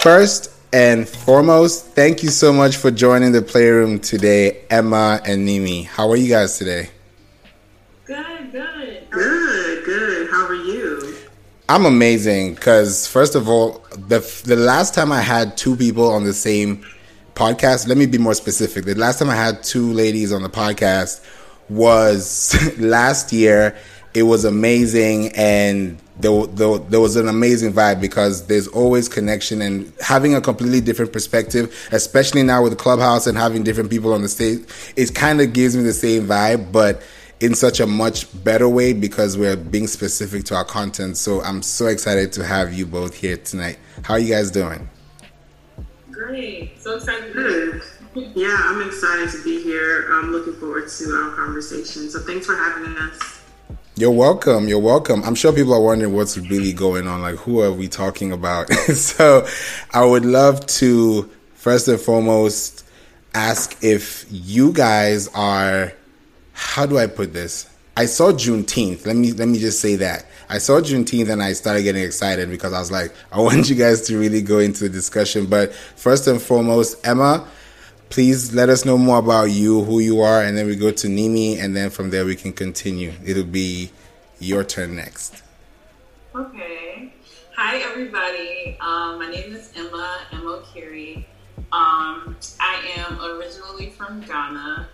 First 0.00 0.50
and 0.72 1.06
foremost, 1.06 1.88
thank 1.88 2.22
you 2.22 2.30
so 2.30 2.54
much 2.54 2.78
for 2.78 2.90
joining 2.90 3.32
the 3.32 3.42
playroom 3.42 3.98
today, 3.98 4.64
Emma 4.70 5.20
and 5.26 5.46
Nimi. 5.46 5.84
How 5.84 6.10
are 6.10 6.16
you 6.16 6.26
guys 6.26 6.56
today? 6.56 6.88
Good, 8.06 8.50
good. 8.50 9.10
Good, 9.10 9.84
good. 9.84 10.30
How 10.30 10.46
are 10.46 10.54
you? 10.54 11.16
I'm 11.68 11.84
amazing 11.84 12.54
because 12.54 13.06
first 13.06 13.34
of 13.34 13.46
all, 13.46 13.84
the 13.90 14.20
the 14.46 14.56
last 14.56 14.94
time 14.94 15.12
I 15.12 15.20
had 15.20 15.58
two 15.58 15.76
people 15.76 16.10
on 16.10 16.24
the 16.24 16.32
same 16.32 16.82
podcast, 17.34 17.86
let 17.86 17.98
me 17.98 18.06
be 18.06 18.16
more 18.16 18.32
specific. 18.32 18.86
The 18.86 18.94
last 18.94 19.18
time 19.18 19.28
I 19.28 19.36
had 19.36 19.62
two 19.62 19.92
ladies 19.92 20.32
on 20.32 20.42
the 20.42 20.48
podcast 20.48 21.22
was 21.68 22.56
last 22.78 23.34
year. 23.34 23.76
It 24.14 24.22
was 24.22 24.46
amazing 24.46 25.32
and 25.36 25.98
there, 26.22 26.46
there, 26.46 26.78
there, 26.78 27.00
was 27.00 27.16
an 27.16 27.28
amazing 27.28 27.72
vibe 27.72 28.00
because 28.00 28.46
there's 28.46 28.68
always 28.68 29.08
connection 29.08 29.62
and 29.62 29.92
having 30.00 30.34
a 30.34 30.40
completely 30.40 30.80
different 30.80 31.12
perspective, 31.12 31.74
especially 31.92 32.42
now 32.42 32.62
with 32.62 32.76
Clubhouse 32.78 33.26
and 33.26 33.36
having 33.36 33.62
different 33.62 33.90
people 33.90 34.12
on 34.12 34.22
the 34.22 34.28
stage, 34.28 34.60
it 34.96 35.14
kind 35.14 35.40
of 35.40 35.52
gives 35.52 35.76
me 35.76 35.82
the 35.82 35.92
same 35.92 36.26
vibe, 36.26 36.72
but 36.72 37.02
in 37.40 37.54
such 37.54 37.80
a 37.80 37.86
much 37.86 38.26
better 38.44 38.68
way 38.68 38.92
because 38.92 39.36
we're 39.36 39.56
being 39.56 39.86
specific 39.86 40.44
to 40.44 40.54
our 40.54 40.64
content. 40.64 41.16
So 41.16 41.40
I'm 41.42 41.62
so 41.62 41.86
excited 41.86 42.32
to 42.34 42.44
have 42.44 42.72
you 42.72 42.86
both 42.86 43.14
here 43.16 43.38
tonight. 43.38 43.78
How 44.02 44.14
are 44.14 44.20
you 44.20 44.32
guys 44.34 44.50
doing? 44.50 44.88
Great. 46.10 46.80
So 46.80 46.96
excited. 46.96 47.32
Good. 47.32 47.82
Yeah, 48.34 48.56
I'm 48.58 48.86
excited 48.86 49.30
to 49.30 49.42
be 49.44 49.62
here. 49.62 50.08
I'm 50.12 50.32
looking 50.32 50.54
forward 50.54 50.88
to 50.88 51.04
our 51.14 51.34
conversation. 51.34 52.10
So 52.10 52.20
thanks 52.20 52.44
for 52.44 52.56
having 52.56 52.96
us. 52.96 53.39
You're 54.00 54.10
welcome. 54.10 54.66
You're 54.66 54.78
welcome. 54.78 55.22
I'm 55.24 55.34
sure 55.34 55.52
people 55.52 55.74
are 55.74 55.80
wondering 55.82 56.14
what's 56.14 56.38
really 56.38 56.72
going 56.72 57.06
on. 57.06 57.20
Like, 57.20 57.34
who 57.34 57.60
are 57.60 57.70
we 57.70 57.86
talking 57.86 58.32
about? 58.32 58.72
so, 58.94 59.46
I 59.92 60.02
would 60.02 60.24
love 60.24 60.64
to 60.78 61.28
first 61.52 61.86
and 61.86 62.00
foremost 62.00 62.86
ask 63.34 63.76
if 63.84 64.24
you 64.30 64.72
guys 64.72 65.28
are. 65.34 65.92
How 66.54 66.86
do 66.86 66.96
I 66.96 67.08
put 67.08 67.34
this? 67.34 67.68
I 67.94 68.06
saw 68.06 68.32
Juneteenth. 68.32 69.04
Let 69.04 69.16
me 69.16 69.32
let 69.32 69.48
me 69.48 69.58
just 69.58 69.80
say 69.80 69.96
that 69.96 70.24
I 70.48 70.56
saw 70.56 70.80
Juneteenth 70.80 71.28
and 71.28 71.42
I 71.42 71.52
started 71.52 71.82
getting 71.82 72.02
excited 72.02 72.48
because 72.48 72.72
I 72.72 72.78
was 72.78 72.90
like, 72.90 73.12
I 73.30 73.38
want 73.40 73.68
you 73.68 73.76
guys 73.76 74.00
to 74.06 74.18
really 74.18 74.40
go 74.40 74.60
into 74.60 74.84
the 74.84 74.88
discussion. 74.88 75.44
But 75.44 75.74
first 75.74 76.26
and 76.26 76.40
foremost, 76.40 77.06
Emma, 77.06 77.46
please 78.10 78.52
let 78.52 78.68
us 78.68 78.84
know 78.84 78.98
more 78.98 79.18
about 79.18 79.44
you, 79.44 79.84
who 79.84 80.00
you 80.00 80.20
are, 80.20 80.42
and 80.42 80.58
then 80.58 80.66
we 80.66 80.74
go 80.74 80.90
to 80.90 81.06
Nimi, 81.06 81.58
and 81.58 81.76
then 81.76 81.90
from 81.90 82.10
there 82.10 82.24
we 82.24 82.34
can 82.34 82.52
continue. 82.52 83.12
It'll 83.24 83.44
be 83.44 83.90
your 84.40 84.64
turn 84.64 84.96
next. 84.96 85.42
Okay. 86.34 87.14
Hi, 87.56 87.78
everybody. 87.78 88.76
Um, 88.80 89.20
my 89.20 89.30
name 89.30 89.54
is 89.54 89.70
Emma, 89.76 90.18
Emma 90.32 90.60
Okiri. 90.60 91.24
Um, 91.72 92.36
I 92.58 92.82
am 92.96 93.20
originally 93.22 93.90
from 93.90 94.22
Ghana, 94.22 94.88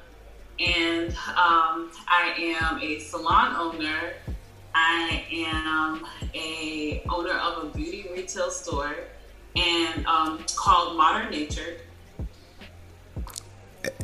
and 0.61 1.11
um, 1.11 1.91
I 2.07 2.35
am 2.61 2.79
a 2.83 2.99
salon 2.99 3.57
owner. 3.57 4.13
I 4.75 5.25
am 5.33 6.07
a 6.35 7.03
owner 7.09 7.33
of 7.33 7.65
a 7.65 7.67
beauty 7.75 8.07
retail 8.13 8.51
store 8.51 8.95
and 9.55 10.05
um, 10.05 10.45
called 10.55 10.99
Modern 10.99 11.31
Nature 11.31 11.79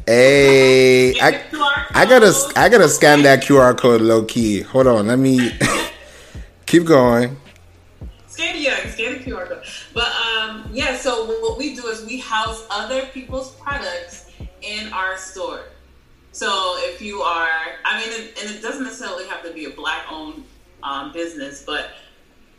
Hey, 0.07 1.19
I, 1.21 1.45
I 1.95 2.07
gotta 2.07 2.33
I 2.57 2.69
gotta 2.69 2.89
scan 2.89 3.23
that 3.23 3.45
QR 3.45 3.79
code 3.79 4.01
low 4.01 4.25
key. 4.25 4.63
Hold 4.63 4.89
on, 4.89 5.07
let 5.07 5.19
me 5.21 5.57
keep 6.67 6.85
going. 6.85 7.37
Scan 8.27 8.61
yeah, 8.61 8.89
scan 8.91 9.13
the 9.13 9.19
QR 9.21 9.47
code. 9.47 9.63
But 9.95 10.13
um, 10.17 10.69
yeah, 10.73 10.97
so 10.97 11.27
what 11.41 11.57
we 11.57 11.77
do 11.77 11.87
is 11.87 12.05
we 12.05 12.19
house 12.19 12.67
other 12.69 13.07
people's 13.07 13.53
products 13.53 14.29
in 14.63 14.93
our 14.93 15.17
store. 15.17 15.67
So 16.33 16.49
if 16.79 17.01
you 17.01 17.21
are, 17.21 17.49
I 17.85 18.01
mean, 18.01 18.29
and 18.43 18.51
it 18.57 18.61
doesn't 18.61 18.83
necessarily 18.83 19.27
have 19.29 19.45
to 19.45 19.53
be 19.53 19.67
a 19.67 19.71
black-owned 19.71 20.43
um, 20.83 21.13
business, 21.13 21.63
but 21.65 21.91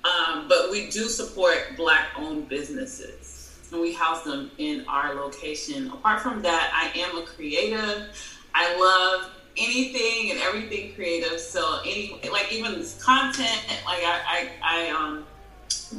um, 0.06 0.48
but 0.48 0.72
we 0.72 0.90
do 0.90 1.10
support 1.10 1.76
black-owned 1.76 2.48
businesses 2.48 3.33
and 3.74 3.82
we 3.82 3.92
house 3.92 4.24
them 4.24 4.52
in 4.58 4.86
our 4.88 5.16
location. 5.16 5.88
Apart 5.88 6.22
from 6.22 6.42
that, 6.44 6.72
I 6.74 6.98
am 7.00 7.18
a 7.18 7.26
creative. 7.26 8.10
I 8.54 8.78
love 8.80 9.32
anything 9.58 10.32
and 10.32 10.40
everything 10.42 10.94
creative. 10.94 11.40
So 11.40 11.80
any 11.84 12.20
like 12.32 12.52
even 12.52 12.74
this 12.74 13.04
content, 13.04 13.60
like 13.86 14.04
I, 14.04 14.50
I, 14.64 14.88
I 14.88 14.90
um, 14.92 15.26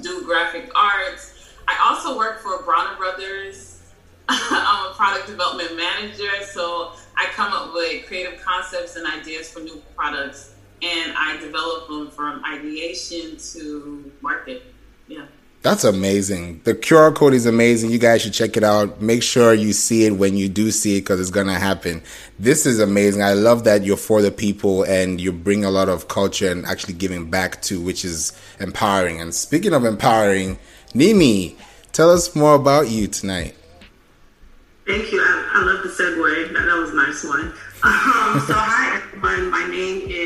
do 0.00 0.22
graphic 0.24 0.70
arts. 0.74 1.52
I 1.66 1.76
also 1.82 2.16
work 2.16 2.40
for 2.40 2.62
Bronner 2.62 2.96
Brothers. 2.96 3.82
I'm 4.28 4.90
a 4.90 4.94
product 4.94 5.26
development 5.26 5.76
manager, 5.76 6.44
so 6.50 6.92
I 7.16 7.26
come 7.32 7.52
up 7.52 7.74
with 7.74 8.06
creative 8.06 8.40
concepts 8.42 8.96
and 8.96 9.06
ideas 9.06 9.50
for 9.50 9.60
new 9.60 9.82
products, 9.94 10.54
and 10.80 11.12
I 11.14 11.36
develop 11.38 11.88
them 11.88 12.10
from 12.10 12.42
ideation 12.44 13.36
to 13.52 14.10
market. 14.22 14.62
Yeah. 15.08 15.26
That's 15.64 15.82
amazing. 15.82 16.60
The 16.64 16.75
QR 16.75 17.14
code 17.14 17.32
is 17.32 17.47
amazing. 17.47 17.91
You 17.91 17.98
guys 17.98 18.20
should 18.20 18.34
check 18.34 18.58
it 18.58 18.62
out. 18.62 19.00
Make 19.00 19.22
sure 19.22 19.54
you 19.54 19.72
see 19.72 20.04
it 20.04 20.10
when 20.10 20.36
you 20.36 20.47
do 20.47 20.70
see 20.70 20.98
it 20.98 21.00
because 21.00 21.19
it's 21.19 21.30
going 21.30 21.47
to 21.47 21.54
happen. 21.54 22.02
This 22.38 22.66
is 22.66 22.80
amazing. 22.80 23.22
I 23.22 23.32
love 23.32 23.64
that 23.64 23.82
you're 23.82 23.97
for 23.97 24.20
the 24.20 24.30
people 24.30 24.82
and 24.82 25.19
you 25.19 25.32
bring 25.32 25.64
a 25.64 25.70
lot 25.70 25.88
of 25.88 26.06
culture 26.06 26.50
and 26.50 26.66
actually 26.66 26.92
giving 26.92 27.30
back 27.30 27.62
to, 27.62 27.80
which 27.80 28.04
is 28.04 28.38
empowering. 28.60 29.22
And 29.22 29.34
speaking 29.34 29.72
of 29.72 29.86
empowering, 29.86 30.58
Nimi, 30.92 31.56
tell 31.92 32.10
us 32.10 32.36
more 32.36 32.56
about 32.56 32.91
you 32.91 33.06
tonight. 33.06 33.56
Thank 34.86 35.12
you. 35.12 35.19
I, 35.19 35.50
I 35.54 35.64
love 35.64 35.82
the 35.82 35.88
segue. 35.88 36.52
That, 36.52 36.66
that 36.66 36.76
was 36.76 36.91
a 36.91 36.94
nice 36.94 37.25
one. 37.25 37.54
Um, 37.84 38.41
so, 38.41 38.54
hi, 38.54 38.96
everyone. 38.96 39.50
My 39.50 39.66
name 39.66 40.08
is. 40.08 40.23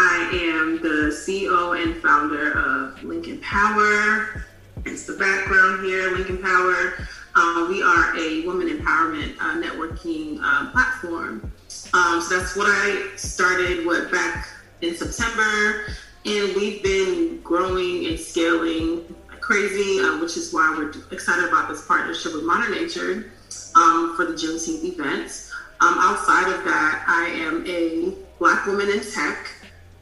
I 0.00 0.30
am 0.32 0.80
the 0.80 1.10
CEO 1.10 1.82
and 1.82 2.00
founder 2.00 2.52
of 2.52 3.02
Lincoln 3.02 3.40
Power. 3.40 4.44
It's 4.86 5.06
the 5.06 5.14
background 5.14 5.84
here, 5.84 6.12
Lincoln 6.12 6.38
Power. 6.38 6.94
Uh, 7.34 7.66
we 7.68 7.82
are 7.82 8.16
a 8.16 8.46
woman 8.46 8.68
empowerment 8.68 9.34
uh, 9.40 9.60
networking 9.60 10.38
uh, 10.40 10.70
platform. 10.70 11.52
Um, 11.94 12.20
so 12.20 12.38
that's 12.38 12.54
what 12.54 12.68
I 12.68 13.08
started 13.16 13.84
what 13.84 14.08
back 14.12 14.48
in 14.82 14.94
September, 14.94 15.86
and 16.24 16.54
we've 16.54 16.80
been 16.84 17.40
growing 17.42 18.06
and 18.06 18.20
scaling 18.20 19.16
crazy, 19.40 19.98
uh, 19.98 20.20
which 20.20 20.36
is 20.36 20.54
why 20.54 20.76
we're 20.78 20.92
excited 21.10 21.48
about 21.48 21.68
this 21.68 21.84
partnership 21.88 22.34
with 22.34 22.44
Modern 22.44 22.70
Nature 22.70 23.32
um, 23.74 24.14
for 24.14 24.26
the 24.26 24.34
Juneteenth 24.34 24.84
event. 24.84 25.50
Um, 25.80 25.96
outside 25.98 26.52
of 26.52 26.62
that, 26.64 27.04
I 27.08 27.30
am 27.30 27.66
a 27.66 28.14
Black 28.38 28.66
woman 28.66 28.88
in 28.88 29.00
tech. 29.00 29.48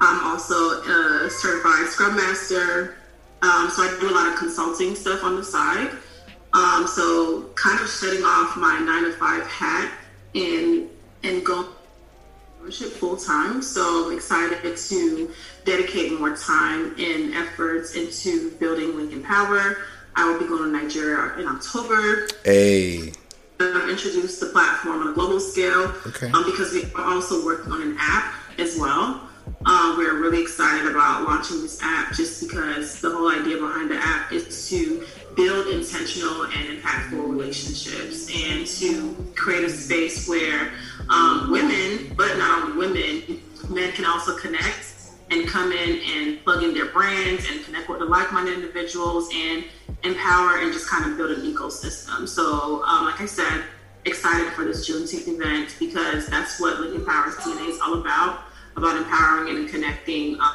I'm 0.01 0.27
also 0.27 0.83
a 0.83 1.31
certified 1.31 1.89
Scrum 1.89 2.17
Master. 2.17 2.97
Um, 3.43 3.71
so 3.71 3.83
I 3.83 3.97
do 4.01 4.11
a 4.11 4.15
lot 4.15 4.33
of 4.33 4.39
consulting 4.39 4.95
stuff 4.95 5.23
on 5.25 5.37
the 5.37 5.45
side. 5.45 5.91
Um, 6.53 6.87
so 6.87 7.51
kind 7.55 7.81
of 7.81 7.89
shutting 7.89 8.23
off 8.25 8.57
my 8.57 8.79
nine 8.79 9.05
to 9.05 9.13
five 9.13 9.47
hat 9.47 9.93
and 10.35 10.89
and 11.23 11.45
go 11.45 11.69
full 12.71 13.17
time. 13.17 13.63
So 13.63 14.07
I'm 14.07 14.17
excited 14.17 14.77
to 14.77 15.31
dedicate 15.65 16.19
more 16.19 16.37
time 16.37 16.95
and 16.99 17.35
efforts 17.35 17.95
into 17.95 18.51
building 18.53 18.97
Lincoln 18.97 19.23
Power. 19.23 19.79
I 20.17 20.31
will 20.31 20.39
be 20.39 20.47
going 20.47 20.73
to 20.73 20.83
Nigeria 20.83 21.39
in 21.39 21.47
October. 21.47 22.29
Hey. 22.45 23.13
Introduce 23.61 24.41
the 24.41 24.47
platform 24.47 25.03
on 25.03 25.09
a 25.09 25.13
global 25.13 25.41
scale 25.41 25.93
okay. 26.07 26.31
um, 26.31 26.45
because 26.45 26.73
we 26.73 26.85
are 26.95 27.05
also 27.05 27.45
working 27.45 27.73
on 27.73 27.83
an 27.83 27.97
app 27.99 28.35
as 28.59 28.77
well. 28.79 29.29
Um, 29.67 29.97
we're 29.99 30.21
really 30.21 30.41
excited 30.43 30.89
about 30.89 31.25
launching 31.25 31.61
this 31.61 31.83
app 31.83 32.15
just 32.15 32.41
because 32.41 33.01
the 33.01 33.11
whole 33.11 33.29
idea 33.33 33.57
behind 33.57 33.91
the 33.91 33.97
app 33.97 34.31
is 34.31 34.69
to 34.69 35.05
build 35.35 35.67
intentional 35.67 36.45
and 36.45 36.79
impactful 36.79 37.29
relationships 37.29 38.31
and 38.33 38.65
to 38.65 39.33
create 39.35 39.65
a 39.65 39.69
space 39.69 40.29
where 40.29 40.71
um, 41.11 41.51
women, 41.51 42.15
but 42.17 42.39
not 42.39 42.63
only 42.63 42.77
women, 42.77 43.43
men 43.69 43.91
can 43.91 44.05
also 44.05 44.37
connect 44.37 45.11
and 45.33 45.49
come 45.49 45.73
in 45.73 46.01
and 46.15 46.45
plug 46.45 46.63
in 46.63 46.73
their 46.73 46.87
brands 46.87 47.45
and 47.51 47.65
connect 47.65 47.89
with 47.89 47.99
the 47.99 48.05
like-minded 48.05 48.55
individuals 48.55 49.29
and 49.35 49.65
empower 50.05 50.59
and 50.59 50.73
just 50.73 50.89
kind 50.89 51.11
of 51.11 51.17
build 51.17 51.33
an 51.33 51.43
ecosystem. 51.43 52.29
So, 52.29 52.85
um, 52.85 53.07
like 53.07 53.21
I 53.21 53.27
said, 53.27 53.65
excited 54.05 54.53
for 54.53 54.65
this 54.65 54.89
Juneteenth 54.89 55.27
event 55.27 55.75
because 55.81 56.29
that's 56.29 56.61
what 56.61 56.79
Lincoln 56.79 57.05
Power's 57.05 57.35
DNA 57.39 57.71
is 57.71 57.81
all 57.81 57.95
about 57.95 58.46
about 58.77 58.97
empowering 58.97 59.57
and 59.57 59.69
connecting 59.69 60.37
uh, 60.41 60.51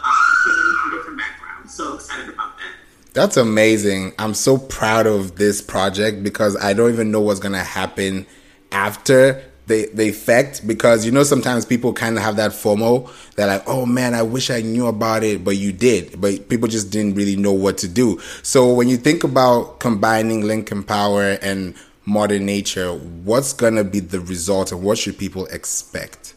women 0.45 0.75
from 0.81 0.91
different 0.97 1.17
backgrounds. 1.17 1.73
So 1.73 1.95
excited 1.95 2.33
about 2.33 2.57
that. 2.57 2.73
That's 3.13 3.35
amazing. 3.35 4.13
I'm 4.19 4.33
so 4.33 4.57
proud 4.57 5.05
of 5.05 5.35
this 5.35 5.61
project 5.61 6.23
because 6.23 6.55
I 6.55 6.73
don't 6.73 6.93
even 6.93 7.11
know 7.11 7.19
what's 7.19 7.41
going 7.41 7.53
to 7.53 7.59
happen 7.59 8.25
after 8.71 9.43
the 9.67 9.89
the 9.93 10.09
effect 10.09 10.65
because 10.65 11.05
you 11.05 11.11
know 11.11 11.23
sometimes 11.23 11.65
people 11.65 11.93
kind 11.93 12.17
of 12.17 12.23
have 12.23 12.35
that 12.37 12.51
FOMO. 12.51 13.09
They're 13.35 13.47
like, 13.47 13.63
oh 13.67 13.85
man, 13.85 14.13
I 14.13 14.21
wish 14.21 14.49
I 14.49 14.61
knew 14.61 14.87
about 14.87 15.23
it, 15.23 15.43
but 15.43 15.57
you 15.57 15.71
did, 15.71 16.19
but 16.19 16.49
people 16.49 16.67
just 16.67 16.91
didn't 16.91 17.15
really 17.15 17.35
know 17.35 17.53
what 17.53 17.77
to 17.79 17.87
do. 17.87 18.19
So 18.43 18.73
when 18.73 18.87
you 18.87 18.97
think 18.97 19.23
about 19.23 19.79
combining 19.79 20.41
Lincoln 20.41 20.83
Power 20.83 21.37
and 21.41 21.75
modern 22.05 22.45
nature, 22.45 22.93
what's 22.93 23.53
gonna 23.53 23.83
be 23.83 23.99
the 23.99 24.19
result, 24.19 24.71
and 24.71 24.83
what 24.83 24.97
should 24.97 25.17
people 25.17 25.45
expect? 25.47 26.33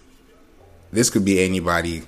This 0.94 1.10
could 1.10 1.24
be 1.24 1.42
anybody. 1.42 2.02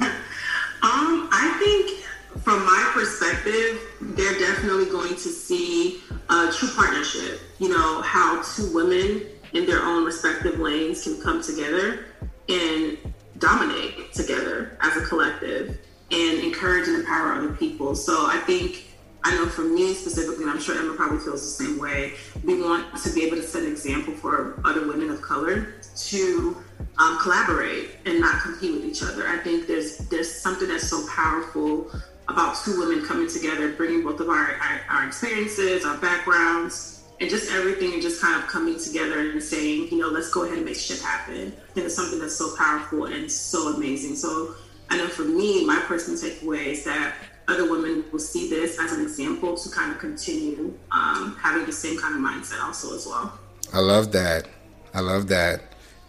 Um, 0.00 1.28
I 1.32 1.56
think 1.58 2.04
from 2.44 2.64
my 2.64 2.90
perspective, 2.94 3.80
they're 4.00 4.38
definitely 4.38 4.84
going 4.84 5.16
to 5.16 5.28
see 5.28 6.00
a 6.30 6.52
true 6.52 6.68
partnership. 6.76 7.40
You 7.58 7.70
know, 7.70 8.00
how 8.02 8.40
two 8.42 8.72
women 8.72 9.26
in 9.54 9.66
their 9.66 9.82
own 9.82 10.04
respective 10.04 10.60
lanes 10.60 11.02
can 11.02 11.20
come 11.20 11.42
together 11.42 12.04
and 12.48 12.96
dominate 13.38 14.12
together 14.12 14.78
as 14.80 14.96
a 14.96 15.04
collective 15.04 15.80
and 16.12 16.38
encourage 16.38 16.86
and 16.86 16.98
empower 17.00 17.32
other 17.32 17.54
people. 17.54 17.96
So 17.96 18.26
I 18.28 18.38
think 18.46 18.84
I 19.24 19.34
know 19.34 19.46
for 19.46 19.62
me 19.62 19.94
specifically, 19.94 20.44
and 20.44 20.50
I'm 20.52 20.60
sure 20.60 20.78
Emma 20.78 20.94
probably 20.94 21.18
feels 21.18 21.42
the 21.42 21.64
same 21.64 21.78
way, 21.80 22.12
we 22.44 22.62
want 22.62 22.96
to 23.02 23.12
be 23.12 23.24
able 23.24 23.36
to 23.36 23.42
set 23.42 23.64
an 23.64 23.72
example 23.72 24.14
for 24.14 24.60
other 24.64 24.86
women 24.86 25.10
of 25.10 25.20
color 25.22 25.74
to 26.06 26.56
um, 26.98 27.18
collaborate 27.20 27.90
and 28.06 28.20
not 28.20 28.42
compete 28.42 28.72
with 28.72 28.84
each 28.84 29.02
other. 29.02 29.26
I 29.26 29.38
think 29.38 29.66
there's 29.66 29.98
there's 30.08 30.32
something 30.32 30.68
that's 30.68 30.88
so 30.88 31.06
powerful 31.08 31.90
about 32.28 32.56
two 32.64 32.78
women 32.78 33.04
coming 33.04 33.28
together, 33.28 33.72
bringing 33.72 34.04
both 34.04 34.20
of 34.20 34.28
our, 34.28 34.54
our, 34.54 34.80
our 34.90 35.06
experiences, 35.06 35.84
our 35.84 35.96
backgrounds, 35.96 37.04
and 37.20 37.30
just 37.30 37.50
everything 37.52 37.94
and 37.94 38.02
just 38.02 38.20
kind 38.20 38.40
of 38.40 38.48
coming 38.48 38.78
together 38.78 39.30
and 39.30 39.42
saying, 39.42 39.88
you 39.90 39.98
know, 39.98 40.08
let's 40.08 40.30
go 40.30 40.44
ahead 40.44 40.58
and 40.58 40.66
make 40.66 40.76
shit 40.76 41.00
happen. 41.00 41.52
And 41.74 41.84
it's 41.84 41.94
something 41.94 42.18
that's 42.18 42.36
so 42.36 42.54
powerful 42.56 43.06
and 43.06 43.30
so 43.30 43.74
amazing. 43.74 44.14
So 44.14 44.54
I 44.90 44.98
know 44.98 45.08
for 45.08 45.24
me, 45.24 45.64
my 45.64 45.80
personal 45.86 46.20
takeaway 46.20 46.66
is 46.66 46.84
that 46.84 47.14
other 47.48 47.70
women 47.70 48.04
will 48.12 48.18
see 48.18 48.50
this 48.50 48.78
as 48.78 48.92
an 48.92 49.00
example 49.02 49.56
to 49.56 49.70
kind 49.70 49.90
of 49.90 49.98
continue 49.98 50.78
um, 50.92 51.34
having 51.40 51.64
the 51.64 51.72
same 51.72 51.98
kind 51.98 52.14
of 52.14 52.20
mindset 52.20 52.62
also 52.62 52.94
as 52.94 53.06
well. 53.06 53.38
I 53.72 53.80
love 53.80 54.12
that. 54.12 54.46
I 54.92 55.00
love 55.00 55.28
that. 55.28 55.62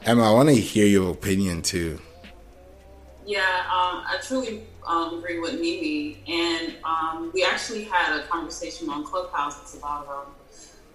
Emma, 0.06 0.24
I 0.24 0.32
want 0.32 0.48
to 0.50 0.56
hear 0.56 0.86
your 0.86 1.12
opinion 1.12 1.62
too. 1.62 2.00
Yeah, 3.26 3.42
um, 3.42 4.04
I 4.08 4.18
truly 4.24 4.64
um, 4.88 5.20
agree 5.20 5.40
with 5.40 5.60
Mimi, 5.60 6.24
and 6.28 6.74
um, 6.84 7.32
we 7.34 7.44
actually 7.44 7.84
had 7.84 8.18
a 8.18 8.26
conversation 8.28 8.90
on 8.90 9.04
Clubhouse 9.04 9.76
about 9.78 10.08
um, 10.08 10.34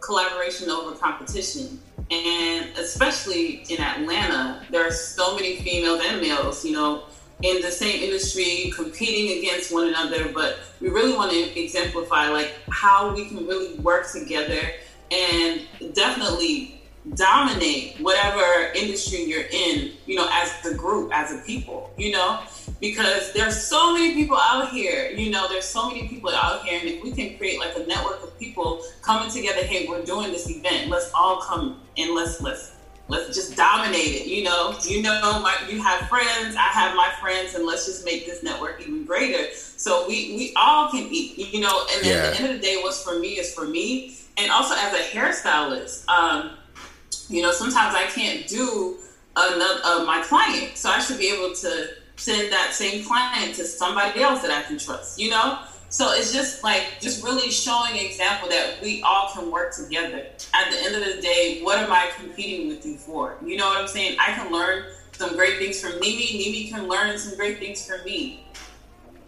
collaboration 0.01 0.71
over 0.71 0.97
competition, 0.97 1.81
and 2.11 2.77
especially 2.79 3.65
in 3.69 3.81
Atlanta, 3.81 4.63
there 4.71 4.87
are 4.87 4.91
so 4.91 5.37
many 5.37 5.57
females 5.57 6.01
and 6.05 6.21
males, 6.21 6.65
you 6.65 6.73
know, 6.73 7.05
in 7.43 7.61
the 7.61 7.71
same 7.71 8.03
industry 8.03 8.73
competing 8.75 9.39
against 9.39 9.73
one 9.73 9.89
another. 9.89 10.33
But 10.33 10.59
we 10.81 10.89
really 10.89 11.15
want 11.15 11.31
to 11.31 11.61
exemplify 11.61 12.29
like 12.29 12.55
how 12.71 13.15
we 13.15 13.27
can 13.27 13.47
really 13.47 13.75
work 13.77 14.11
together 14.11 14.73
and 15.11 15.63
definitely 15.93 16.74
dominate 17.15 17.97
whatever 18.01 18.73
industry 18.75 19.25
you're 19.25 19.47
in, 19.51 19.93
you 20.07 20.17
know, 20.17 20.29
as 20.33 20.53
the 20.63 20.75
group, 20.75 21.11
as 21.13 21.33
a 21.33 21.39
people, 21.39 21.93
you 21.97 22.13
know, 22.13 22.41
because 22.81 23.33
there's 23.33 23.61
so 23.63 23.93
many 23.93 24.15
people 24.15 24.37
out 24.37 24.71
here, 24.71 25.11
you 25.11 25.31
know, 25.31 25.49
there's 25.49 25.65
so 25.65 25.89
many 25.89 26.09
people 26.09 26.31
out 26.31 26.65
here, 26.65 26.79
and 26.81 26.89
if 26.89 27.03
we 27.03 27.13
can 27.13 27.37
create 27.39 27.59
like 27.59 27.77
a 27.77 27.87
network 27.87 28.23
of 28.23 28.39
people 28.39 28.83
coming 29.03 29.31
together, 29.31 29.63
hey, 29.63 29.87
we're 29.89 30.05
doing 30.05 30.33
this 30.33 30.49
event, 30.51 30.89
let's 30.91 31.11
all 31.15 31.41
come 31.41 31.81
and 31.97 32.15
let's 32.15 32.41
let's 32.41 32.73
let's 33.09 33.35
just 33.35 33.57
dominate 33.57 34.15
it, 34.15 34.27
you 34.27 34.45
know. 34.45 34.77
You 34.83 35.03
know, 35.03 35.41
my 35.41 35.57
you 35.69 35.83
have 35.83 36.09
friends, 36.09 36.57
I 36.57 36.69
have 36.69 36.97
my 36.97 37.13
friends, 37.21 37.55
and 37.55 37.67
let's 37.67 37.87
just 37.87 38.05
make 38.05 38.27
this 38.27 38.43
network 38.43 38.81
even 38.81 39.05
greater. 39.05 39.53
So 39.55 40.07
we 40.09 40.35
we 40.37 40.53
all 40.57 40.91
can 40.91 41.09
eat, 41.11 41.39
you 41.53 41.61
know. 41.61 41.87
And 41.95 42.07
yeah. 42.07 42.13
at 42.13 42.33
the 42.33 42.43
end 42.43 42.53
of 42.53 42.61
the 42.61 42.63
day, 42.63 42.79
what's 42.83 43.03
for 43.03 43.19
me 43.19 43.39
is 43.39 43.55
for 43.55 43.67
me, 43.67 44.17
and 44.37 44.51
also 44.51 44.75
as 44.77 44.93
a 44.93 45.17
hairstylist. 45.17 46.09
Um, 46.09 46.57
you 47.29 47.43
know, 47.43 47.53
sometimes 47.53 47.95
I 47.95 48.07
can't 48.07 48.47
do 48.47 48.97
another 49.37 49.81
uh, 49.85 50.05
my 50.05 50.23
client, 50.23 50.77
so 50.77 50.91
I 50.91 50.99
should 51.01 51.19
be 51.19 51.29
able 51.29 51.55
to 51.55 51.89
send 52.17 52.53
that 52.53 52.73
same 52.73 53.05
client 53.05 53.55
to 53.57 53.65
somebody 53.65 54.21
else 54.21 54.43
that 54.43 54.51
I 54.51 54.63
can 54.63 54.79
trust. 54.79 55.19
You 55.19 55.31
know, 55.31 55.59
so 55.89 56.13
it's 56.13 56.33
just 56.33 56.63
like 56.65 57.01
just 57.01 57.23
really 57.23 57.51
showing 57.51 57.97
example 57.97 58.49
that 58.49 58.83
we 58.83 59.03
all 59.03 59.31
can 59.33 59.51
work 59.51 59.75
together. 59.75 60.27
At 60.53 60.71
the 60.71 60.79
end 60.83 60.95
of 60.97 61.05
the 61.05 61.21
day, 61.23 61.61
what 61.63 61.79
am 61.79 61.93
I 61.93 62.11
competing 62.17 62.69
with 62.69 62.85
you 62.85 62.97
for? 62.97 63.37
You 63.45 63.57
know 63.57 63.67
what 63.67 63.81
I'm 63.81 63.89
saying? 63.89 64.17
I 64.21 64.33
can 64.33 64.53
learn 64.53 64.85
some 65.13 65.37
great 65.37 65.59
things 65.59 65.81
from 65.81 65.93
Mimi. 66.01 66.39
Mimi 66.39 66.69
can 66.69 66.89
learn 66.89 67.17
some 67.19 67.37
great 67.37 67.59
things 67.59 67.87
from 67.87 68.05
me. 68.05 68.45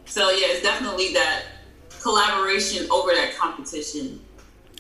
So 0.06 0.30
yeah, 0.30 0.48
it's 0.50 0.62
definitely 0.62 1.12
that 1.14 1.44
collaboration 2.00 2.88
over 2.90 3.10
that 3.12 3.36
competition 3.36 4.20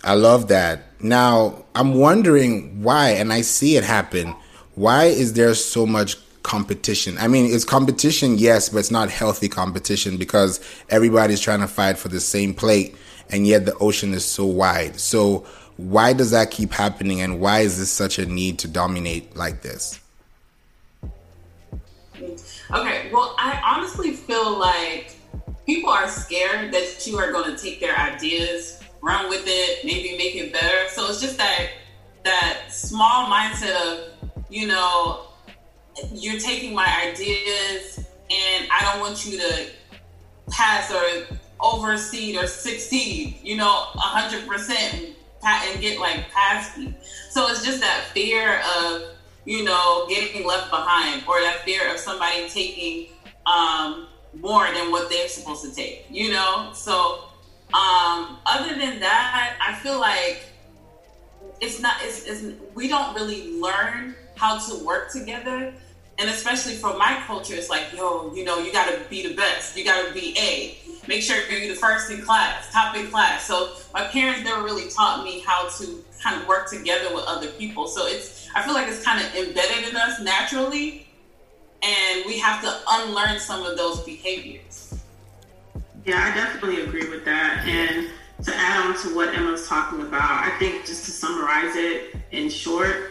I 0.06 0.14
love 0.14 0.46
that. 0.48 0.82
Now, 1.02 1.64
I'm 1.74 1.94
wondering 1.94 2.80
why, 2.80 3.10
and 3.10 3.32
I 3.32 3.40
see 3.40 3.76
it 3.76 3.82
happen. 3.82 4.36
Why 4.76 5.06
is 5.06 5.32
there 5.32 5.52
so 5.54 5.84
much 5.84 6.16
competition? 6.44 7.18
I 7.18 7.26
mean, 7.26 7.52
it's 7.52 7.64
competition, 7.64 8.38
yes, 8.38 8.68
but 8.68 8.78
it's 8.78 8.92
not 8.92 9.10
healthy 9.10 9.48
competition 9.48 10.16
because 10.16 10.60
everybody's 10.90 11.40
trying 11.40 11.58
to 11.58 11.66
fight 11.66 11.98
for 11.98 12.08
the 12.08 12.20
same 12.20 12.54
plate, 12.54 12.94
and 13.30 13.48
yet 13.48 13.66
the 13.66 13.74
ocean 13.78 14.14
is 14.14 14.24
so 14.24 14.46
wide. 14.46 15.00
So, 15.00 15.44
why 15.76 16.12
does 16.12 16.30
that 16.30 16.52
keep 16.52 16.70
happening, 16.70 17.20
and 17.20 17.40
why 17.40 17.60
is 17.60 17.76
this 17.76 17.90
such 17.90 18.20
a 18.20 18.26
need 18.26 18.60
to 18.60 18.68
dominate 18.68 19.36
like 19.36 19.62
this? 19.62 19.98
Okay, 22.14 23.10
well, 23.12 23.34
I 23.38 23.60
honestly 23.64 24.12
feel 24.12 24.56
like 24.56 25.16
people 25.66 25.90
are 25.90 26.08
scared 26.08 26.72
that 26.72 27.06
you 27.08 27.18
are 27.18 27.32
going 27.32 27.54
to 27.54 27.60
take 27.60 27.80
their 27.80 27.96
ideas 27.98 28.80
run 29.06 29.28
with 29.28 29.44
it, 29.46 29.84
maybe 29.84 30.16
make 30.18 30.34
it 30.34 30.52
better. 30.52 30.88
So 30.88 31.08
it's 31.08 31.20
just 31.20 31.38
that 31.38 31.68
that 32.24 32.72
small 32.72 33.30
mindset 33.30 33.74
of, 33.86 34.10
you 34.50 34.66
know, 34.66 35.28
you're 36.12 36.40
taking 36.40 36.74
my 36.74 36.88
ideas 37.06 37.98
and 37.98 38.68
I 38.72 38.80
don't 38.82 39.00
want 39.00 39.24
you 39.24 39.38
to 39.38 39.68
pass 40.50 40.92
or 40.92 41.38
overseed 41.60 42.36
or 42.36 42.48
succeed, 42.48 43.38
you 43.44 43.56
know, 43.56 43.70
hundred 43.94 44.46
percent 44.48 45.14
and 45.44 45.80
get 45.80 46.00
like 46.00 46.28
past 46.30 46.76
me. 46.76 46.92
So 47.30 47.46
it's 47.48 47.64
just 47.64 47.80
that 47.80 48.06
fear 48.12 48.60
of, 48.76 49.02
you 49.44 49.62
know, 49.62 50.06
getting 50.08 50.44
left 50.44 50.70
behind 50.70 51.22
or 51.28 51.40
that 51.42 51.60
fear 51.64 51.88
of 51.92 52.00
somebody 52.00 52.48
taking 52.48 53.12
um, 53.46 54.08
more 54.40 54.66
than 54.72 54.90
what 54.90 55.08
they're 55.08 55.28
supposed 55.28 55.62
to 55.64 55.72
take, 55.72 56.06
you 56.10 56.32
know? 56.32 56.70
So 56.74 57.25
um, 57.74 58.38
other 58.46 58.74
than 58.78 59.00
that, 59.00 59.56
I 59.60 59.74
feel 59.74 59.98
like 59.98 60.44
it's 61.60 61.80
not. 61.80 61.96
It's, 62.00 62.24
it's 62.26 62.44
we 62.74 62.88
don't 62.88 63.14
really 63.14 63.60
learn 63.60 64.14
how 64.36 64.58
to 64.58 64.84
work 64.84 65.10
together, 65.10 65.72
and 66.18 66.30
especially 66.30 66.74
for 66.74 66.96
my 66.96 67.20
culture, 67.26 67.54
it's 67.54 67.68
like, 67.68 67.92
yo, 67.92 68.32
you 68.34 68.44
know, 68.44 68.58
you 68.58 68.72
got 68.72 68.90
to 68.90 69.00
be 69.10 69.26
the 69.26 69.34
best. 69.34 69.76
You 69.76 69.84
got 69.84 70.06
to 70.06 70.14
be 70.14 70.36
A. 70.38 70.78
Make 71.08 71.22
sure 71.22 71.38
you're 71.50 71.68
the 71.68 71.74
first 71.74 72.10
in 72.10 72.22
class, 72.22 72.72
top 72.72 72.96
in 72.96 73.08
class. 73.08 73.46
So 73.46 73.72
my 73.92 74.04
parents 74.04 74.42
never 74.42 74.62
really 74.62 74.88
taught 74.90 75.24
me 75.24 75.40
how 75.40 75.68
to 75.78 76.04
kind 76.22 76.40
of 76.40 76.48
work 76.48 76.68
together 76.68 77.14
with 77.14 77.24
other 77.26 77.48
people. 77.48 77.88
So 77.88 78.06
it's 78.06 78.48
I 78.54 78.62
feel 78.62 78.74
like 78.74 78.88
it's 78.88 79.04
kind 79.04 79.24
of 79.24 79.34
embedded 79.34 79.88
in 79.88 79.96
us 79.96 80.20
naturally, 80.20 81.06
and 81.82 82.24
we 82.26 82.38
have 82.38 82.62
to 82.62 82.76
unlearn 82.88 83.40
some 83.40 83.66
of 83.66 83.76
those 83.76 84.00
behaviors. 84.02 84.85
Yeah, 86.06 86.22
I 86.22 86.32
definitely 86.36 86.84
agree 86.84 87.10
with 87.10 87.24
that. 87.24 87.66
And 87.66 88.10
to 88.44 88.54
add 88.54 88.86
on 88.86 89.02
to 89.02 89.16
what 89.16 89.34
Emma's 89.34 89.66
talking 89.66 90.02
about, 90.02 90.44
I 90.44 90.56
think 90.56 90.86
just 90.86 91.04
to 91.06 91.10
summarize 91.10 91.74
it 91.74 92.14
in 92.30 92.48
short, 92.48 93.10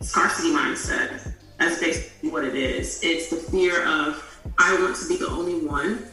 scarcity 0.00 0.50
mindset. 0.50 1.32
That's 1.56 1.78
basically 1.78 2.30
what 2.30 2.44
it 2.44 2.56
is. 2.56 2.98
It's 3.04 3.30
the 3.30 3.36
fear 3.36 3.86
of 3.86 4.40
I 4.58 4.76
want 4.80 4.96
to 4.96 5.08
be 5.08 5.16
the 5.18 5.28
only 5.28 5.64
one. 5.64 6.08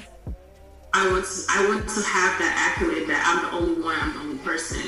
I 0.93 1.10
want 1.10 1.25
to 1.25 1.46
I 1.50 1.67
want 1.67 1.89
to 1.89 2.01
have 2.03 2.38
that 2.38 2.75
accolade 2.77 3.10
that 3.10 3.24
I'm 3.25 3.50
the 3.50 3.58
only 3.58 3.82
one, 3.82 3.96
I'm 4.00 4.13
the 4.13 4.20
only 4.20 4.38
person. 4.38 4.84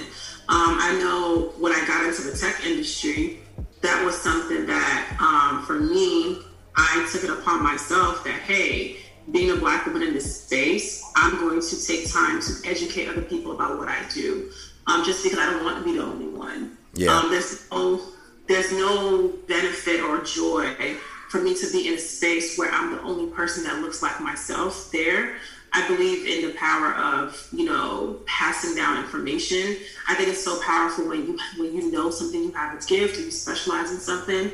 Um, 0.48 0.78
I 0.80 0.96
know 1.00 1.54
when 1.58 1.74
I 1.74 1.84
got 1.88 2.06
into 2.06 2.22
the 2.22 2.38
tech 2.38 2.64
industry, 2.64 3.40
that 3.82 4.06
was 4.06 4.16
something 4.16 4.68
that 4.68 5.18
um, 5.20 5.66
for 5.66 5.80
me, 5.80 6.44
I 6.76 7.10
took 7.12 7.24
it 7.24 7.32
upon 7.32 7.64
myself 7.64 8.24
that 8.26 8.42
hey, 8.42 8.98
being 9.32 9.52
a 9.52 9.56
black 9.56 9.86
woman 9.86 10.04
in 10.04 10.14
this 10.14 10.44
space, 10.44 11.04
I'm 11.16 11.40
going 11.40 11.62
to 11.62 11.88
take 11.88 12.12
time 12.12 12.42
to 12.42 12.70
educate 12.70 13.08
other 13.08 13.22
people 13.22 13.54
about 13.54 13.78
what 13.78 13.88
I 13.88 14.04
do. 14.14 14.52
Um, 14.88 15.04
just 15.04 15.24
because 15.24 15.40
I 15.40 15.50
don't 15.50 15.64
want 15.64 15.80
to 15.80 15.84
be 15.84 15.98
the 15.98 16.04
only 16.04 16.28
one. 16.28 16.78
Yeah. 16.94 17.18
Um, 17.18 17.32
there's 17.32 17.70
no 17.72 18.00
there's 18.48 18.72
no 18.72 19.30
benefit 19.48 20.02
or 20.02 20.22
joy 20.24 20.76
for 21.30 21.42
me 21.42 21.56
to 21.56 21.72
be 21.72 21.88
in 21.88 21.96
a 21.96 21.98
space 21.98 22.58
where 22.58 22.72
I'm 22.72 22.92
the 22.92 23.02
only 23.02 23.32
person 23.32 23.64
that 23.64 23.82
looks 23.82 24.04
like 24.04 24.22
myself 24.22 24.92
there. 24.92 25.38
I 25.74 25.86
believe 25.88 26.26
in 26.26 26.48
the 26.48 26.54
power 26.56 26.94
of, 26.94 27.48
you 27.52 27.66
know, 27.66 28.20
passing 28.26 28.76
down 28.76 29.04
information. 29.04 29.76
I 30.08 30.16
think 30.16 30.30
it's 30.30 30.44
so 30.44 30.62
powerful 30.62 31.10
when 31.10 31.26
you 31.26 31.38
when 31.58 31.76
you 31.76 31.92
know 31.92 32.12
something, 32.12 32.44
you 32.44 32.52
have 32.54 32.82
a 32.82 32.86
gift, 32.86 33.20
you 33.20 33.30
specialize 33.32 33.92
in 33.92 33.98
something, 33.98 34.52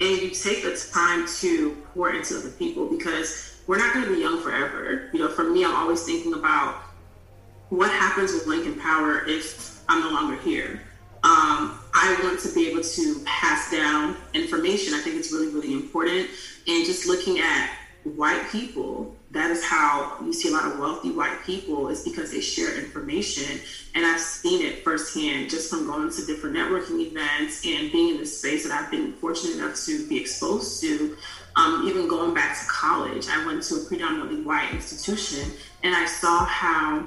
and 0.00 0.22
you 0.22 0.30
take 0.30 0.64
the 0.64 0.76
time 0.92 1.26
to 1.40 1.74
pour 1.94 2.10
into 2.10 2.36
other 2.36 2.50
people 2.50 2.86
because 2.86 3.57
we're 3.68 3.78
not 3.78 3.92
going 3.92 4.06
to 4.06 4.14
be 4.14 4.20
young 4.20 4.40
forever. 4.40 5.10
You 5.12 5.20
know, 5.20 5.28
for 5.28 5.44
me, 5.44 5.64
I'm 5.64 5.76
always 5.76 6.02
thinking 6.02 6.32
about 6.32 6.82
what 7.68 7.90
happens 7.90 8.32
with 8.32 8.46
Lincoln 8.46 8.80
Power 8.80 9.24
if 9.26 9.82
I'm 9.88 10.00
no 10.00 10.10
longer 10.10 10.36
here. 10.40 10.80
Um, 11.22 11.78
I 11.94 12.18
want 12.22 12.40
to 12.40 12.54
be 12.54 12.68
able 12.70 12.82
to 12.82 13.22
pass 13.26 13.70
down 13.70 14.16
information. 14.32 14.94
I 14.94 15.00
think 15.00 15.16
it's 15.16 15.32
really, 15.32 15.48
really 15.48 15.74
important. 15.74 16.30
And 16.66 16.86
just 16.86 17.06
looking 17.06 17.40
at 17.40 17.70
white 18.04 18.48
people, 18.50 19.14
that 19.32 19.50
is 19.50 19.62
how 19.62 20.16
you 20.24 20.32
see 20.32 20.48
a 20.48 20.52
lot 20.52 20.64
of 20.64 20.78
wealthy 20.78 21.10
white 21.10 21.42
people 21.44 21.88
is 21.88 22.04
because 22.04 22.30
they 22.30 22.40
share 22.40 22.78
information. 22.78 23.60
And 23.94 24.06
I've 24.06 24.20
seen 24.20 24.64
it 24.64 24.82
firsthand 24.82 25.50
just 25.50 25.68
from 25.68 25.86
going 25.86 26.10
to 26.10 26.24
different 26.24 26.56
networking 26.56 27.00
events 27.00 27.66
and 27.66 27.92
being 27.92 28.14
in 28.14 28.18
the 28.18 28.26
space 28.26 28.66
that 28.66 28.72
I've 28.72 28.90
been 28.90 29.12
fortunate 29.14 29.56
enough 29.56 29.76
to 29.84 30.08
be 30.08 30.18
exposed 30.18 30.80
to. 30.80 31.18
Um, 31.58 31.88
even 31.88 32.06
going 32.06 32.34
back 32.34 32.56
to 32.60 32.66
college, 32.66 33.26
I 33.28 33.44
went 33.44 33.64
to 33.64 33.74
a 33.74 33.84
predominantly 33.86 34.42
white 34.42 34.72
institution 34.72 35.50
and 35.82 35.92
I 35.92 36.06
saw 36.06 36.44
how 36.44 37.04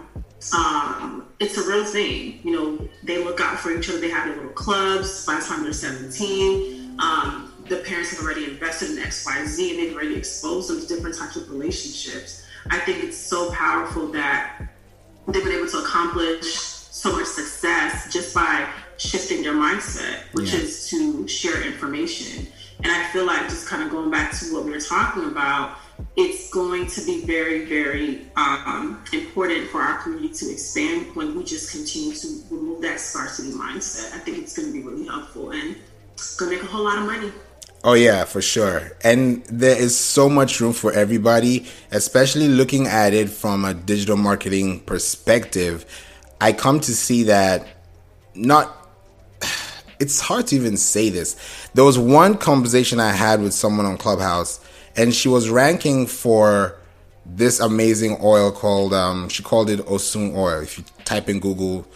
um, 0.53 1.25
it's 1.39 1.57
a 1.57 1.65
real 1.65 1.85
thing. 1.85 2.41
You 2.43 2.51
know, 2.51 2.89
they 3.01 3.23
look 3.23 3.39
out 3.39 3.57
for 3.59 3.71
each 3.71 3.87
other. 3.87 4.01
They 4.01 4.09
have 4.09 4.27
their 4.27 4.35
little 4.35 4.51
clubs 4.51 5.25
by 5.25 5.35
the 5.35 5.45
time 5.45 5.63
they're 5.63 5.71
17. 5.71 6.99
Um, 6.99 7.53
the 7.69 7.77
parents 7.77 8.11
have 8.11 8.25
already 8.25 8.43
invested 8.43 8.91
in 8.91 8.99
X, 8.99 9.25
Y, 9.25 9.45
Z, 9.45 9.69
and 9.69 9.79
they've 9.79 9.95
already 9.95 10.17
exposed 10.17 10.69
them 10.69 10.81
to 10.81 10.85
different 10.85 11.17
types 11.17 11.37
of 11.37 11.49
relationships. 11.49 12.45
I 12.69 12.79
think 12.79 13.05
it's 13.05 13.17
so 13.17 13.51
powerful 13.51 14.07
that 14.09 14.67
they've 15.29 15.43
been 15.45 15.53
able 15.53 15.69
to 15.69 15.77
accomplish 15.77 16.53
so 16.53 17.13
much 17.13 17.27
success 17.27 18.11
just 18.11 18.35
by 18.35 18.69
shifting 18.97 19.43
their 19.43 19.53
mindset, 19.53 20.23
which 20.33 20.51
yeah. 20.51 20.59
is 20.59 20.89
to 20.89 21.25
share 21.25 21.65
information. 21.65 22.47
And 22.83 22.91
I 22.91 23.07
feel 23.11 23.25
like 23.25 23.41
just 23.43 23.67
kind 23.67 23.83
of 23.83 23.91
going 23.91 24.09
back 24.09 24.31
to 24.39 24.53
what 24.53 24.65
we 24.65 24.71
were 24.71 24.79
talking 24.79 25.25
about, 25.25 25.77
it's 26.15 26.49
going 26.49 26.87
to 26.87 27.05
be 27.05 27.25
very, 27.25 27.65
very 27.65 28.25
um, 28.35 29.03
important 29.13 29.67
for 29.69 29.81
our 29.81 30.01
community 30.01 30.33
to 30.33 30.51
expand 30.51 31.15
when 31.15 31.37
we 31.37 31.43
just 31.43 31.71
continue 31.71 32.15
to 32.15 32.27
remove 32.49 32.81
that 32.81 32.99
scarcity 32.99 33.51
mindset. 33.51 34.13
I 34.15 34.19
think 34.19 34.39
it's 34.39 34.57
going 34.57 34.69
to 34.69 34.73
be 34.73 34.83
really 34.83 35.05
helpful 35.05 35.51
and 35.51 35.75
it's 36.13 36.35
going 36.35 36.51
to 36.51 36.57
make 36.57 36.65
a 36.65 36.71
whole 36.71 36.83
lot 36.83 36.97
of 36.97 37.05
money. 37.05 37.31
Oh 37.83 37.93
yeah, 37.93 38.25
for 38.25 38.41
sure. 38.41 38.91
And 39.03 39.43
there 39.45 39.79
is 39.79 39.97
so 39.97 40.29
much 40.29 40.59
room 40.61 40.73
for 40.73 40.91
everybody, 40.91 41.65
especially 41.91 42.47
looking 42.47 42.85
at 42.87 43.13
it 43.13 43.29
from 43.29 43.65
a 43.65 43.73
digital 43.73 44.17
marketing 44.17 44.81
perspective. 44.81 45.85
I 46.39 46.53
come 46.53 46.79
to 46.81 46.93
see 46.93 47.23
that 47.23 47.67
not 48.35 48.80
it's 50.01 50.19
hard 50.19 50.47
to 50.47 50.55
even 50.55 50.75
say 50.75 51.09
this. 51.09 51.37
There 51.73 51.83
was 51.85 51.97
one 51.97 52.37
conversation 52.37 52.99
I 52.99 53.11
had 53.11 53.41
with 53.41 53.53
someone 53.53 53.85
on 53.85 53.97
Clubhouse 53.97 54.59
and 54.95 55.13
she 55.13 55.29
was 55.29 55.49
ranking 55.49 56.07
for 56.07 56.75
this 57.25 57.59
amazing 57.59 58.17
oil 58.21 58.51
called 58.51 58.93
um, 58.93 59.29
she 59.29 59.43
called 59.43 59.69
it 59.69 59.79
Osun 59.81 60.35
oil. 60.35 60.61
If 60.61 60.77
you 60.79 60.83
type 61.05 61.29
in 61.29 61.39
Google, 61.39 61.87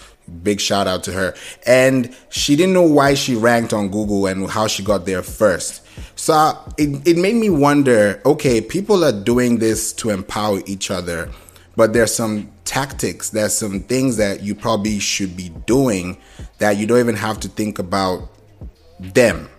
big 0.43 0.61
shout 0.61 0.87
out 0.87 1.03
to 1.05 1.11
her. 1.13 1.33
And 1.65 2.15
she 2.29 2.55
didn't 2.55 2.73
know 2.73 2.83
why 2.83 3.15
she 3.15 3.35
ranked 3.35 3.73
on 3.73 3.89
Google 3.89 4.27
and 4.27 4.49
how 4.49 4.67
she 4.67 4.83
got 4.83 5.05
there 5.05 5.23
first. 5.23 5.81
So 6.15 6.57
it, 6.77 7.07
it 7.07 7.17
made 7.17 7.35
me 7.35 7.49
wonder, 7.49 8.21
okay, 8.25 8.61
people 8.61 9.03
are 9.03 9.11
doing 9.11 9.57
this 9.57 9.93
to 9.93 10.09
empower 10.09 10.61
each 10.65 10.91
other, 10.91 11.29
but 11.75 11.93
there's 11.93 12.13
some 12.13 12.51
tactics, 12.63 13.29
there's 13.29 13.53
some 13.53 13.81
things 13.81 14.17
that 14.17 14.41
you 14.41 14.55
probably 14.55 14.99
should 14.99 15.35
be 15.35 15.49
doing 15.65 16.17
that 16.57 16.77
you 16.77 16.87
don't 16.87 16.99
even 16.99 17.15
have 17.15 17.39
to 17.41 17.47
think 17.47 17.79
about 17.79 18.29
them 18.99 19.49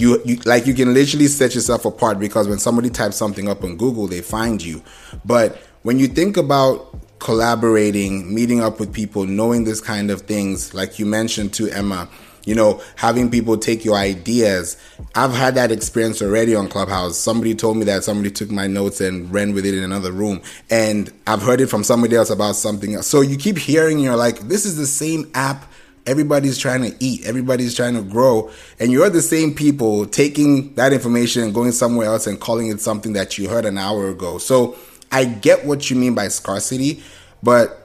you, 0.00 0.20
you 0.24 0.36
like 0.46 0.66
you 0.66 0.74
can 0.74 0.94
literally 0.94 1.26
set 1.26 1.54
yourself 1.54 1.84
apart 1.84 2.18
because 2.18 2.48
when 2.48 2.58
somebody 2.58 2.90
types 2.90 3.16
something 3.16 3.48
up 3.48 3.62
on 3.62 3.76
Google, 3.76 4.06
they 4.06 4.22
find 4.22 4.62
you. 4.62 4.82
But 5.24 5.60
when 5.82 5.98
you 5.98 6.08
think 6.08 6.36
about 6.36 6.98
collaborating, 7.18 8.34
meeting 8.34 8.60
up 8.60 8.80
with 8.80 8.92
people, 8.92 9.24
knowing 9.24 9.64
this 9.64 9.80
kind 9.80 10.10
of 10.10 10.22
things, 10.22 10.72
like 10.72 10.98
you 10.98 11.06
mentioned 11.06 11.52
to 11.54 11.68
Emma, 11.68 12.08
you 12.50 12.56
know, 12.56 12.82
having 12.96 13.30
people 13.30 13.56
take 13.56 13.84
your 13.84 13.94
ideas. 13.94 14.76
I've 15.14 15.32
had 15.32 15.54
that 15.54 15.70
experience 15.70 16.20
already 16.20 16.56
on 16.56 16.66
Clubhouse. 16.66 17.16
Somebody 17.16 17.54
told 17.54 17.76
me 17.76 17.84
that 17.84 18.02
somebody 18.02 18.28
took 18.28 18.50
my 18.50 18.66
notes 18.66 19.00
and 19.00 19.32
ran 19.32 19.54
with 19.54 19.64
it 19.64 19.72
in 19.72 19.84
another 19.84 20.10
room. 20.10 20.42
And 20.68 21.12
I've 21.28 21.42
heard 21.42 21.60
it 21.60 21.68
from 21.68 21.84
somebody 21.84 22.16
else 22.16 22.28
about 22.28 22.56
something 22.56 22.96
else. 22.96 23.06
So 23.06 23.20
you 23.20 23.36
keep 23.36 23.56
hearing, 23.56 24.00
you're 24.00 24.16
like, 24.16 24.40
this 24.40 24.64
is 24.66 24.76
the 24.76 24.86
same 24.88 25.30
app 25.32 25.64
Everybody's 26.06 26.58
trying 26.58 26.82
to 26.90 26.96
eat, 26.98 27.24
everybody's 27.26 27.76
trying 27.76 27.94
to 27.94 28.02
grow, 28.02 28.50
and 28.80 28.90
you're 28.90 29.10
the 29.10 29.20
same 29.22 29.54
people 29.54 30.06
taking 30.06 30.74
that 30.74 30.94
information 30.94 31.42
and 31.44 31.54
going 31.54 31.70
somewhere 31.72 32.06
else 32.06 32.26
and 32.26 32.40
calling 32.40 32.68
it 32.68 32.80
something 32.80 33.12
that 33.12 33.36
you 33.38 33.48
heard 33.48 33.66
an 33.66 33.76
hour 33.78 34.08
ago. 34.08 34.38
So 34.38 34.76
I 35.12 35.26
get 35.26 35.66
what 35.66 35.90
you 35.90 35.96
mean 35.96 36.14
by 36.14 36.28
scarcity, 36.28 37.02
but 37.42 37.79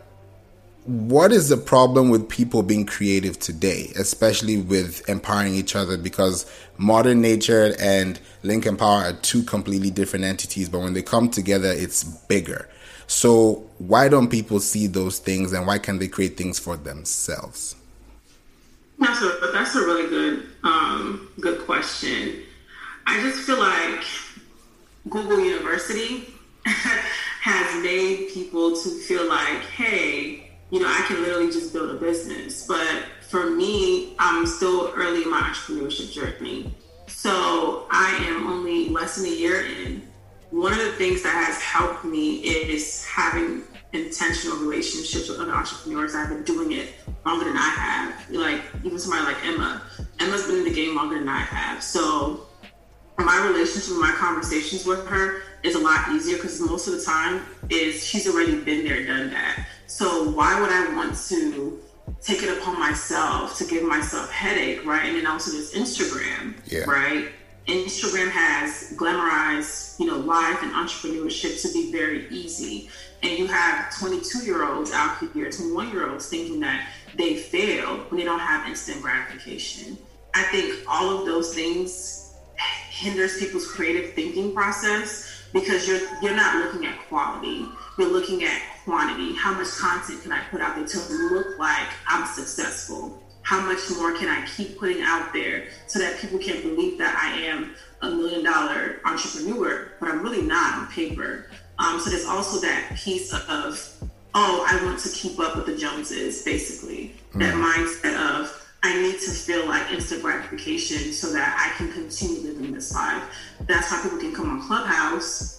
what 0.85 1.31
is 1.31 1.49
the 1.49 1.57
problem 1.57 2.09
with 2.09 2.29
people 2.29 2.61
being 2.61 2.85
creative 2.85 3.39
today, 3.39 3.91
especially 3.97 4.57
with 4.57 5.07
empowering 5.09 5.55
each 5.55 5.75
other? 5.75 5.97
Because 5.97 6.45
modern 6.77 7.21
nature 7.21 7.75
and 7.79 8.19
Lincoln 8.43 8.77
Power 8.77 9.05
are 9.05 9.13
two 9.13 9.41
completely 9.41 9.89
different 9.89 10.25
entities, 10.25 10.69
but 10.69 10.79
when 10.79 10.93
they 10.93 11.01
come 11.01 11.29
together, 11.29 11.69
it's 11.69 12.03
bigger. 12.03 12.69
So, 13.07 13.67
why 13.79 14.09
don't 14.09 14.29
people 14.29 14.59
see 14.59 14.87
those 14.87 15.19
things 15.19 15.53
and 15.53 15.65
why 15.65 15.79
can't 15.79 15.99
they 15.99 16.07
create 16.07 16.37
things 16.37 16.59
for 16.59 16.77
themselves? 16.77 17.75
That's 18.99 19.21
a 19.21 19.49
that's 19.53 19.75
a 19.75 19.79
really 19.79 20.09
good 20.09 20.47
um, 20.63 21.29
good 21.39 21.65
question. 21.65 22.41
I 23.07 23.21
just 23.21 23.39
feel 23.41 23.59
like 23.59 24.03
Google 25.09 25.39
University 25.39 26.33
has 26.65 27.83
made 27.83 28.29
people 28.33 28.75
to 28.75 28.89
feel 28.89 29.27
like, 29.29 29.61
hey, 29.65 30.44
you 30.75 30.81
know, 30.81 30.89
I 30.89 31.05
can 31.07 31.21
literally 31.21 31.49
just 31.49 31.71
build 31.71 31.89
a 31.89 31.93
business. 31.93 32.67
But 32.67 33.05
for 33.21 33.49
me, 33.49 34.13
I'm 34.19 34.45
still 34.45 34.91
early 34.93 35.23
in 35.23 35.31
my 35.31 35.39
entrepreneurship 35.39 36.11
journey. 36.11 36.75
So 37.07 37.87
I 37.91 38.13
am 38.27 38.45
only 38.45 38.89
less 38.89 39.15
than 39.15 39.25
a 39.27 39.33
year 39.33 39.65
in. 39.65 40.05
One 40.51 40.73
of 40.73 40.79
the 40.79 40.91
things 40.91 41.23
that 41.23 41.33
has 41.33 41.61
helped 41.61 42.03
me 42.03 42.39
is 42.39 43.05
having 43.05 43.63
intentional 43.93 44.57
relationships 44.57 45.29
with 45.29 45.39
other 45.39 45.53
entrepreneurs. 45.53 46.13
I've 46.13 46.27
been 46.27 46.43
doing 46.43 46.73
it 46.73 46.89
longer 47.25 47.45
than 47.45 47.55
I 47.55 47.69
have. 47.69 48.29
Like 48.29 48.61
even 48.83 48.99
somebody 48.99 49.23
like 49.23 49.45
Emma. 49.45 49.81
Emma's 50.19 50.45
been 50.45 50.57
in 50.57 50.65
the 50.65 50.73
game 50.73 50.93
longer 50.93 51.17
than 51.17 51.29
I 51.29 51.39
have. 51.39 51.81
So 51.81 52.47
my 53.17 53.47
relationship, 53.47 53.95
my 53.97 54.11
conversations 54.11 54.85
with 54.85 55.07
her 55.07 55.41
is 55.63 55.75
a 55.75 55.79
lot 55.79 56.09
easier 56.09 56.35
because 56.35 56.59
most 56.59 56.87
of 56.87 56.97
the 56.97 57.01
time 57.01 57.43
is 57.69 58.05
she's 58.05 58.27
already 58.27 58.59
been 58.59 58.83
there, 58.83 59.05
done 59.05 59.29
that. 59.31 59.67
So 59.87 60.29
why 60.31 60.59
would 60.59 60.69
I 60.69 60.95
want 60.95 61.15
to 61.29 61.81
take 62.21 62.43
it 62.43 62.57
upon 62.57 62.79
myself 62.79 63.57
to 63.57 63.65
give 63.65 63.83
myself 63.83 64.31
headache, 64.31 64.85
right? 64.85 65.05
And 65.05 65.17
then 65.17 65.27
also 65.27 65.51
there's 65.51 65.73
Instagram, 65.73 66.55
yeah. 66.65 66.83
right? 66.85 67.29
Instagram 67.67 68.29
has 68.29 68.93
glamorized, 68.95 69.99
you 69.99 70.05
know, 70.05 70.17
life 70.17 70.61
and 70.61 70.71
entrepreneurship 70.71 71.61
to 71.63 71.73
be 71.73 71.91
very 71.91 72.27
easy 72.29 72.89
and 73.25 73.39
you 73.39 73.47
have 73.47 73.97
22 73.97 74.45
year 74.45 74.71
olds 74.71 74.91
out 74.91 75.17
here, 75.33 75.49
21 75.49 75.89
year 75.89 76.09
olds 76.09 76.29
thinking 76.29 76.59
that 76.59 76.87
they 77.15 77.35
failed 77.35 78.11
when 78.11 78.19
they 78.19 78.25
don't 78.25 78.39
have 78.39 78.67
instant 78.67 79.01
gratification. 79.01 79.97
I 80.35 80.43
think 80.43 80.83
all 80.87 81.19
of 81.19 81.25
those 81.25 81.53
things 81.53 82.35
hinders 82.89 83.39
people's 83.39 83.69
creative 83.69 84.13
thinking 84.13 84.53
process 84.53 85.43
because 85.53 85.87
you're 85.87 86.01
you're 86.21 86.35
not 86.35 86.63
looking 86.63 86.85
at 86.85 86.99
quality. 87.07 87.65
You're 87.97 88.11
looking 88.11 88.43
at 88.43 88.61
quantity. 88.85 89.35
How 89.35 89.53
much 89.53 89.69
content 89.71 90.23
can 90.23 90.31
I 90.31 90.41
put 90.51 90.61
out 90.61 90.75
there 90.75 90.85
to 90.85 91.13
look 91.13 91.59
like 91.59 91.87
I'm 92.07 92.25
successful? 92.27 93.21
How 93.41 93.59
much 93.61 93.79
more 93.97 94.17
can 94.17 94.29
I 94.29 94.45
keep 94.47 94.79
putting 94.79 95.01
out 95.01 95.33
there 95.33 95.67
so 95.87 95.99
that 95.99 96.19
people 96.19 96.39
can 96.39 96.61
believe 96.61 96.97
that 96.99 97.15
I 97.15 97.41
am 97.41 97.75
a 98.01 98.09
million 98.09 98.43
dollar 98.43 99.01
entrepreneur, 99.05 99.91
but 99.99 100.09
I'm 100.09 100.23
really 100.23 100.41
not 100.41 100.75
on 100.75 100.87
paper. 100.87 101.47
Um, 101.77 101.99
so 101.99 102.09
there's 102.09 102.25
also 102.25 102.59
that 102.61 102.93
piece 102.95 103.33
of, 103.33 103.93
oh, 104.33 104.65
I 104.67 104.83
want 104.85 104.99
to 104.99 105.09
keep 105.09 105.39
up 105.39 105.55
with 105.55 105.65
the 105.65 105.75
Joneses, 105.75 106.43
basically. 106.43 107.15
Mm. 107.33 107.39
That 107.39 107.53
mindset 107.53 108.41
of, 108.41 108.61
I 108.83 109.01
need 109.01 109.19
to 109.19 109.31
feel 109.31 109.65
like 109.67 109.91
instant 109.91 110.21
gratification 110.21 111.11
so 111.11 111.33
that 111.33 111.55
I 111.59 111.75
can 111.77 111.91
continue 111.91 112.41
living 112.51 112.71
this 112.71 112.93
life. 112.93 113.23
That's 113.61 113.89
how 113.89 114.01
people 114.03 114.19
can 114.19 114.33
come 114.33 114.49
on 114.49 114.67
Clubhouse, 114.67 115.54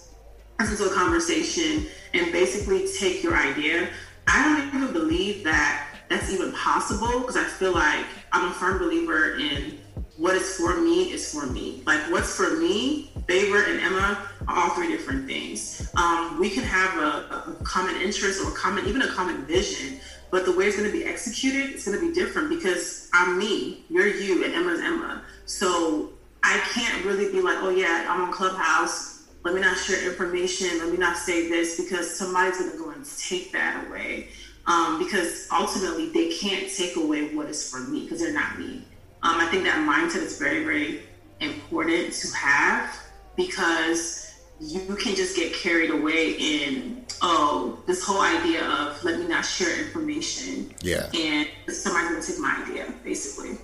listen 0.59 0.77
to 0.77 0.91
a 0.91 0.95
conversation, 0.95 1.87
and 2.13 2.31
basically 2.31 2.87
take 2.97 3.23
your 3.23 3.35
idea. 3.35 3.89
I 4.27 4.43
don't 4.43 4.81
even 4.81 4.93
believe 4.93 5.43
that 5.43 5.87
that's 6.09 6.31
even 6.31 6.51
possible 6.53 7.19
because 7.19 7.37
I 7.37 7.43
feel 7.43 7.73
like 7.73 8.05
I'm 8.31 8.49
a 8.49 8.53
firm 8.53 8.77
believer 8.79 9.37
in 9.37 9.77
what 10.17 10.35
is 10.35 10.55
for 10.55 10.81
me 10.81 11.11
is 11.11 11.31
for 11.31 11.45
me. 11.45 11.83
Like 11.85 11.99
what's 12.11 12.35
for 12.35 12.57
me, 12.57 13.11
Favor 13.27 13.63
and 13.63 13.79
Emma 13.79 14.27
are 14.47 14.57
all 14.57 14.69
three 14.71 14.87
different 14.87 15.27
things. 15.27 15.91
Um, 15.95 16.39
we 16.39 16.49
can 16.49 16.63
have 16.63 16.97
a, 16.97 17.51
a 17.51 17.63
common 17.63 17.95
interest 18.01 18.43
or 18.43 18.49
a 18.49 18.55
common, 18.55 18.85
even 18.87 19.03
a 19.03 19.07
common 19.09 19.45
vision, 19.45 19.99
but 20.31 20.45
the 20.45 20.51
way 20.51 20.65
it's 20.65 20.77
going 20.77 20.89
to 20.89 20.97
be 20.97 21.05
executed 21.05 21.69
it's 21.69 21.85
going 21.85 21.99
to 21.99 22.05
be 22.05 22.13
different 22.13 22.49
because 22.49 23.09
I'm 23.13 23.37
me, 23.37 23.83
you're 23.89 24.07
you, 24.07 24.43
and 24.43 24.53
Emma's 24.53 24.79
Emma. 24.79 25.21
So 25.45 26.13
I 26.43 26.57
can't 26.73 27.05
really 27.05 27.31
be 27.31 27.41
like, 27.41 27.57
oh 27.61 27.69
yeah, 27.69 28.07
I'm 28.09 28.21
on 28.21 28.33
Clubhouse. 28.33 29.16
Let 29.47 29.55
me 29.55 29.61
not 29.61 29.77
share 29.77 30.05
information. 30.05 30.77
Let 30.79 30.91
me 30.91 30.97
not 30.97 31.15
say 31.15 31.47
this 31.47 31.79
because 31.79 32.13
somebody's 32.13 32.59
going 32.59 32.69
to 32.69 32.77
go 32.77 32.89
and 32.89 33.05
take 33.17 33.53
that 33.53 33.87
away. 33.87 34.27
Um, 34.65 34.99
because 35.01 35.47
ultimately 35.53 36.09
they 36.09 36.33
can't 36.33 36.69
take 36.69 36.97
away 36.97 37.33
what 37.33 37.47
is 37.47 37.71
for 37.71 37.79
me 37.79 38.03
because 38.03 38.19
they're 38.19 38.33
not 38.33 38.59
me. 38.59 38.83
Um, 39.23 39.39
I 39.39 39.45
think 39.45 39.63
that 39.63 39.77
mindset 39.87 40.23
is 40.23 40.37
very, 40.37 40.65
very 40.65 41.03
important 41.39 42.11
to 42.11 42.35
have 42.35 42.93
because 43.37 44.33
you 44.59 44.97
can 44.97 45.15
just 45.15 45.37
get 45.37 45.53
carried 45.53 45.91
away 45.91 46.31
in 46.31 47.05
oh 47.21 47.81
this 47.85 48.03
whole 48.03 48.19
idea 48.19 48.65
of 48.65 49.01
let 49.03 49.19
me 49.19 49.27
not 49.27 49.45
share 49.45 49.85
information 49.85 50.73
yeah 50.81 51.07
and 51.13 51.47
somebody's 51.69 52.09
gonna 52.09 52.21
take 52.23 52.39
my 52.39 52.63
idea 52.63 52.91
basically 53.03 53.55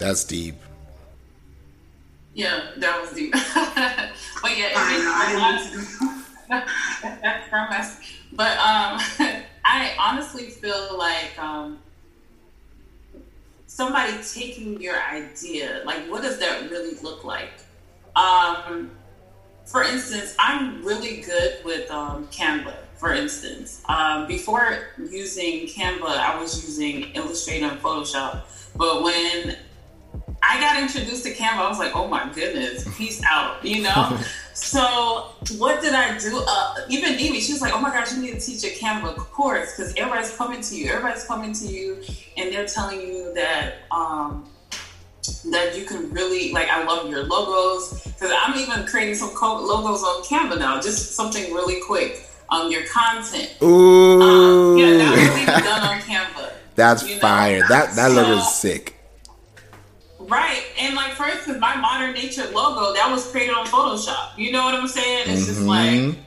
that's 0.00 0.24
deep 0.24 0.56
yeah 2.38 2.70
that 2.76 3.00
was 3.00 3.12
deep 3.12 3.32
but 4.42 4.56
yeah 4.56 4.70
I 4.76 5.68
I 6.48 6.54
but 8.32 8.52
um 8.58 9.00
i 9.64 9.94
honestly 9.98 10.46
feel 10.48 10.96
like 10.96 11.38
um 11.38 11.78
somebody 13.78 14.12
taking 14.34 14.80
your 14.80 15.00
idea, 15.00 15.82
like 15.84 16.00
what 16.10 16.22
does 16.22 16.38
that 16.40 16.68
really 16.68 16.96
look 16.96 17.22
like? 17.22 17.52
Um, 18.16 18.90
for 19.66 19.84
instance, 19.84 20.34
I'm 20.36 20.84
really 20.84 21.20
good 21.20 21.64
with 21.64 21.88
um, 21.88 22.26
Canva. 22.28 22.74
For 22.96 23.12
instance, 23.12 23.82
um, 23.88 24.26
before 24.26 24.88
using 24.98 25.68
Canva, 25.68 26.08
I 26.08 26.40
was 26.40 26.64
using 26.66 27.12
Illustrator 27.14 27.66
and 27.66 27.80
Photoshop. 27.80 28.42
But 28.74 29.04
when 29.04 29.56
I 30.42 30.60
got 30.60 30.80
introduced 30.80 31.24
to 31.24 31.34
Canva, 31.34 31.58
I 31.58 31.68
was 31.68 31.78
like, 31.78 31.94
oh 31.94 32.08
my 32.08 32.30
goodness, 32.32 32.86
peace 32.96 33.22
out, 33.28 33.64
you 33.64 33.82
know? 33.82 34.18
so 34.54 35.32
what 35.56 35.80
did 35.80 35.94
I 35.94 36.16
do? 36.18 36.42
Uh, 36.46 36.74
even 36.88 37.14
Nimi, 37.14 37.40
she 37.40 37.52
was 37.52 37.60
like, 37.60 37.74
oh 37.74 37.80
my 37.80 37.90
gosh, 37.90 38.14
you 38.14 38.22
need 38.22 38.38
to 38.38 38.40
teach 38.40 38.64
a 38.64 38.74
Canva 38.74 39.16
course 39.16 39.76
because 39.76 39.94
everybody's 39.96 40.34
coming 40.36 40.60
to 40.60 40.76
you. 40.76 40.90
Everybody's 40.90 41.24
coming 41.24 41.52
to 41.52 41.66
you 41.66 42.02
and 42.36 42.52
they're 42.52 42.66
telling 42.66 43.00
you 43.00 43.32
that, 43.34 43.74
um, 43.90 44.48
that 45.50 45.76
you 45.76 45.84
can 45.84 46.10
really 46.10 46.52
like 46.52 46.68
I 46.68 46.84
love 46.84 47.08
your 47.10 47.24
logos 47.24 48.02
because 48.04 48.32
I'm 48.34 48.58
even 48.58 48.86
creating 48.86 49.14
some 49.14 49.30
logos 49.34 50.02
on 50.02 50.22
Canva 50.24 50.58
now 50.58 50.80
just 50.80 51.14
something 51.14 51.52
really 51.52 51.80
quick 51.82 52.24
um 52.50 52.70
your 52.70 52.86
content 52.86 53.54
Ooh. 53.62 54.22
Um, 54.22 54.78
yeah 54.78 54.96
that 54.96 55.10
was 55.10 55.42
even 55.42 55.64
done 55.64 55.82
on 55.82 56.00
Canva 56.00 56.52
that's 56.74 57.06
you 57.06 57.16
know? 57.16 57.20
fire 57.20 57.60
that 57.68 57.94
that 57.96 58.10
so, 58.10 58.14
logo 58.14 58.38
is 58.38 58.54
sick 58.54 58.97
Right. 60.28 60.62
And 60.78 60.94
like 60.94 61.12
for 61.12 61.26
instance, 61.26 61.58
my 61.58 61.76
modern 61.76 62.12
nature 62.12 62.44
logo, 62.52 62.94
that 62.94 63.10
was 63.10 63.30
created 63.30 63.54
on 63.54 63.66
Photoshop. 63.66 64.36
You 64.36 64.52
know 64.52 64.64
what 64.64 64.74
I'm 64.74 64.88
saying? 64.88 65.28
It's 65.28 65.42
mm-hmm. 65.42 65.46
just 65.46 65.62
like 65.62 66.18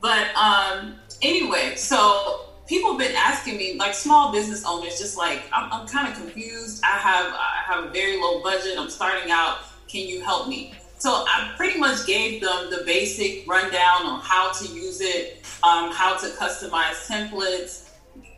but 0.00 0.34
um 0.36 0.96
anyway, 1.22 1.74
so 1.76 2.46
people 2.66 2.90
have 2.90 2.98
been 2.98 3.16
asking 3.16 3.56
me, 3.56 3.74
like 3.74 3.94
small 3.94 4.32
business 4.32 4.64
owners, 4.66 4.98
just 4.98 5.16
like 5.16 5.42
I'm, 5.52 5.72
I'm 5.72 5.88
kind 5.88 6.08
of 6.08 6.14
confused. 6.14 6.82
I 6.84 6.98
have 6.98 7.32
I 7.34 7.62
have 7.66 7.84
a 7.84 7.88
very 7.88 8.20
low 8.20 8.42
budget. 8.42 8.78
I'm 8.78 8.90
starting 8.90 9.30
out. 9.30 9.58
Can 9.88 10.06
you 10.06 10.22
help 10.22 10.48
me? 10.48 10.74
So 10.98 11.10
I 11.10 11.52
pretty 11.56 11.78
much 11.78 12.06
gave 12.06 12.40
them 12.40 12.70
the 12.70 12.82
basic 12.86 13.46
rundown 13.46 14.06
on 14.06 14.20
how 14.20 14.52
to 14.52 14.66
use 14.66 15.00
it, 15.00 15.44
um, 15.62 15.90
how 15.90 16.16
to 16.16 16.26
customize 16.28 17.06
templates, 17.06 17.83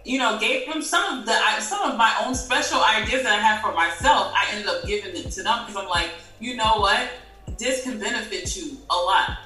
you 0.06 0.18
know, 0.18 0.38
gave 0.38 0.72
them 0.72 0.80
some 0.82 1.18
of 1.18 1.26
the 1.26 1.34
some 1.60 1.90
of 1.90 1.98
my 1.98 2.14
own 2.25 2.34
special 2.34 2.80
ideas 2.82 3.25
that 3.25 3.32
I 3.32 3.42
have 3.42 3.60
for 3.60 3.72
myself. 3.72 4.32
I 4.34 4.46
ended 4.52 4.68
up 4.68 4.86
giving 4.86 5.16
it 5.16 5.32
to 5.32 5.42
them 5.42 5.66
because 5.66 5.76
I'm 5.76 5.88
like, 5.88 6.10
you 6.38 6.54
know 6.54 6.78
what, 6.78 7.10
this 7.58 7.82
can 7.82 7.98
benefit 7.98 8.56
you 8.56 8.78
a 8.88 8.94
lot. 8.94 9.38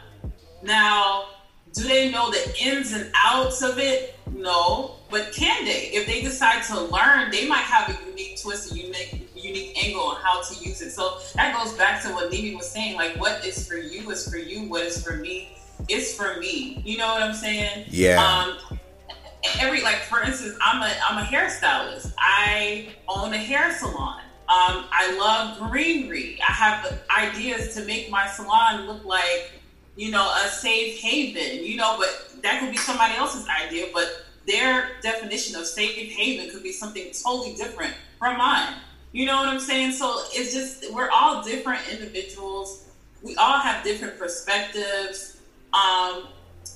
Now, 0.62 1.24
do 1.72 1.84
they 1.84 2.10
know 2.10 2.30
the 2.30 2.54
ins 2.62 2.92
and 2.92 3.10
outs 3.16 3.62
of 3.62 3.78
it? 3.78 4.16
No, 4.32 4.96
but 5.10 5.32
can 5.32 5.64
they? 5.64 5.90
If 5.92 6.06
they 6.06 6.20
decide 6.20 6.62
to 6.64 6.78
learn, 6.78 7.30
they 7.30 7.48
might 7.48 7.64
have 7.64 7.88
a 7.88 8.10
unique 8.10 8.40
twist, 8.42 8.72
a 8.72 8.76
unique 8.76 9.30
unique 9.34 9.82
angle 9.82 10.02
on 10.02 10.16
how 10.16 10.42
to 10.42 10.54
use 10.62 10.82
it. 10.82 10.90
So 10.90 11.20
that 11.36 11.56
goes 11.56 11.72
back 11.72 12.02
to 12.02 12.10
what 12.10 12.30
Nimi 12.30 12.54
was 12.54 12.70
saying. 12.70 12.96
Like, 12.96 13.18
what 13.18 13.44
is 13.46 13.66
for 13.66 13.76
you 13.76 14.10
is 14.10 14.28
for 14.28 14.36
you. 14.36 14.68
What 14.68 14.82
is 14.82 15.02
for 15.02 15.16
me 15.16 15.56
is 15.88 16.14
for 16.14 16.36
me. 16.38 16.82
You 16.84 16.98
know 16.98 17.08
what 17.08 17.22
I'm 17.22 17.34
saying? 17.34 17.86
Yeah. 17.88 18.22
Um, 18.22 18.78
every 19.58 19.82
like 19.82 19.96
for 19.96 20.22
instance, 20.22 20.56
I'm 20.64 20.82
a 20.82 20.92
I'm 21.08 21.18
a 21.18 21.26
hairstylist. 21.26 22.12
I 22.18 22.88
own 23.08 23.32
a 23.32 23.38
hair 23.38 23.72
salon. 23.76 24.20
Um, 24.50 24.86
I 24.90 25.16
love 25.16 25.70
greenery. 25.70 26.40
I 26.46 26.52
have 26.52 27.00
ideas 27.16 27.72
to 27.76 27.84
make 27.84 28.10
my 28.10 28.26
salon 28.26 28.88
look 28.88 29.04
like, 29.04 29.52
you 29.94 30.10
know, 30.10 30.28
a 30.44 30.48
safe 30.48 30.98
haven, 30.98 31.64
you 31.64 31.76
know, 31.76 31.96
but 31.96 32.42
that 32.42 32.58
could 32.58 32.72
be 32.72 32.76
somebody 32.76 33.14
else's 33.14 33.46
idea, 33.48 33.86
but 33.94 34.08
their 34.48 34.88
definition 35.02 35.54
of 35.54 35.66
safe 35.66 36.10
haven 36.10 36.50
could 36.50 36.64
be 36.64 36.72
something 36.72 37.12
totally 37.12 37.54
different 37.54 37.94
from 38.18 38.38
mine. 38.38 38.74
You 39.12 39.26
know 39.26 39.36
what 39.36 39.48
I'm 39.48 39.60
saying? 39.60 39.92
So 39.92 40.22
it's 40.32 40.52
just, 40.52 40.92
we're 40.92 41.10
all 41.10 41.44
different 41.44 41.82
individuals. 41.88 42.88
We 43.22 43.36
all 43.36 43.60
have 43.60 43.84
different 43.84 44.18
perspectives. 44.18 45.40
Um, 45.72 46.26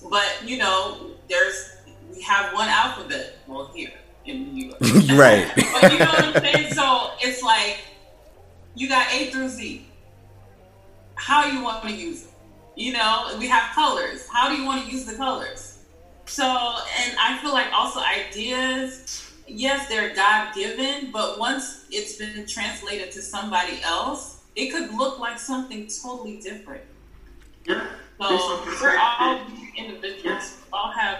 but, 0.09 0.43
you 0.45 0.59
know, 0.59 1.11
there's 1.29 1.74
we 2.15 2.23
have 2.23 2.55
one 2.55 2.69
alphabet. 2.69 3.39
Well, 3.47 3.71
here 3.75 3.93
in 4.25 4.55
New 4.55 4.67
York, 4.67 4.81
right? 5.13 5.51
but 5.57 5.93
you 5.93 5.99
know 5.99 6.07
what 6.07 6.25
I'm 6.25 6.43
saying. 6.43 6.73
So 6.73 7.11
it's 7.21 7.43
like 7.43 7.79
you 8.75 8.89
got 8.89 9.13
A 9.13 9.31
through 9.31 9.49
Z. 9.49 9.87
How 11.17 11.47
you 11.47 11.63
want 11.63 11.85
to 11.85 11.93
use 11.93 12.25
it? 12.25 12.31
You 12.77 12.93
know, 12.93 13.37
we 13.39 13.47
have 13.49 13.73
colors. 13.75 14.27
How 14.29 14.49
do 14.49 14.57
you 14.57 14.65
want 14.65 14.85
to 14.85 14.91
use 14.91 15.05
the 15.05 15.17
colors? 15.17 15.79
So, 16.27 16.45
and 16.45 17.17
I 17.21 17.39
feel 17.41 17.53
like 17.53 17.73
also 17.73 18.01
ideas. 18.01 19.31
Yes, 19.47 19.89
they're 19.89 20.15
God 20.15 20.55
given, 20.55 21.11
but 21.13 21.39
once 21.39 21.85
it's 21.91 22.17
been 22.17 22.47
translated 22.47 23.13
to 23.13 23.21
somebody 23.21 23.81
else, 23.83 24.41
it 24.57 24.71
could 24.71 24.93
look 24.95 25.19
like 25.19 25.39
something 25.39 25.87
totally 26.03 26.41
different. 26.41 26.83
Yeah. 27.67 27.87
So 28.21 28.65
we're 28.81 28.99
all 28.99 29.41
individuals. 29.77 30.25
Yeah. 30.25 30.49
all 30.73 30.93
have 30.93 31.19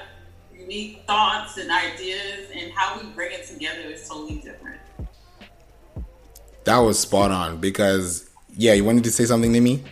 unique 0.65 1.05
thoughts 1.07 1.57
and 1.59 1.71
ideas, 1.71 2.51
and 2.55 2.73
how 2.73 2.99
we 2.99 3.07
bring 3.11 3.33
it 3.33 3.47
together 3.47 3.81
is 3.81 4.09
totally 4.09 4.37
different. 4.37 4.81
That 6.65 6.79
was 6.79 6.99
spot 6.99 7.31
on 7.31 7.59
because, 7.59 8.31
yeah, 8.57 8.73
you 8.73 8.85
wanted 8.85 9.05
to 9.05 9.13
say 9.13 9.25
something 9.27 9.53
to 9.53 9.61
me? 9.61 9.83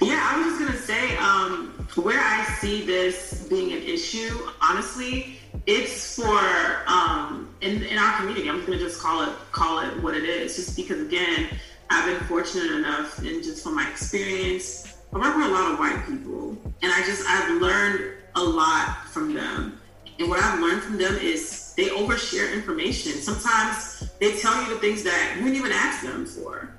Yeah, 0.00 0.20
I 0.32 0.38
was 0.38 0.46
just 0.46 0.60
gonna 0.60 0.78
say, 0.78 1.16
um, 1.18 1.86
where 2.02 2.20
I 2.20 2.44
see 2.60 2.84
this 2.84 3.46
being 3.48 3.72
an 3.72 3.82
issue, 3.82 4.48
honestly, 4.60 5.38
it's 5.66 6.16
for 6.16 6.82
um, 6.86 7.54
in, 7.60 7.82
in 7.82 7.98
our 7.98 8.18
community. 8.18 8.48
I'm 8.48 8.64
gonna 8.64 8.78
just 8.78 9.00
call 9.00 9.22
it 9.22 9.30
call 9.52 9.80
it 9.80 10.02
what 10.02 10.14
it 10.14 10.24
is, 10.24 10.56
just 10.56 10.76
because 10.76 11.00
again, 11.00 11.48
I've 11.90 12.06
been 12.06 12.26
fortunate 12.26 12.72
enough, 12.72 13.18
and 13.18 13.42
just 13.42 13.62
from 13.62 13.76
my 13.76 13.88
experience, 13.90 14.94
I 15.12 15.18
work 15.18 15.36
with 15.36 15.46
a 15.46 15.50
lot 15.50 15.72
of 15.72 15.78
white 15.78 16.06
people, 16.06 16.56
and 16.82 16.92
I 16.92 17.02
just 17.04 17.26
I've 17.26 17.60
learned 17.60 18.14
a 18.34 18.42
lot 18.42 19.06
from 19.08 19.34
them. 19.34 19.80
And 20.18 20.28
what 20.28 20.40
I've 20.40 20.60
learned 20.60 20.82
from 20.82 20.98
them 20.98 21.16
is 21.16 21.74
they 21.76 21.86
overshare 21.86 22.52
information. 22.52 23.12
Sometimes 23.12 24.10
they 24.18 24.36
tell 24.38 24.60
you 24.62 24.74
the 24.74 24.80
things 24.80 25.04
that 25.04 25.34
you 25.36 25.44
didn't 25.44 25.56
even 25.56 25.72
ask 25.72 26.02
them 26.02 26.26
for. 26.26 26.70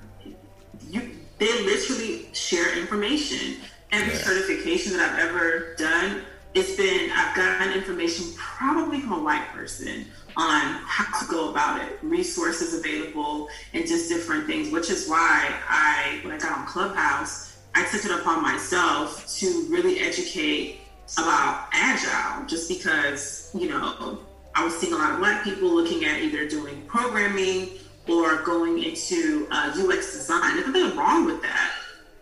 You, 0.90 1.10
they 1.38 1.64
literally 1.64 2.28
share 2.34 2.78
information. 2.78 3.56
Every 3.92 4.12
yeah. 4.12 4.20
certification 4.20 4.92
that 4.92 5.10
I've 5.10 5.30
ever 5.30 5.74
done, 5.76 6.22
it's 6.52 6.76
been 6.76 7.10
I've 7.12 7.34
gotten 7.34 7.72
information 7.72 8.26
probably 8.36 9.00
from 9.00 9.12
a 9.12 9.22
white 9.22 9.48
person 9.54 10.04
on 10.36 10.60
how 10.84 11.18
to 11.20 11.26
go 11.30 11.50
about 11.50 11.80
it, 11.80 11.98
resources 12.02 12.78
available, 12.78 13.48
and 13.72 13.86
just 13.86 14.08
different 14.08 14.46
things. 14.46 14.70
Which 14.70 14.90
is 14.90 15.08
why 15.08 15.50
I, 15.68 16.20
when 16.22 16.34
I 16.34 16.38
got 16.38 16.58
on 16.58 16.66
Clubhouse, 16.66 17.58
I 17.74 17.84
took 17.86 18.04
it 18.04 18.10
upon 18.10 18.42
myself 18.42 19.26
to 19.38 19.66
really 19.70 20.00
educate 20.00 20.80
about 21.18 21.68
agile 21.72 22.46
just 22.46 22.68
because, 22.68 23.50
you 23.54 23.68
know, 23.68 24.18
I 24.54 24.64
was 24.64 24.76
seeing 24.78 24.92
a 24.92 24.96
lot 24.96 25.12
of 25.12 25.18
black 25.18 25.44
people 25.44 25.68
looking 25.68 26.04
at 26.04 26.20
either 26.20 26.48
doing 26.48 26.82
programming 26.86 27.70
or 28.08 28.42
going 28.42 28.82
into 28.82 29.46
uh, 29.50 29.72
UX 29.74 30.12
design. 30.12 30.56
There's 30.56 30.66
nothing 30.66 30.96
wrong 30.98 31.26
with 31.26 31.42
that, 31.42 31.72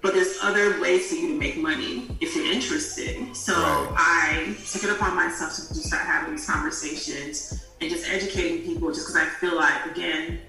but 0.02 0.14
there's 0.14 0.38
other 0.42 0.80
ways 0.80 1.08
for 1.08 1.16
you 1.16 1.28
to 1.28 1.38
make 1.38 1.56
money 1.56 2.06
if 2.20 2.36
you're 2.36 2.50
interested. 2.52 3.34
So 3.34 3.54
right. 3.54 3.94
I 3.96 4.56
took 4.70 4.84
it 4.84 4.90
upon 4.90 5.16
myself 5.16 5.54
to 5.54 5.68
just 5.68 5.84
start 5.84 6.02
having 6.02 6.32
these 6.32 6.46
conversations 6.46 7.64
and 7.80 7.90
just 7.90 8.08
educating 8.08 8.64
people 8.64 8.92
just 8.92 9.06
because 9.06 9.16
I 9.16 9.26
feel 9.26 9.56
like, 9.56 9.86
again, 9.86 10.40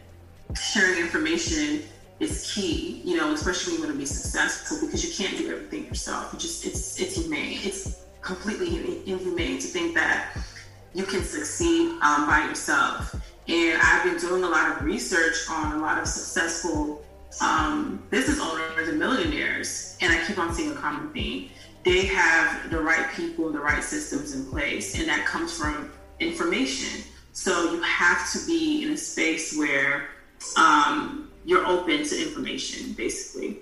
sharing 0.56 0.99
information 0.99 1.84
is 2.19 2.52
key, 2.54 3.02
you 3.06 3.15
know, 3.15 3.34
especially 3.34 3.73
when 3.73 3.82
you 3.82 3.88
want 3.88 3.95
to 3.95 3.99
be 3.99 4.06
successful 4.06 4.80
because 4.86 5.06
you 5.06 5.25
can't 5.25 5.38
do 5.38 5.52
everything 5.52 5.86
yourself. 5.86 6.34
You 6.34 6.39
just 6.39 6.65
it's 6.65 6.99
it's 6.99 7.15
humane. 7.15 7.60
It's 7.63 7.99
completely 8.22 9.02
inhumane 9.06 9.60
to 9.60 9.68
think 9.68 9.96
that 9.96 10.38
you 10.94 11.04
can 11.04 11.24
succeed 11.24 11.92
um, 12.02 12.28
by 12.28 12.46
yourself. 12.48 13.16
And 13.48 13.80
I've 13.82 14.04
been 14.04 14.18
doing 14.18 14.44
a 14.44 14.50
lot 14.50 14.72
of 14.72 14.84
research 14.84 15.36
on 15.50 15.74
a 15.74 15.78
lot 15.78 16.00
of 16.00 16.08
successful 16.08 17.04
um, 17.42 18.04
business 18.10 18.40
owners 18.42 18.90
and 18.90 19.00
millionaires, 19.00 19.98
and 20.02 20.12
I 20.12 20.24
keep 20.26 20.38
on 20.38 20.54
seeing 20.54 20.72
a 20.72 20.76
common 20.76 21.12
theme. 21.14 21.50
They 21.84 22.06
have 22.08 22.70
the 22.70 22.80
right 22.80 23.12
people 23.14 23.52
the 23.52 23.60
right 23.60 23.84
systems 23.84 24.34
in 24.34 24.46
place, 24.46 25.00
and 25.00 25.08
that 25.08 25.26
comes 25.26 25.58
from 25.58 25.92
information. 26.20 27.04
So 27.34 27.72
you 27.72 27.82
have 27.82 28.32
to 28.34 28.46
be 28.46 28.84
in 28.84 28.92
a 28.92 28.98
space 28.98 29.58
where 29.58 30.10
um, 30.58 31.32
you're 31.46 31.66
open 31.66 32.04
to 32.04 32.22
information, 32.22 32.94
basically. 32.94 33.60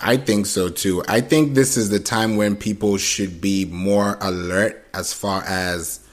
I 0.00 0.16
think 0.16 0.46
so 0.46 0.68
too. 0.68 1.02
I 1.08 1.20
think 1.20 1.54
this 1.54 1.76
is 1.76 1.88
the 1.88 2.00
time 2.00 2.36
when 2.36 2.56
people 2.56 2.98
should 2.98 3.40
be 3.40 3.64
more 3.64 4.18
alert 4.20 4.86
as 4.92 5.12
far 5.12 5.42
as 5.44 6.06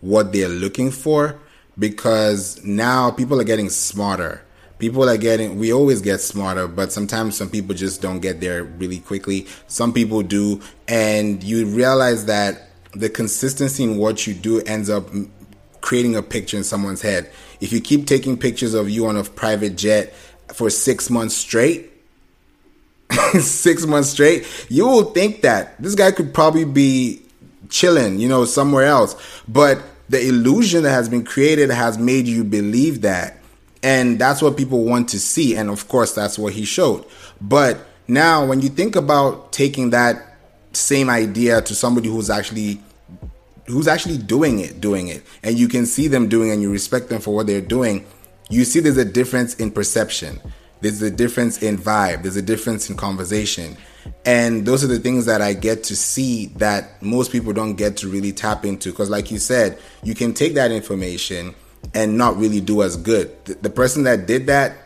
what 0.00 0.32
they're 0.32 0.48
looking 0.48 0.90
for 0.90 1.38
because 1.78 2.62
now 2.64 3.10
people 3.10 3.40
are 3.40 3.44
getting 3.44 3.70
smarter. 3.70 4.42
People 4.78 5.08
are 5.08 5.16
getting, 5.16 5.58
we 5.58 5.72
always 5.72 6.00
get 6.00 6.20
smarter, 6.20 6.68
but 6.68 6.92
sometimes 6.92 7.36
some 7.36 7.50
people 7.50 7.74
just 7.74 8.00
don't 8.00 8.20
get 8.20 8.40
there 8.40 8.62
really 8.62 9.00
quickly. 9.00 9.46
Some 9.66 9.92
people 9.92 10.22
do. 10.22 10.60
And 10.86 11.42
you 11.42 11.66
realize 11.66 12.26
that 12.26 12.70
the 12.92 13.08
consistency 13.08 13.84
in 13.84 13.98
what 13.98 14.26
you 14.26 14.34
do 14.34 14.60
ends 14.62 14.88
up 14.88 15.08
creating 15.80 16.16
a 16.16 16.22
picture 16.22 16.56
in 16.56 16.64
someone's 16.64 17.02
head. 17.02 17.30
If 17.60 17.72
you 17.72 17.80
keep 17.80 18.06
taking 18.06 18.36
pictures 18.36 18.74
of 18.74 18.88
you 18.88 19.06
on 19.06 19.16
a 19.16 19.24
private 19.24 19.76
jet 19.76 20.14
for 20.54 20.70
six 20.70 21.10
months 21.10 21.34
straight, 21.36 21.90
six 23.40 23.86
months 23.86 24.10
straight, 24.10 24.46
you 24.68 24.86
will 24.86 25.12
think 25.12 25.42
that 25.42 25.80
this 25.80 25.94
guy 25.94 26.10
could 26.10 26.34
probably 26.34 26.64
be 26.64 27.22
chilling, 27.68 28.18
you 28.18 28.28
know, 28.28 28.44
somewhere 28.44 28.84
else. 28.84 29.16
But 29.46 29.82
the 30.08 30.26
illusion 30.26 30.82
that 30.84 30.90
has 30.90 31.08
been 31.08 31.24
created 31.24 31.70
has 31.70 31.98
made 31.98 32.26
you 32.26 32.44
believe 32.44 33.02
that. 33.02 33.36
And 33.82 34.18
that's 34.18 34.42
what 34.42 34.56
people 34.56 34.84
want 34.84 35.08
to 35.10 35.20
see. 35.20 35.56
And 35.56 35.70
of 35.70 35.88
course, 35.88 36.14
that's 36.14 36.38
what 36.38 36.52
he 36.52 36.64
showed. 36.64 37.04
But 37.40 37.78
now, 38.08 38.44
when 38.44 38.60
you 38.60 38.68
think 38.68 38.96
about 38.96 39.52
taking 39.52 39.90
that 39.90 40.38
same 40.72 41.10
idea 41.10 41.60
to 41.62 41.74
somebody 41.74 42.08
who's 42.08 42.30
actually 42.30 42.80
who's 43.66 43.88
actually 43.88 44.16
doing 44.16 44.60
it 44.60 44.80
doing 44.80 45.08
it 45.08 45.22
and 45.42 45.58
you 45.58 45.68
can 45.68 45.84
see 45.84 46.08
them 46.08 46.28
doing 46.28 46.50
and 46.50 46.62
you 46.62 46.70
respect 46.70 47.08
them 47.08 47.20
for 47.20 47.34
what 47.34 47.46
they're 47.46 47.60
doing 47.60 48.06
you 48.48 48.64
see 48.64 48.80
there's 48.80 48.96
a 48.96 49.04
difference 49.04 49.54
in 49.56 49.70
perception 49.70 50.40
there's 50.80 51.02
a 51.02 51.10
difference 51.10 51.62
in 51.62 51.76
vibe 51.76 52.22
there's 52.22 52.36
a 52.36 52.42
difference 52.42 52.88
in 52.88 52.96
conversation 52.96 53.76
and 54.24 54.66
those 54.66 54.84
are 54.84 54.88
the 54.88 54.98
things 54.98 55.26
that 55.26 55.40
I 55.40 55.54
get 55.54 55.84
to 55.84 55.96
see 55.96 56.46
that 56.56 57.02
most 57.02 57.32
people 57.32 57.52
don't 57.52 57.74
get 57.74 57.96
to 57.98 58.08
really 58.08 58.32
tap 58.32 58.64
into. 58.64 58.90
Because, 58.90 59.10
like 59.10 59.30
you 59.30 59.38
said, 59.38 59.78
you 60.02 60.14
can 60.14 60.34
take 60.34 60.54
that 60.54 60.70
information 60.70 61.54
and 61.94 62.18
not 62.18 62.36
really 62.36 62.60
do 62.60 62.82
as 62.82 62.96
good. 62.96 63.32
The, 63.44 63.70
person 63.70 64.02
that 64.04 64.26
did 64.26 64.46
that 64.46 64.76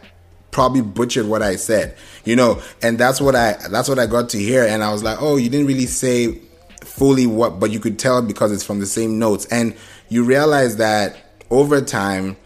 probably 0.50 0.83
butchered 0.83 1.26
what 1.26 1.42
I 1.42 1.57
said, 1.57 1.96
you 2.24 2.37
know, 2.37 2.61
and 2.83 2.98
that's 2.98 3.20
what 3.20 3.35
I 3.35 3.57
that's 3.70 3.88
what 3.88 3.98
I 3.98 4.07
got 4.07 4.28
to 4.31 4.38
hear. 4.38 4.64
And 4.64 4.85
I 4.85 4.92
was 4.92 5.02
like, 5.02 5.18
oh, 5.20 5.37
you 5.37 5.48
didn't 5.48 5.66
really 5.66 5.87
say 5.87 6.38
fully 6.83 7.26
what, 7.26 7.59
but 7.59 7.70
you 7.70 7.81
could 7.81 7.98
tell 7.98 8.20
because 8.22 8.52
it's 8.52 8.64
from 8.64 8.81
the 8.81 8.87
same 8.87 9.18
notes. 9.18 9.46
And 9.46 9.74
you 10.09 10.24
realize 10.24 10.76
that 10.76 11.16
over 11.50 11.81
time, 11.81 12.37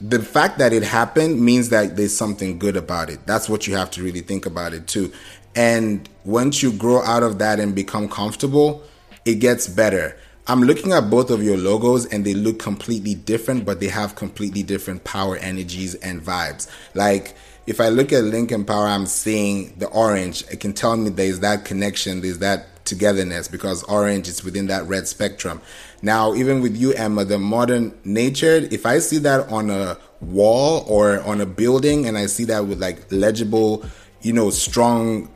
the 0.00 0.22
fact 0.22 0.58
that 0.58 0.72
it 0.72 0.82
happened 0.82 1.40
means 1.40 1.70
that 1.70 1.96
there's 1.96 2.16
something 2.16 2.58
good 2.58 2.76
about 2.76 3.10
it. 3.10 3.26
That's 3.26 3.48
what 3.48 3.66
you 3.66 3.76
have 3.76 3.90
to 3.92 4.02
really 4.02 4.20
think 4.20 4.46
about 4.46 4.72
it 4.72 4.86
too. 4.86 5.12
And 5.56 6.08
once 6.24 6.62
you 6.62 6.72
grow 6.72 7.02
out 7.02 7.22
of 7.22 7.38
that 7.38 7.58
and 7.58 7.74
become 7.74 8.08
comfortable, 8.08 8.82
it 9.24 9.36
gets 9.36 9.66
better. 9.66 10.16
I'm 10.46 10.62
looking 10.62 10.92
at 10.92 11.10
both 11.10 11.30
of 11.30 11.42
your 11.42 11.58
logos 11.58 12.06
and 12.06 12.24
they 12.24 12.32
look 12.32 12.58
completely 12.58 13.14
different, 13.14 13.66
but 13.66 13.80
they 13.80 13.88
have 13.88 14.14
completely 14.14 14.62
different 14.62 15.04
power 15.04 15.36
energies 15.36 15.94
and 15.96 16.22
vibes. 16.22 16.70
Like 16.94 17.34
if 17.66 17.80
I 17.80 17.88
look 17.88 18.12
at 18.12 18.24
Lincoln 18.24 18.64
Power, 18.64 18.86
I'm 18.86 19.04
seeing 19.04 19.74
the 19.78 19.88
orange. 19.88 20.42
It 20.50 20.60
can 20.60 20.72
tell 20.72 20.96
me 20.96 21.10
there's 21.10 21.40
that 21.40 21.66
connection, 21.66 22.22
there's 22.22 22.38
that 22.38 22.86
togetherness 22.86 23.48
because 23.48 23.82
orange 23.84 24.26
is 24.26 24.42
within 24.42 24.68
that 24.68 24.86
red 24.86 25.06
spectrum. 25.06 25.60
Now, 26.02 26.34
even 26.34 26.60
with 26.60 26.76
you, 26.76 26.92
Emma, 26.92 27.24
the 27.24 27.38
modern 27.38 27.98
nature, 28.04 28.68
if 28.70 28.86
I 28.86 28.98
see 28.98 29.18
that 29.18 29.50
on 29.50 29.70
a 29.70 29.98
wall 30.20 30.84
or 30.88 31.20
on 31.22 31.40
a 31.40 31.46
building 31.46 32.06
and 32.06 32.16
I 32.16 32.26
see 32.26 32.44
that 32.44 32.66
with 32.66 32.80
like 32.80 33.10
legible, 33.10 33.84
you 34.22 34.32
know, 34.32 34.50
strong 34.50 35.28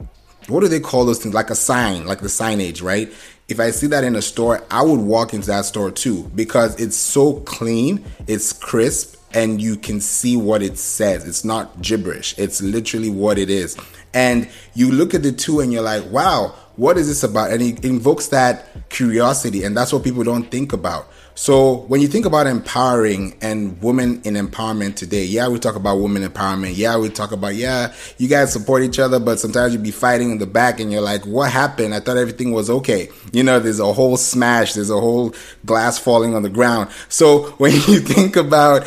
what 0.48 0.61
do 0.61 0.68
they 0.68 0.81
call 0.81 1.05
those 1.05 1.22
things? 1.22 1.35
Like 1.35 1.51
a 1.51 1.55
sign, 1.55 2.07
like 2.07 2.20
the 2.20 2.29
signage, 2.29 2.83
right? 2.83 3.12
If 3.48 3.61
I 3.61 3.70
see 3.70 3.87
that 3.88 4.05
in 4.05 4.16
a 4.16 4.22
store, 4.22 4.62
I 4.70 4.83
would 4.83 5.01
walk 5.01 5.35
into 5.35 5.48
that 5.48 5.64
store 5.64 5.90
too 5.90 6.31
because 6.35 6.79
it's 6.81 6.96
so 6.96 7.35
clean, 7.40 8.05
it's 8.27 8.53
crisp, 8.53 9.16
and 9.35 9.61
you 9.61 9.77
can 9.77 10.01
see 10.01 10.37
what 10.37 10.62
it 10.62 10.79
says. 10.79 11.27
It's 11.27 11.44
not 11.44 11.81
gibberish, 11.81 12.35
it's 12.38 12.62
literally 12.62 13.11
what 13.11 13.38
it 13.38 13.51
is. 13.51 13.77
And 14.14 14.48
you 14.75 14.90
look 14.90 15.14
at 15.14 15.22
the 15.22 15.33
two 15.33 15.61
and 15.61 15.72
you're 15.72 15.83
like, 15.83 16.05
wow, 16.11 16.55
what 16.76 16.96
is 16.98 17.08
this 17.08 17.22
about? 17.22 17.50
And 17.50 17.62
it 17.62 17.85
invokes 17.85 18.28
that 18.28 18.88
curiosity, 18.88 19.64
and 19.64 19.76
that's 19.76 19.92
what 19.92 20.04
people 20.04 20.24
don't 20.24 20.50
think 20.50 20.72
about. 20.72 21.08
So 21.35 21.76
when 21.88 22.00
you 22.00 22.08
think 22.08 22.26
about 22.26 22.46
empowering 22.46 23.37
and 23.40 23.80
women 23.82 24.20
in 24.24 24.35
empowerment 24.35 24.96
today, 24.96 25.24
yeah, 25.24 25.48
we 25.48 25.58
talk 25.58 25.76
about 25.76 25.96
women 25.96 26.22
empowerment. 26.22 26.76
Yeah, 26.76 26.98
we 26.98 27.08
talk 27.08 27.32
about, 27.32 27.54
yeah, 27.54 27.94
you 28.18 28.28
guys 28.28 28.52
support 28.52 28.82
each 28.82 28.98
other, 28.98 29.18
but 29.18 29.40
sometimes 29.40 29.72
you 29.72 29.78
be 29.78 29.90
fighting 29.90 30.30
in 30.30 30.38
the 30.38 30.46
back 30.46 30.78
and 30.78 30.92
you're 30.92 31.00
like, 31.00 31.24
what 31.24 31.50
happened? 31.50 31.94
I 31.94 32.00
thought 32.00 32.18
everything 32.18 32.52
was 32.52 32.68
okay. 32.68 33.08
You 33.32 33.42
know, 33.42 33.61
there's 33.61 33.80
a 33.80 33.92
whole 33.92 34.18
smash. 34.18 34.74
There's 34.74 34.90
a 34.90 35.00
whole 35.00 35.35
glass 35.64 35.98
falling 35.98 36.35
on 36.35 36.42
the 36.42 36.50
ground. 36.50 36.90
So 37.08 37.50
when 37.58 37.72
you 37.72 38.00
think 38.00 38.37
about 38.37 38.87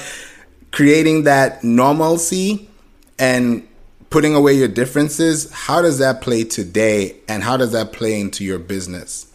creating 0.72 1.24
that 1.24 1.64
normalcy 1.64 2.70
and 3.18 3.68
putting 4.10 4.36
away 4.36 4.54
your 4.54 4.68
differences, 4.68 5.52
how 5.52 5.82
does 5.82 6.00
that 6.00 6.22
play 6.22 6.44
today 6.44 7.18
and 7.28 7.44
how 7.44 7.58
does 7.58 7.72
that 7.72 7.94
play 7.94 8.20
into 8.20 8.44
your 8.44 8.60
business? 8.60 9.32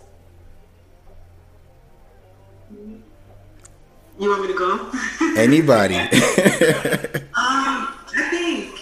You 4.19 4.29
want 4.29 4.43
me 4.43 4.49
to 4.49 4.55
go? 4.55 4.91
Anybody. 5.41 5.95
um, 5.95 6.11
I 7.35 8.29
think 8.31 8.79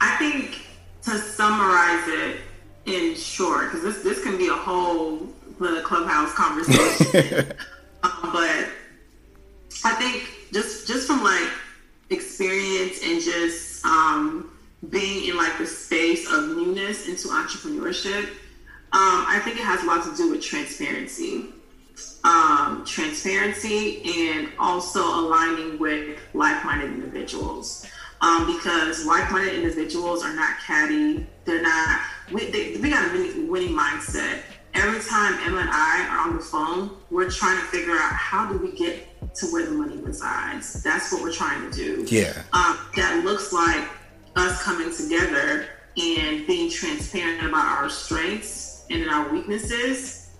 I 0.00 0.16
think 0.16 0.62
to 1.02 1.16
summarize 1.16 2.08
it 2.08 2.40
in 2.86 3.14
short, 3.14 3.66
because 3.66 3.82
this 3.82 4.02
this 4.02 4.24
can 4.24 4.36
be 4.36 4.48
a 4.48 4.52
whole 4.52 5.28
the 5.60 5.82
clubhouse 5.84 6.32
conversation. 6.34 7.52
um, 8.02 8.30
but 8.32 8.66
I 9.84 9.94
think 9.94 10.28
just 10.52 10.88
just 10.88 11.06
from 11.06 11.22
like 11.22 11.48
experience 12.10 13.00
and 13.04 13.22
just 13.22 13.84
um, 13.84 14.50
being 14.88 15.28
in 15.28 15.36
like 15.36 15.56
the 15.58 15.66
space 15.66 16.26
newness 16.90 17.08
into 17.08 17.28
entrepreneurship, 17.28 18.24
um, 18.92 19.24
I 19.26 19.40
think 19.44 19.56
it 19.56 19.62
has 19.62 19.82
a 19.82 19.86
lot 19.86 20.04
to 20.04 20.16
do 20.16 20.30
with 20.30 20.42
transparency 20.42 21.46
um, 22.24 22.84
transparency 22.86 24.02
and 24.28 24.48
also 24.58 25.00
aligning 25.02 25.78
with 25.78 26.18
like-minded 26.34 26.90
individuals. 26.90 27.86
Um, 28.22 28.54
because 28.54 29.06
like-minded 29.06 29.54
individuals 29.54 30.22
are 30.22 30.34
not 30.34 30.58
catty. 30.66 31.26
They're 31.44 31.62
not. 31.62 32.00
We, 32.30 32.50
they, 32.50 32.76
we 32.76 32.90
got 32.90 33.08
a 33.08 33.12
winning, 33.12 33.48
winning 33.50 33.74
mindset. 33.74 34.42
Every 34.74 35.00
time 35.00 35.38
Emma 35.42 35.60
and 35.60 35.70
I 35.70 36.06
are 36.10 36.28
on 36.28 36.36
the 36.36 36.42
phone, 36.42 36.96
we're 37.10 37.30
trying 37.30 37.58
to 37.58 37.64
figure 37.66 37.94
out 37.94 38.12
how 38.12 38.50
do 38.50 38.58
we 38.58 38.72
get 38.72 39.34
to 39.36 39.46
where 39.46 39.64
the 39.64 39.72
money 39.72 39.96
resides. 39.96 40.82
That's 40.82 41.12
what 41.12 41.22
we're 41.22 41.32
trying 41.32 41.70
to 41.70 41.76
do. 41.76 42.04
Yeah. 42.08 42.42
Um, 42.52 42.78
that 42.96 43.22
looks 43.24 43.52
like 43.52 43.88
us 44.36 44.62
coming 44.62 44.94
together 44.94 45.68
and 45.96 46.46
being 46.46 46.70
transparent 46.70 47.44
about 47.46 47.64
our 47.64 47.88
strengths 47.88 48.86
and 48.90 49.08
our 49.08 49.32
weaknesses. 49.32 50.30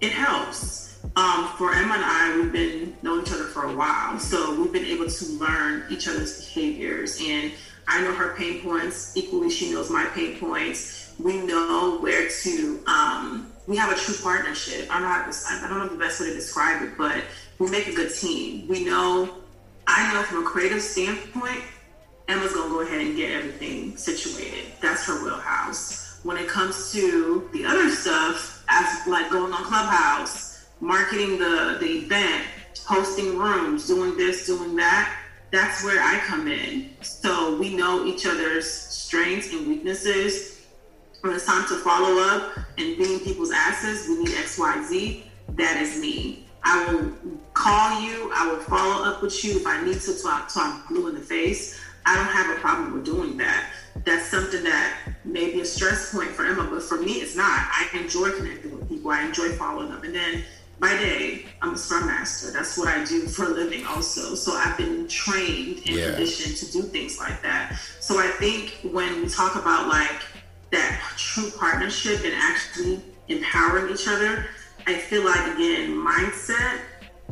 It 0.00 0.12
helps 0.12 0.88
um, 1.16 1.48
for 1.56 1.72
Emma 1.72 1.94
and 1.94 2.04
I, 2.04 2.36
we've 2.36 2.52
been 2.52 2.96
knowing 3.02 3.22
each 3.22 3.32
other 3.32 3.44
for 3.44 3.64
a 3.64 3.74
while, 3.74 4.18
so 4.18 4.60
we've 4.60 4.72
been 4.72 4.84
able 4.84 5.08
to 5.08 5.24
learn 5.32 5.84
each 5.90 6.06
other's 6.08 6.44
behaviors. 6.44 7.20
And 7.20 7.52
I 7.86 8.02
know 8.02 8.14
her 8.14 8.36
pain 8.36 8.62
points 8.62 9.16
equally. 9.16 9.50
She 9.50 9.72
knows 9.72 9.90
my 9.90 10.04
pain 10.14 10.38
points. 10.38 11.14
We 11.18 11.38
know 11.38 11.98
where 12.00 12.28
to. 12.28 12.80
Um, 12.86 13.52
we 13.66 13.76
have 13.76 13.90
a 13.90 14.00
true 14.00 14.14
partnership. 14.22 14.88
I 14.90 14.94
don't 14.94 15.02
know 15.02 15.08
how 15.08 15.30
to, 15.30 15.64
I 15.64 15.68
don't 15.68 15.78
know 15.78 15.88
the 15.88 15.98
best 15.98 16.20
way 16.20 16.28
to 16.28 16.34
describe 16.34 16.82
it, 16.82 16.96
but 16.96 17.24
we 17.58 17.68
make 17.70 17.88
a 17.88 17.92
good 17.92 18.14
team. 18.14 18.68
We 18.68 18.84
know. 18.84 19.34
I 19.86 20.12
know 20.12 20.22
from 20.22 20.46
a 20.46 20.48
creative 20.48 20.82
standpoint, 20.82 21.62
Emma's 22.28 22.52
gonna 22.52 22.68
go 22.68 22.82
ahead 22.82 23.00
and 23.00 23.16
get 23.16 23.30
everything 23.30 23.96
situated. 23.96 24.66
That's 24.82 25.06
her 25.06 25.24
wheelhouse. 25.24 26.20
When 26.24 26.36
it 26.36 26.46
comes 26.46 26.92
to 26.92 27.48
the 27.52 27.64
other 27.64 27.90
stuff, 27.90 28.64
as 28.68 29.06
like 29.06 29.30
going 29.30 29.52
on 29.52 29.64
Clubhouse 29.64 30.66
marketing 30.80 31.38
the, 31.38 31.78
the 31.80 31.86
event, 31.86 32.44
hosting 32.86 33.38
rooms, 33.38 33.86
doing 33.86 34.16
this, 34.16 34.46
doing 34.46 34.76
that, 34.76 35.16
that's 35.50 35.82
where 35.82 36.02
I 36.02 36.18
come 36.18 36.46
in. 36.48 36.90
So 37.00 37.56
we 37.58 37.74
know 37.74 38.04
each 38.04 38.26
other's 38.26 38.70
strengths 38.70 39.52
and 39.52 39.66
weaknesses. 39.66 40.66
When 41.22 41.32
it's 41.34 41.46
time 41.46 41.66
to 41.68 41.76
follow 41.76 42.20
up 42.20 42.58
and 42.76 42.96
being 42.98 43.20
people's 43.20 43.50
asses, 43.50 44.06
we 44.08 44.24
need 44.24 44.36
X, 44.36 44.58
Y, 44.58 44.84
Z. 44.86 45.24
That 45.56 45.80
is 45.80 45.98
me. 45.98 46.46
I 46.62 46.92
will 46.92 47.12
call 47.54 48.02
you. 48.02 48.30
I 48.34 48.46
will 48.50 48.60
follow 48.60 49.04
up 49.04 49.22
with 49.22 49.42
you 49.44 49.56
if 49.56 49.66
I 49.66 49.82
need 49.82 50.00
to 50.02 50.12
to 50.14 50.50
I'm 50.56 50.86
blue 50.86 51.08
in 51.08 51.14
the 51.14 51.20
face. 51.20 51.80
I 52.08 52.16
don't 52.16 52.32
have 52.32 52.56
a 52.56 52.60
problem 52.60 52.94
with 52.94 53.04
doing 53.04 53.36
that. 53.36 53.70
That's 54.04 54.30
something 54.30 54.64
that 54.64 54.98
may 55.26 55.52
be 55.52 55.60
a 55.60 55.64
stress 55.64 56.10
point 56.14 56.30
for 56.30 56.46
Emma, 56.46 56.66
but 56.70 56.82
for 56.82 56.98
me, 56.98 57.20
it's 57.20 57.36
not. 57.36 57.44
I 57.46 57.86
enjoy 57.92 58.30
connecting 58.30 58.74
with 58.78 58.88
people. 58.88 59.10
I 59.10 59.26
enjoy 59.26 59.50
following 59.50 59.92
up. 59.92 60.04
And 60.04 60.14
then 60.14 60.42
by 60.80 60.96
day, 60.96 61.44
I'm 61.60 61.74
a 61.74 61.76
scrum 61.76 62.06
master. 62.06 62.50
That's 62.50 62.78
what 62.78 62.88
I 62.88 63.04
do 63.04 63.26
for 63.26 63.44
a 63.44 63.48
living 63.48 63.84
also. 63.84 64.34
So 64.34 64.52
I've 64.52 64.78
been 64.78 65.06
trained 65.06 65.82
and 65.86 65.96
yeah. 65.96 66.06
conditioned 66.12 66.56
to 66.56 66.72
do 66.72 66.82
things 66.82 67.18
like 67.18 67.42
that. 67.42 67.78
So 68.00 68.18
I 68.18 68.28
think 68.38 68.78
when 68.90 69.20
we 69.20 69.28
talk 69.28 69.56
about 69.56 69.88
like 69.88 70.22
that 70.70 71.02
true 71.18 71.50
partnership 71.58 72.24
and 72.24 72.32
actually 72.34 73.02
empowering 73.28 73.92
each 73.92 74.08
other, 74.08 74.46
I 74.86 74.94
feel 74.94 75.26
like 75.26 75.54
again, 75.54 75.90
mindset 75.90 76.80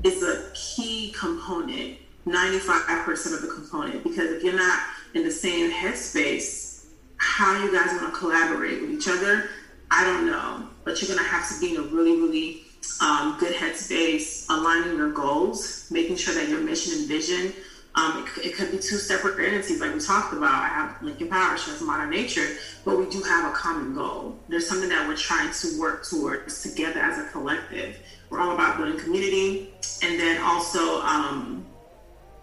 is 0.04 0.22
a 0.22 0.50
key 0.52 1.14
component, 1.18 1.96
95% 2.26 3.34
of 3.34 3.42
the 3.42 3.48
component. 3.48 4.02
Because 4.02 4.30
if 4.32 4.42
you're 4.42 4.56
not 4.56 4.80
in 5.14 5.24
the 5.24 5.30
same 5.30 5.70
headspace, 5.70 6.86
how 7.18 7.62
you 7.62 7.72
guys 7.72 7.88
want 8.00 8.12
to 8.12 8.18
collaborate 8.18 8.82
with 8.82 8.90
each 8.90 9.08
other, 9.08 9.48
I 9.90 10.04
don't 10.04 10.26
know. 10.26 10.68
But 10.84 11.00
you're 11.00 11.14
gonna 11.14 11.26
have 11.26 11.48
to 11.48 11.60
be 11.60 11.74
in 11.74 11.80
a 11.80 11.84
really, 11.84 12.20
really 12.20 12.62
um, 13.00 13.36
good 13.38 13.54
headspace, 13.54 14.46
aligning 14.48 14.96
your 14.96 15.12
goals, 15.12 15.86
making 15.90 16.16
sure 16.16 16.34
that 16.34 16.48
your 16.48 16.60
mission 16.60 16.98
and 16.98 17.08
vision. 17.08 17.52
Um, 17.94 18.26
it, 18.36 18.48
it, 18.48 18.54
could 18.54 18.70
be 18.70 18.76
two 18.76 18.96
separate 18.96 19.42
entities, 19.42 19.80
like 19.80 19.94
we 19.94 20.00
talked 20.00 20.34
about. 20.34 20.62
I 20.62 20.68
have 20.68 21.02
Lincoln 21.02 21.28
Power, 21.28 21.56
she 21.56 21.70
has 21.70 21.80
Modern 21.80 22.10
Nature, 22.10 22.46
but 22.84 22.98
we 22.98 23.08
do 23.08 23.22
have 23.22 23.50
a 23.50 23.56
common 23.56 23.94
goal. 23.94 24.38
There's 24.48 24.68
something 24.68 24.90
that 24.90 25.08
we're 25.08 25.16
trying 25.16 25.50
to 25.50 25.80
work 25.80 26.06
towards 26.06 26.62
together 26.62 27.00
as 27.00 27.18
a 27.18 27.30
collective. 27.30 27.98
We're 28.28 28.40
all 28.40 28.52
about 28.52 28.76
building 28.76 28.98
community, 28.98 29.72
and 30.02 30.20
then 30.20 30.42
also 30.42 31.00
um, 31.00 31.64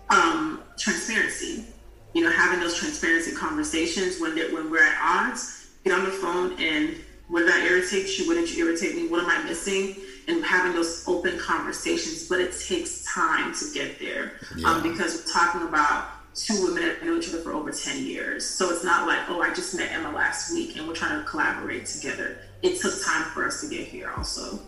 um, 0.10 0.63
transparency. 0.78 1.66
You 2.13 2.24
know, 2.24 2.32
having 2.32 2.60
those 2.60 2.78
transparency 2.78 3.36
conversations 3.36 4.20
when 4.20 4.36
when 4.54 4.70
we're 4.70 4.84
at 4.84 4.98
odds. 5.02 5.60
Get 5.84 5.94
on 5.94 6.06
the 6.06 6.12
phone 6.12 6.58
and 6.62 6.96
would 7.30 7.46
that 7.46 7.66
irritate 7.66 8.18
you? 8.18 8.28
Wouldn't 8.28 8.56
you 8.56 8.66
irritate 8.66 8.96
me? 8.96 9.08
What 9.08 9.22
am 9.22 9.30
I 9.30 9.44
missing? 9.44 9.98
and 10.28 10.44
having 10.44 10.74
those 10.74 11.04
open 11.08 11.38
conversations, 11.38 12.28
but 12.28 12.39
it 12.39 12.54
takes 12.68 13.04
time 13.13 13.54
to 13.54 13.66
get 13.74 14.00
there 14.00 14.34
um, 14.52 14.60
yeah. 14.60 14.68
um, 14.70 14.84
because 14.84 15.16
we're 15.16 15.34
talking 15.34 15.68
about 15.68 16.10
two 16.36 16.63
women 16.63 16.84
that 16.84 17.06
know 17.06 17.18
each 17.18 17.30
other 17.30 17.39
for 17.39 17.54
over 17.54 17.72
10 17.72 18.04
years. 18.04 18.46
So 18.46 18.70
it's 18.72 18.84
not 18.84 19.08
like, 19.08 19.20
oh, 19.30 19.42
I 19.42 19.54
just 19.54 19.76
met 19.76 19.92
Emma 19.92 20.12
last 20.12 20.54
week 20.54 20.78
and 20.78 20.88
we're 20.88 20.96
trying 20.96 21.20
to 21.20 21.30
collaborate 21.30 21.86
together. 21.86 22.38
It 22.62 22.80
took 22.80 22.94
time 23.04 23.24
for 23.26 23.46
us 23.46 23.62
to 23.62 23.70
get 23.70 23.88
here 23.88 24.12
also. 24.16 24.60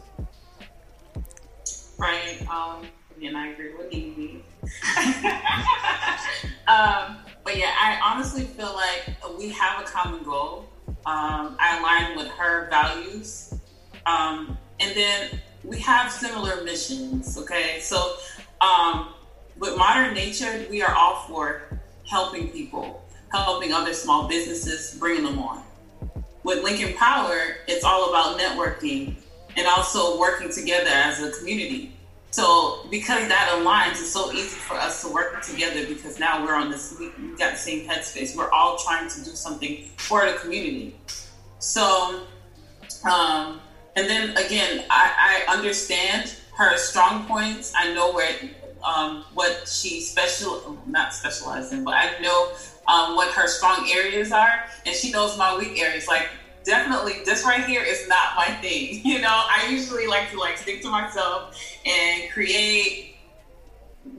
Right. 1.98 2.46
Um, 2.50 2.86
and 3.24 3.38
I 3.38 3.48
agree 3.48 3.74
with 3.76 3.94
you. 3.94 4.44
um, 6.68 7.18
but 7.44 7.58
yeah, 7.58 7.72
I 7.80 8.00
honestly 8.04 8.44
feel 8.44 8.74
like 8.74 9.16
we 9.38 9.50
have 9.50 9.82
a 9.82 9.86
common 9.86 10.24
goal. 10.24 10.70
Um, 11.06 11.56
I 11.60 11.78
align 11.80 12.18
with 12.18 12.28
her 12.30 12.68
values. 12.70 13.54
Um, 14.06 14.58
and 14.80 14.96
then 14.96 15.42
we 15.64 15.80
have 15.80 16.12
similar 16.12 16.64
missions. 16.64 17.38
Okay, 17.38 17.80
so 17.82 18.16
um, 18.62 19.10
with 19.58 19.78
Modern 19.78 20.14
Nature, 20.14 20.66
we 20.70 20.82
are 20.82 20.94
all 20.94 21.26
for 21.28 21.80
helping 22.08 22.50
people, 22.50 23.04
helping 23.32 23.74
other 23.74 23.94
small 23.94 24.28
businesses, 24.28 24.98
bringing 25.00 25.24
them 25.24 25.40
on. 25.40 25.64
With 26.44 26.64
Lincoln 26.64 26.96
Power, 26.96 27.58
it's 27.68 27.84
all 27.84 28.10
about 28.10 28.40
networking 28.40 29.16
and 29.58 29.68
also 29.68 30.20
working 30.20 30.52
together 30.52 30.90
as 30.90 31.22
a 31.22 31.32
community. 31.32 31.95
So 32.36 32.86
because 32.92 33.30
that 33.30 33.48
aligns, 33.54 33.92
it's 33.92 34.12
so 34.12 34.30
easy 34.34 34.58
for 34.58 34.74
us 34.74 35.02
to 35.04 35.08
work 35.08 35.42
together 35.42 35.88
because 35.88 36.20
now 36.20 36.44
we're 36.44 36.56
on 36.56 36.70
this, 36.70 36.94
we, 37.00 37.08
got 37.38 37.54
the 37.54 37.58
same 37.58 37.88
headspace. 37.88 38.36
We're 38.36 38.52
all 38.52 38.78
trying 38.78 39.08
to 39.08 39.24
do 39.24 39.32
something 39.32 39.86
for 39.96 40.30
the 40.30 40.38
community. 40.38 40.98
So 41.60 42.24
um, 43.10 43.62
and 43.96 44.10
then 44.10 44.36
again, 44.36 44.84
I, 44.90 45.46
I 45.48 45.54
understand 45.54 46.36
her 46.58 46.76
strong 46.76 47.26
points. 47.26 47.72
I 47.74 47.94
know 47.94 48.12
where 48.12 48.36
um, 48.84 49.24
what 49.34 49.66
she 49.66 50.02
special 50.02 50.78
not 50.88 51.14
specialized 51.14 51.72
in, 51.72 51.86
but 51.86 51.94
I 51.94 52.20
know 52.20 52.52
um, 52.90 53.16
what 53.16 53.34
her 53.34 53.48
strong 53.48 53.90
areas 53.90 54.34
are, 54.34 54.66
and 54.86 54.94
she 54.94 55.10
knows 55.10 55.38
my 55.38 55.56
weak 55.58 55.80
areas. 55.82 56.10
Like 56.10 56.28
definitely, 56.66 57.24
this 57.24 57.46
right 57.46 57.64
here 57.64 57.84
is 57.84 58.08
not 58.08 58.36
my 58.36 58.48
thing. 58.62 59.02
You 59.16 59.22
know, 59.22 59.28
I 59.30 59.68
usually 59.70 60.08
like 60.08 60.32
to 60.32 60.40
like 60.40 60.58
stick 60.58 60.82
to 60.82 60.90
myself 60.90 61.58
and 61.86 62.30
create, 62.32 63.16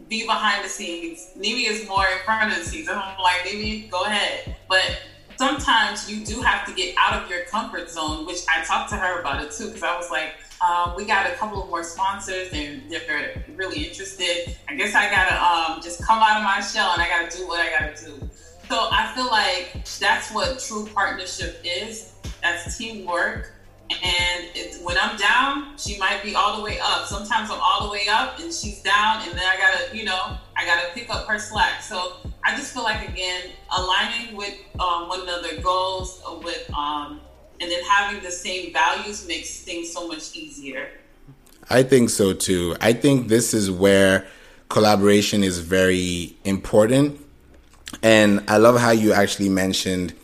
be 0.09 0.25
behind 0.25 0.65
the 0.65 0.69
scenes. 0.69 1.31
Nimi 1.37 1.69
is 1.69 1.87
more 1.87 2.07
in 2.07 2.19
front 2.25 2.51
of 2.51 2.59
the 2.59 2.65
scenes. 2.65 2.89
I'm 2.89 2.97
like, 2.97 3.43
Nimi, 3.45 3.91
go 3.91 4.05
ahead, 4.05 4.57
but 4.69 5.01
sometimes 5.37 6.11
you 6.11 6.25
do 6.25 6.41
have 6.41 6.67
to 6.67 6.73
get 6.73 6.95
out 6.99 7.23
of 7.23 7.31
your 7.31 7.45
comfort 7.45 7.91
zone, 7.91 8.27
which 8.27 8.41
I 8.49 8.65
talked 8.65 8.91
to 8.91 8.97
her 8.97 9.21
about 9.21 9.43
it 9.43 9.51
too, 9.51 9.67
because 9.67 9.83
I 9.83 9.97
was 9.97 10.11
like, 10.11 10.35
um, 10.67 10.95
we 10.97 11.05
got 11.05 11.31
a 11.31 11.35
couple 11.35 11.63
of 11.63 11.69
more 11.69 11.85
sponsors 11.85 12.49
and 12.53 12.83
they're 12.91 13.45
really 13.57 13.85
interested. 13.85 14.57
I 14.69 14.75
guess 14.75 14.95
I 14.95 15.11
gotta 15.11 15.37
um, 15.43 15.83
just 15.83 16.03
come 16.03 16.19
out 16.23 16.39
of 16.39 16.45
my 16.45 16.61
shell 16.61 16.93
and 16.93 17.03
I 17.03 17.09
gotta 17.09 17.37
do 17.37 17.47
what 17.47 17.61
I 17.61 17.71
gotta 17.71 18.05
do. 18.05 18.31
So 18.69 18.89
I 18.91 19.13
feel 19.15 19.27
like 19.27 19.85
that's 20.01 20.33
what 20.33 20.59
true 20.59 20.89
partnership 20.93 21.61
is. 21.65 22.15
That's 22.47 22.79
teamwork. 22.79 23.51
And 23.91 24.85
when 24.85 24.97
I'm 25.01 25.17
down, 25.17 25.77
she 25.77 25.99
might 25.99 26.23
be 26.23 26.37
all 26.37 26.57
the 26.57 26.63
way 26.63 26.79
up. 26.81 27.07
Sometimes 27.07 27.51
I'm 27.51 27.59
all 27.61 27.87
the 27.87 27.93
way 27.93 28.07
up 28.09 28.39
and 28.39 28.53
she's 28.53 28.83
down, 28.83 29.23
and 29.23 29.33
then 29.33 29.45
I 29.45 29.57
gotta, 29.57 29.97
you 29.97 30.05
know, 30.05 30.37
I 30.57 30.65
gotta 30.65 30.93
pick 30.95 31.11
up 31.11 31.27
her 31.27 31.41
slack. 31.41 31.83
So 31.83 32.15
I 32.45 32.57
just 32.57 32.73
feel 32.73 32.85
like 32.85 33.09
again, 33.09 33.51
aligning 33.77 34.37
with 34.37 34.55
um, 34.79 35.09
one 35.09 35.23
another 35.23 35.61
goals 35.61 36.23
with, 36.45 36.71
um, 36.77 37.21
and 37.61 37.71
then 37.71 37.83
having 37.85 38.23
the 38.23 38.31
same 38.31 38.73
values 38.73 39.27
makes 39.27 39.63
things 39.63 39.93
so 39.93 40.07
much 40.07 40.37
easier. 40.37 40.89
I 41.69 41.83
think 41.83 42.11
so 42.11 42.33
too. 42.33 42.77
I 42.81 42.93
think 42.93 43.27
this 43.27 43.55
is 43.55 43.73
where 43.73 44.27
collaboration 44.69 45.43
is 45.43 45.59
very 45.59 46.37
important, 46.45 47.21
and 48.05 48.45
I 48.47 48.59
love 48.59 48.79
how 48.79 48.93
you 48.93 49.13
actually 49.13 49.49
mentioned 49.49 50.15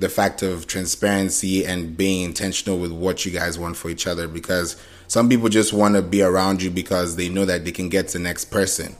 the 0.00 0.08
fact 0.08 0.42
of 0.42 0.66
transparency 0.66 1.64
and 1.64 1.94
being 1.94 2.24
intentional 2.24 2.78
with 2.78 2.90
what 2.90 3.26
you 3.26 3.30
guys 3.30 3.58
want 3.58 3.76
for 3.76 3.90
each 3.90 4.06
other 4.06 4.26
because 4.26 4.82
some 5.08 5.28
people 5.28 5.50
just 5.50 5.74
want 5.74 5.94
to 5.94 6.00
be 6.00 6.22
around 6.22 6.62
you 6.62 6.70
because 6.70 7.16
they 7.16 7.28
know 7.28 7.44
that 7.44 7.66
they 7.66 7.70
can 7.70 7.90
get 7.90 8.08
the 8.08 8.18
next 8.18 8.46
person. 8.46 8.96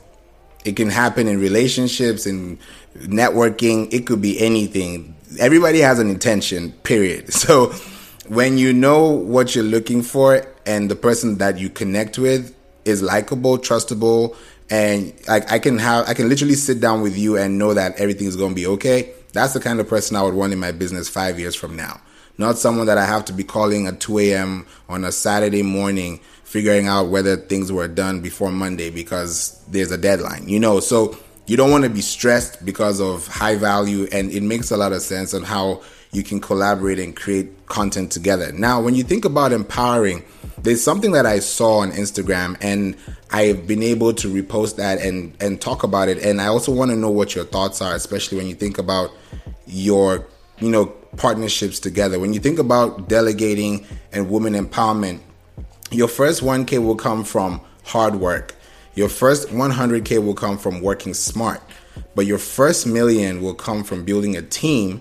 It 0.63 0.77
can 0.77 0.91
happen 0.91 1.27
in 1.27 1.41
relationships 1.41 2.27
and 2.27 2.59
networking. 2.95 3.93
It 3.95 4.07
could 4.07 4.21
be 4.21 4.39
anything. 4.39 5.17
Everybody 5.39 5.79
has 5.79 5.99
an 5.99 6.11
intention, 6.11 6.73
period. 6.83 7.33
So 7.41 7.73
when 8.29 8.59
you 8.59 8.73
know 8.75 9.09
what 9.09 9.55
you're 9.55 9.65
looking 9.65 10.03
for 10.03 10.47
and 10.67 10.91
the 10.91 10.97
person 10.97 11.39
that 11.39 11.59
you 11.59 11.71
connect 11.71 12.19
with 12.19 12.55
is 12.85 13.03
likable, 13.03 13.59
trustable, 13.59 14.37
and 14.69 15.15
like 15.27 15.51
I 15.51 15.59
can 15.59 15.79
have 15.79 16.09
I 16.09 16.15
can 16.15 16.29
literally 16.29 16.55
sit 16.55 16.79
down 16.81 17.01
with 17.01 17.17
you 17.17 17.39
and 17.39 17.59
know 17.59 17.73
that 17.75 17.99
everything 17.99 18.27
is 18.27 18.37
going 18.37 18.51
to 18.51 18.55
be 18.55 18.67
okay 18.67 19.15
that's 19.31 19.53
the 19.53 19.61
kind 19.61 19.81
of 19.81 19.88
person 19.88 20.16
I 20.16 20.23
would 20.23 20.35
want 20.35 20.53
in 20.53 20.59
my 20.59 20.73
business 20.73 21.09
five 21.09 21.38
years 21.38 21.55
from 21.55 21.77
now. 21.77 22.01
Not 22.38 22.59
someone 22.59 22.87
that 22.87 22.99
I 22.99 23.05
have 23.05 23.25
to 23.27 23.33
be 23.33 23.45
calling 23.45 23.87
at 23.87 24.01
2 24.01 24.19
a.m. 24.21 24.66
on 24.88 25.05
a 25.05 25.12
Saturday 25.12 25.62
morning, 25.62 26.21
figuring 26.45 26.87
out 26.87 27.09
whether 27.09 27.37
things 27.37 27.71
were 27.71 27.88
done 27.88 28.21
before 28.21 28.51
Monday 28.51 28.88
because 28.90 29.62
there's 29.69 29.90
a 29.90 29.99
deadline, 29.99 30.49
you 30.49 30.59
know? 30.59 30.81
So 30.81 31.19
you 31.47 31.57
don't 31.57 31.71
want 31.71 31.85
to 31.85 31.90
be 31.90 32.01
stressed 32.01 32.64
because 32.64 33.01
of 33.01 33.27
high 33.27 33.57
value. 33.57 34.07
And 34.12 34.31
it 34.33 34.43
makes 34.43 34.71
a 34.71 34.77
lot 34.77 34.93
of 34.93 35.03
sense 35.03 35.35
on 35.35 35.43
how 35.43 35.83
you 36.12 36.23
can 36.23 36.40
collaborate 36.40 36.99
and 36.99 37.14
create 37.14 37.66
content 37.66 38.11
together. 38.11 38.51
Now, 38.53 38.81
when 38.81 38.94
you 38.94 39.05
think 39.05 39.25
about 39.25 39.53
empowering, 39.53 40.25
there's 40.59 40.83
something 40.83 41.12
that 41.12 41.25
I 41.25 41.38
saw 41.38 41.79
on 41.79 41.92
Instagram 41.92 42.57
and 42.61 42.96
I've 43.31 43.66
been 43.66 43.83
able 43.83 44.12
to 44.14 44.29
repost 44.29 44.77
that 44.77 45.01
and, 45.01 45.37
and 45.40 45.61
talk 45.61 45.85
about 45.85 46.09
it. 46.09 46.18
And 46.18 46.40
I 46.40 46.46
also 46.46 46.73
want 46.73 46.90
to 46.90 46.96
know 46.96 47.11
what 47.11 47.35
your 47.35 47.44
thoughts 47.44 47.81
are, 47.81 47.94
especially 47.94 48.38
when 48.38 48.49
you 48.49 48.55
think 48.55 48.79
about 48.79 49.11
your, 49.66 50.27
you 50.59 50.70
know, 50.70 50.87
partnerships 51.16 51.79
together. 51.79 52.18
When 52.18 52.33
you 52.33 52.40
think 52.40 52.59
about 52.59 53.09
delegating 53.09 53.87
and 54.12 54.31
women 54.31 54.55
empowerment, 54.55 55.20
your 55.92 56.09
first 56.09 56.42
1K 56.42 56.85
will 56.85 56.96
come 56.96 57.23
from 57.23 57.61
hard 57.85 58.16
work. 58.16 58.55
Your 58.94 59.09
first 59.09 59.49
100K 59.49 60.25
will 60.25 60.35
come 60.35 60.59
from 60.59 60.81
working 60.81 61.14
smart. 61.14 61.62
But 62.14 62.27
your 62.27 62.38
first 62.38 62.87
million 62.87 63.42
will 63.42 63.55
come 63.55 63.85
from 63.85 64.05
building 64.05 64.37
a 64.37 64.42
team 64.42 65.01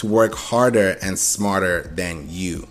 to 0.00 0.06
work 0.06 0.34
harder 0.34 0.96
and 1.02 1.18
smarter 1.18 1.82
than 1.94 2.24
you. 2.26 2.66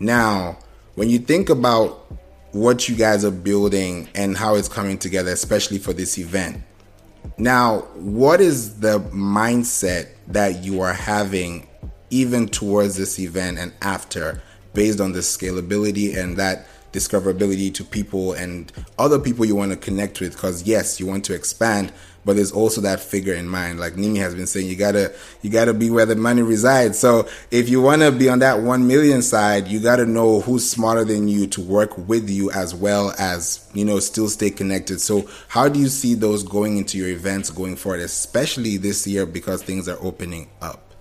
Now, 0.00 0.58
when 0.94 1.10
you 1.10 1.18
think 1.18 1.50
about 1.50 2.10
what 2.52 2.88
you 2.88 2.96
guys 2.96 3.22
are 3.22 3.30
building 3.30 4.08
and 4.14 4.34
how 4.34 4.54
it's 4.54 4.68
coming 4.68 4.96
together, 4.96 5.30
especially 5.30 5.78
for 5.78 5.92
this 5.92 6.18
event, 6.18 6.62
Now, 7.36 7.80
what 7.94 8.40
is 8.40 8.80
the 8.80 9.00
mindset 9.00 10.08
that 10.28 10.62
you 10.62 10.80
are 10.80 10.92
having 10.92 11.66
even 12.10 12.48
towards 12.48 12.96
this 12.96 13.18
event 13.18 13.58
and 13.58 13.72
after 13.82 14.42
based 14.72 15.00
on 15.00 15.12
the 15.12 15.20
scalability 15.20 16.16
and 16.16 16.36
that 16.36 16.66
discoverability 16.92 17.74
to 17.74 17.84
people 17.84 18.32
and 18.34 18.72
other 18.98 19.18
people 19.18 19.44
you 19.44 19.56
want 19.56 19.72
to 19.72 19.76
connect 19.76 20.20
with 20.20 20.32
because 20.34 20.62
yes 20.62 21.00
you 21.00 21.06
want 21.06 21.24
to 21.24 21.34
expand 21.34 21.92
but 22.24 22.36
there's 22.36 22.52
also 22.52 22.80
that 22.80 23.00
figure 23.00 23.34
in 23.34 23.48
mind 23.48 23.78
like 23.78 23.94
nimi 23.94 24.18
has 24.18 24.34
been 24.34 24.46
saying 24.46 24.66
you 24.66 24.76
gotta 24.76 25.12
you 25.42 25.50
gotta 25.50 25.74
be 25.74 25.90
where 25.90 26.06
the 26.06 26.16
money 26.16 26.42
resides 26.42 26.98
so 26.98 27.28
if 27.50 27.68
you 27.68 27.80
want 27.80 28.02
to 28.02 28.10
be 28.10 28.28
on 28.28 28.38
that 28.38 28.60
1 28.60 28.86
million 28.86 29.22
side 29.22 29.68
you 29.68 29.80
gotta 29.80 30.06
know 30.06 30.40
who's 30.40 30.68
smarter 30.68 31.04
than 31.04 31.28
you 31.28 31.46
to 31.46 31.60
work 31.60 31.96
with 32.08 32.28
you 32.28 32.50
as 32.52 32.74
well 32.74 33.12
as 33.18 33.68
you 33.74 33.84
know 33.84 33.98
still 33.98 34.28
stay 34.28 34.50
connected 34.50 35.00
so 35.00 35.28
how 35.48 35.68
do 35.68 35.78
you 35.78 35.88
see 35.88 36.14
those 36.14 36.42
going 36.42 36.78
into 36.78 36.98
your 36.98 37.08
events 37.08 37.50
going 37.50 37.76
forward 37.76 38.00
especially 38.00 38.76
this 38.76 39.06
year 39.06 39.26
because 39.26 39.62
things 39.62 39.88
are 39.88 39.98
opening 40.00 40.48
up 40.60 40.92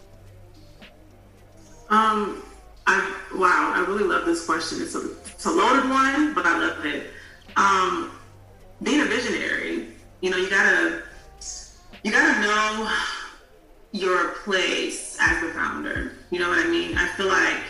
um 1.90 2.44
I 2.86 3.16
wow, 3.36 3.74
I 3.76 3.86
really 3.88 4.04
love 4.04 4.26
this 4.26 4.46
question. 4.46 4.82
It's 4.82 4.96
a 4.96 5.12
it's 5.26 5.46
a 5.46 5.52
loaded 5.52 5.90
one, 5.90 6.34
but 6.34 6.46
I 6.46 6.60
love 6.60 6.86
it. 6.86 7.08
Um, 7.56 8.12
being 8.82 9.02
a 9.02 9.06
visionary, 9.06 9.88
you 10.22 10.30
know, 10.30 10.38
you 10.38 10.50
gotta 10.50 11.04
you 12.04 12.12
gotta 12.12 12.42
know 12.42 12.92
your 13.94 14.30
place 14.44 15.18
as 15.22 15.42
the 15.42 15.50
founder. 15.50 16.14
You 16.32 16.40
know 16.40 16.50
what 16.50 16.60
I 16.60 16.68
mean? 16.68 16.98
I 16.98 17.08
feel 17.10 17.28
like 17.28 17.64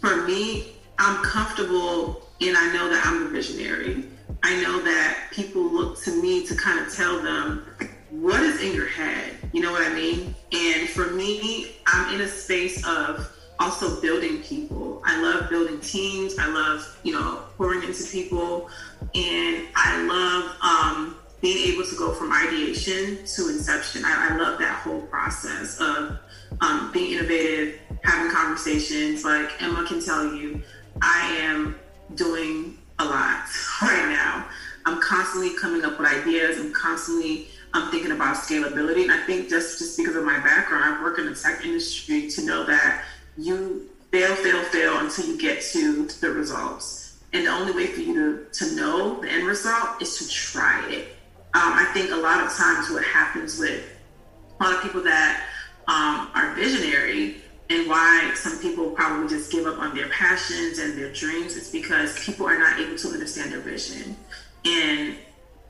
for 0.00 0.26
me, 0.26 0.72
I'm 0.98 1.22
comfortable 1.22 2.28
and 2.40 2.56
I 2.56 2.72
know 2.72 2.88
that 2.88 3.06
I'm 3.06 3.26
a 3.26 3.28
visionary. 3.28 4.04
I 4.42 4.60
know 4.62 4.82
that 4.82 5.28
people 5.32 5.62
look 5.62 6.00
to 6.02 6.22
me 6.22 6.46
to 6.46 6.54
kind 6.56 6.84
of 6.84 6.92
tell 6.92 7.22
them 7.22 7.64
what 8.10 8.40
is 8.40 8.60
in 8.60 8.74
your 8.74 8.88
head. 8.88 9.36
You 9.52 9.60
know 9.60 9.70
what 9.70 9.82
I 9.82 9.94
mean? 9.94 10.34
And 10.52 10.88
for 10.88 11.10
me, 11.12 11.76
I'm 11.86 12.14
in 12.14 12.22
a 12.22 12.28
space 12.28 12.84
of 12.86 13.30
also 13.60 14.00
building 14.00 14.42
people. 14.42 15.02
I 15.04 15.20
love 15.20 15.50
building 15.50 15.78
teams. 15.80 16.38
I 16.38 16.48
love, 16.48 16.98
you 17.02 17.12
know, 17.12 17.44
pouring 17.56 17.82
into 17.82 18.02
people. 18.04 18.70
And 19.14 19.66
I 19.76 20.02
love 20.02 20.56
um, 20.62 21.16
being 21.40 21.72
able 21.72 21.84
to 21.84 21.96
go 21.96 22.12
from 22.12 22.32
ideation 22.32 23.24
to 23.24 23.48
inception. 23.48 24.04
I, 24.04 24.30
I 24.30 24.36
love 24.36 24.58
that 24.58 24.80
whole 24.82 25.02
process 25.02 25.80
of 25.80 26.18
um, 26.60 26.90
being 26.92 27.12
innovative, 27.12 27.80
having 28.02 28.32
conversations. 28.32 29.24
Like 29.24 29.50
Emma 29.62 29.86
can 29.86 30.04
tell 30.04 30.34
you, 30.34 30.62
I 31.00 31.36
am 31.40 31.78
doing 32.14 32.78
a 32.98 33.04
lot 33.04 33.46
right 33.82 34.08
now. 34.08 34.46
I'm 34.86 35.00
constantly 35.00 35.54
coming 35.56 35.84
up 35.84 35.98
with 35.98 36.08
ideas. 36.08 36.58
I'm 36.58 36.72
constantly 36.72 37.48
I'm 37.72 37.82
um, 37.82 37.90
thinking 37.90 38.10
about 38.10 38.36
scalability. 38.36 39.02
And 39.02 39.12
I 39.12 39.24
think 39.26 39.48
just, 39.48 39.78
just 39.78 39.96
because 39.96 40.16
of 40.16 40.24
my 40.24 40.38
background, 40.40 40.84
I've 40.84 41.02
worked 41.02 41.20
in 41.20 41.26
the 41.26 41.34
tech 41.34 41.64
industry 41.64 42.28
to 42.30 42.44
know 42.44 42.64
that 42.64 43.04
you 43.38 43.88
fail, 44.10 44.34
fail, 44.36 44.62
fail 44.64 44.98
until 44.98 45.26
you 45.26 45.38
get 45.38 45.62
to 45.62 46.06
the 46.20 46.30
results. 46.30 47.20
And 47.32 47.46
the 47.46 47.50
only 47.50 47.72
way 47.72 47.86
for 47.86 48.00
you 48.00 48.14
to, 48.14 48.64
to 48.64 48.74
know 48.74 49.20
the 49.20 49.30
end 49.30 49.46
result 49.46 50.02
is 50.02 50.18
to 50.18 50.28
try 50.28 50.84
it. 50.90 51.16
Um, 51.52 51.72
I 51.74 51.90
think 51.92 52.12
a 52.12 52.16
lot 52.16 52.44
of 52.44 52.52
times 52.52 52.90
what 52.90 53.04
happens 53.04 53.58
with 53.58 53.84
a 54.58 54.64
lot 54.64 54.74
of 54.74 54.82
people 54.82 55.02
that 55.02 55.46
um, 55.88 56.30
are 56.34 56.54
visionary 56.54 57.36
and 57.70 57.88
why 57.88 58.32
some 58.34 58.58
people 58.60 58.90
probably 58.90 59.28
just 59.28 59.50
give 59.50 59.66
up 59.66 59.78
on 59.78 59.94
their 59.94 60.08
passions 60.08 60.78
and 60.78 60.96
their 60.98 61.12
dreams 61.12 61.56
is 61.56 61.70
because 61.70 62.24
people 62.24 62.46
are 62.46 62.58
not 62.58 62.78
able 62.78 62.96
to 62.96 63.08
understand 63.08 63.52
their 63.52 63.60
vision. 63.60 64.16
And 64.64 65.16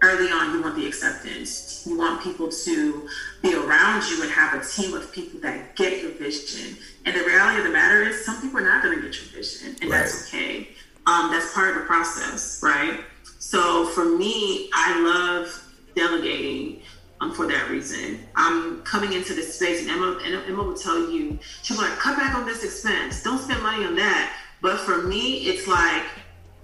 early 0.02 0.30
on 0.30 0.54
you 0.54 0.62
want 0.62 0.76
the 0.76 0.86
acceptance 0.86 1.84
you 1.86 1.96
want 1.96 2.22
people 2.22 2.48
to 2.48 3.08
be 3.42 3.54
around 3.54 4.02
you 4.08 4.22
and 4.22 4.30
have 4.30 4.60
a 4.60 4.64
team 4.64 4.94
of 4.94 5.12
people 5.12 5.38
that 5.40 5.76
get 5.76 6.02
your 6.02 6.12
vision 6.12 6.76
and 7.04 7.14
the 7.14 7.22
reality 7.24 7.58
of 7.58 7.64
the 7.64 7.70
matter 7.70 8.02
is 8.02 8.24
some 8.24 8.40
people 8.40 8.58
are 8.58 8.64
not 8.64 8.82
going 8.82 8.96
to 8.96 9.02
get 9.02 9.14
your 9.20 9.30
vision 9.30 9.76
and 9.82 9.90
right. 9.90 9.98
that's 9.98 10.26
okay 10.28 10.68
um, 11.06 11.30
that's 11.30 11.52
part 11.52 11.68
of 11.70 11.74
the 11.74 11.86
process 11.86 12.60
right 12.62 13.00
so 13.38 13.86
for 13.88 14.04
me 14.04 14.70
i 14.74 15.00
love 15.02 15.59
delegating 15.94 16.82
um, 17.20 17.32
for 17.32 17.46
that 17.46 17.70
reason. 17.70 18.20
I'm 18.34 18.82
coming 18.82 19.12
into 19.12 19.34
this 19.34 19.56
space 19.56 19.82
and 19.82 19.90
emma, 19.90 20.18
and 20.24 20.34
emma 20.46 20.62
will 20.62 20.76
tell 20.76 21.10
you 21.10 21.38
she'll 21.62 21.76
like 21.76 21.92
cut 21.98 22.16
back 22.16 22.34
on 22.34 22.46
this 22.46 22.64
expense. 22.64 23.22
Don't 23.22 23.38
spend 23.38 23.62
money 23.62 23.84
on 23.84 23.94
that. 23.96 24.36
But 24.62 24.78
for 24.80 25.02
me 25.02 25.48
it's 25.48 25.66
like 25.66 26.04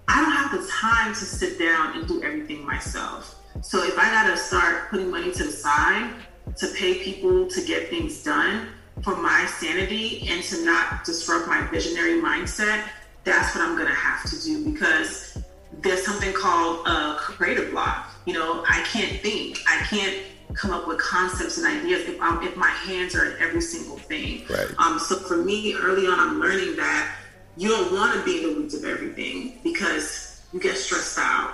I 0.08 0.22
don't 0.22 0.32
have 0.32 0.52
the 0.52 0.66
time 0.70 1.12
to 1.14 1.24
sit 1.24 1.58
down 1.58 1.98
and 1.98 2.06
do 2.06 2.22
everything 2.22 2.64
myself. 2.64 3.42
So 3.62 3.84
if 3.84 3.98
I 3.98 4.04
gotta 4.10 4.36
start 4.36 4.90
putting 4.90 5.10
money 5.10 5.32
to 5.32 5.44
the 5.44 5.50
side 5.50 6.10
to 6.56 6.68
pay 6.68 7.02
people 7.02 7.48
to 7.48 7.64
get 7.64 7.88
things 7.88 8.22
done 8.22 8.68
for 9.02 9.16
my 9.16 9.46
sanity 9.58 10.26
and 10.28 10.42
to 10.44 10.64
not 10.64 11.04
disrupt 11.04 11.48
my 11.48 11.66
visionary 11.66 12.20
mindset, 12.20 12.84
that's 13.24 13.54
what 13.54 13.64
I'm 13.64 13.76
gonna 13.76 13.94
have 13.94 14.28
to 14.30 14.42
do 14.42 14.72
because 14.72 15.38
there's 15.72 16.05
something 16.05 16.33
called 16.33 16.87
a 16.87 17.16
creative 17.16 17.70
block. 17.70 18.14
You 18.24 18.35
know, 18.35 18.64
I 18.68 18.83
can't 18.92 19.20
think. 19.20 19.59
I 19.68 19.79
can't 19.88 20.22
come 20.55 20.70
up 20.70 20.87
with 20.87 20.98
concepts 20.98 21.59
and 21.59 21.66
ideas 21.66 22.09
if, 22.09 22.20
I'm, 22.20 22.42
if 22.42 22.57
my 22.57 22.68
hands 22.68 23.14
are 23.14 23.26
in 23.26 23.42
every 23.42 23.61
single 23.61 23.98
thing. 23.98 24.44
Right. 24.48 24.68
Um, 24.79 24.98
so 24.98 25.16
for 25.16 25.37
me, 25.37 25.74
early 25.74 26.07
on, 26.07 26.18
I'm 26.18 26.40
learning 26.40 26.76
that 26.76 27.16
you 27.57 27.68
don't 27.68 27.92
want 27.92 28.14
to 28.14 28.24
be 28.24 28.42
in 28.42 28.50
the 28.50 28.61
weeds 28.61 28.74
of 28.74 28.85
everything 28.85 29.59
because 29.62 30.42
you 30.52 30.61
get 30.61 30.76
stressed 30.76 31.18
out. 31.18 31.52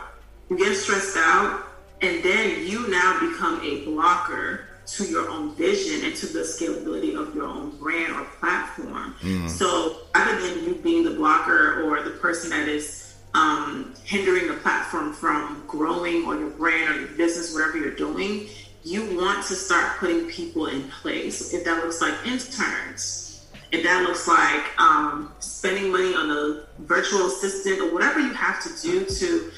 You 0.50 0.58
get 0.58 0.76
stressed 0.76 1.16
out, 1.16 1.64
and 2.00 2.22
then 2.22 2.66
you 2.66 2.88
now 2.88 3.18
become 3.20 3.60
a 3.62 3.84
blocker 3.84 4.66
to 4.84 5.04
your 5.04 5.30
own 5.30 5.54
vision 5.54 6.04
and 6.04 6.14
to 6.16 6.26
the 6.26 6.40
scalability 6.40 7.16
of 7.16 7.34
your 7.34 7.44
own 7.44 7.70
brand 7.78 8.12
or 8.12 8.24
platform. 8.40 9.14
Mm. 9.20 9.48
So, 9.48 9.98
other 10.14 10.40
than 10.40 10.64
you 10.64 10.74
being 10.74 11.04
the 11.04 11.12
blocker 11.12 11.82
or 11.84 12.02
the 12.02 12.10
person 12.10 12.50
that 12.50 12.68
is 12.68 13.01
um, 13.34 13.94
hindering 14.04 14.48
the 14.48 14.54
platform 14.54 15.12
from 15.12 15.64
growing 15.66 16.24
or 16.26 16.36
your 16.36 16.50
brand 16.50 16.94
or 16.94 17.00
your 17.00 17.08
business, 17.10 17.54
whatever 17.54 17.78
you're 17.78 17.94
doing, 17.94 18.48
you 18.84 19.16
want 19.16 19.46
to 19.46 19.54
start 19.54 19.98
putting 19.98 20.28
people 20.28 20.66
in 20.66 20.82
place. 20.88 21.54
If 21.54 21.64
that 21.64 21.84
looks 21.84 22.00
like 22.00 22.14
interns, 22.26 23.46
if 23.70 23.82
that 23.84 24.02
looks 24.02 24.28
like 24.28 24.78
um, 24.78 25.32
spending 25.38 25.90
money 25.90 26.14
on 26.14 26.30
a 26.30 26.64
virtual 26.80 27.26
assistant 27.26 27.80
or 27.80 27.92
whatever 27.92 28.20
you 28.20 28.34
have 28.34 28.62
to 28.62 28.82
do 28.82 29.06
to 29.06 29.50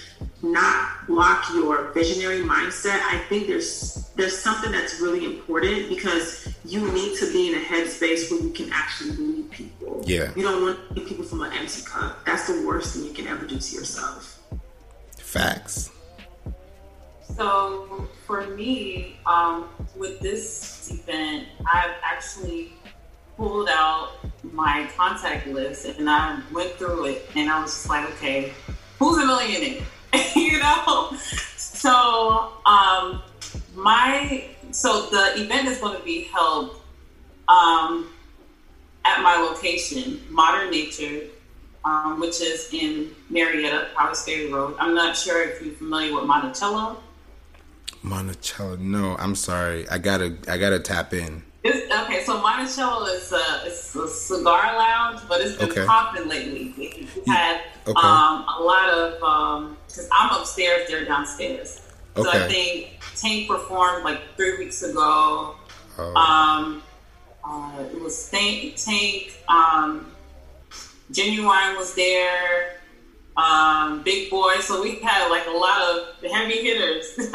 not 0.43 1.07
block 1.07 1.51
your 1.53 1.91
visionary 1.93 2.41
mindset, 2.41 3.01
I 3.01 3.19
think 3.29 3.49
there's 3.49 4.09
there's 4.15 4.39
something 4.39 4.71
that's 4.71 5.01
really 5.01 5.25
important 5.25 5.89
because 5.89 6.55
you 6.65 6.93
need 6.93 7.19
to 7.19 7.33
be 7.33 7.49
in 7.49 7.59
a 7.59 7.65
headspace 7.65 8.31
where 8.31 8.41
you 8.41 8.51
can 8.51 8.71
actually 8.73 9.11
lead 9.17 9.51
people. 9.51 9.74
Yeah. 10.05 10.33
You 10.37 10.43
don't 10.43 10.63
want 10.63 10.89
to 10.89 10.95
lead 10.95 11.09
people 11.09 11.25
from 11.25 11.43
an 11.43 11.53
empty 11.53 11.83
cup. 11.83 12.25
That's 12.27 12.47
the 12.47 12.67
worst 12.67 12.95
thing 12.95 13.05
you 13.05 13.13
can 13.13 13.27
ever 13.27 13.47
do 13.47 13.59
to 13.59 13.75
yourself. 13.75 14.43
Facts. 15.19 15.91
So 17.37 18.09
for 18.27 18.47
me, 18.49 19.17
um, 19.27 19.69
with 19.97 20.21
this 20.21 20.91
event, 20.91 21.49
I've 21.73 21.95
actually 22.03 22.73
pulled 23.37 23.69
out 23.69 24.13
my 24.43 24.89
contact 24.97 25.47
list 25.47 25.87
and 25.87 26.09
I 26.09 26.41
went 26.53 26.73
through 26.73 27.07
it 27.07 27.31
and 27.35 27.51
I 27.51 27.61
was 27.61 27.73
just 27.73 27.89
like, 27.89 28.09
okay, 28.15 28.53
who's 28.99 29.23
a 29.23 29.27
millionaire? 29.27 29.83
you 30.37 30.59
know? 30.61 31.17
So 31.57 32.53
um 32.65 33.23
my 33.75 34.45
so 34.71 35.07
the 35.11 35.43
event 35.43 35.69
is 35.69 35.79
going 35.79 35.99
to 35.99 36.05
be 36.05 36.25
held 36.25 36.81
um 37.49 38.14
at 39.05 39.23
my 39.23 39.37
location, 39.37 40.21
Modern 40.31 40.71
Nature, 40.71 41.23
um, 41.85 42.21
which 42.21 42.41
is 42.41 42.73
in 42.73 43.11
Marietta, 43.31 43.89
Powers 43.97 44.25
Ferry 44.25 44.53
Road. 44.53 44.77
I'm 44.79 44.95
not 44.95 45.17
sure 45.17 45.43
if 45.49 45.63
you're 45.63 45.75
familiar 45.75 46.15
with 46.15 46.25
Monticello. 46.25 46.99
Monticello, 48.03 48.77
no, 48.77 49.17
I'm 49.19 49.35
sorry. 49.35 49.89
I 49.89 49.99
gotta 49.99 50.37
I 50.49 50.59
gotta 50.59 50.79
tap 50.79 51.15
in. 51.15 51.43
It's, 51.63 51.91
okay, 52.03 52.23
so 52.23 52.43
Monticello 52.43 53.07
is 53.07 53.33
a, 53.33 53.63
it's 53.65 53.95
a 53.97 54.07
cigar 54.07 54.77
lounge, 54.77 55.21
but 55.27 55.41
it's 55.41 55.57
been 55.57 55.71
okay. 55.71 55.87
popping 55.87 56.29
lately. 56.29 56.75
We 56.77 57.09
had 57.27 57.63
okay. 57.87 57.99
um, 57.99 58.45
a 58.47 58.61
lot 58.61 58.91
of 58.91 59.15
because 59.87 60.05
um, 60.05 60.11
I'm 60.13 60.39
upstairs, 60.39 60.89
they're 60.89 61.07
downstairs. 61.07 61.81
So 62.17 62.29
okay. 62.29 62.45
I 62.45 62.49
think 62.49 63.01
Tank 63.17 63.49
performed 63.49 64.05
like 64.05 64.21
three 64.37 64.59
weeks 64.59 64.83
ago. 64.83 65.57
Oh. 65.99 66.15
Um, 66.15 66.83
uh, 67.45 67.85
it 67.93 68.01
was 68.01 68.31
Tank. 68.31 68.77
Tank. 68.77 69.35
Um, 69.49 70.13
Ginuwine 71.13 71.77
was 71.77 71.95
there. 71.95 72.81
Um, 73.37 74.03
Big 74.03 74.31
Boi. 74.31 74.61
So 74.61 74.83
we 74.83 74.97
had 74.97 75.29
like 75.29 75.47
a 75.47 75.51
lot 75.51 75.81
of 75.83 76.21
the 76.21 76.29
heavy 76.29 76.63
hitters 76.63 77.19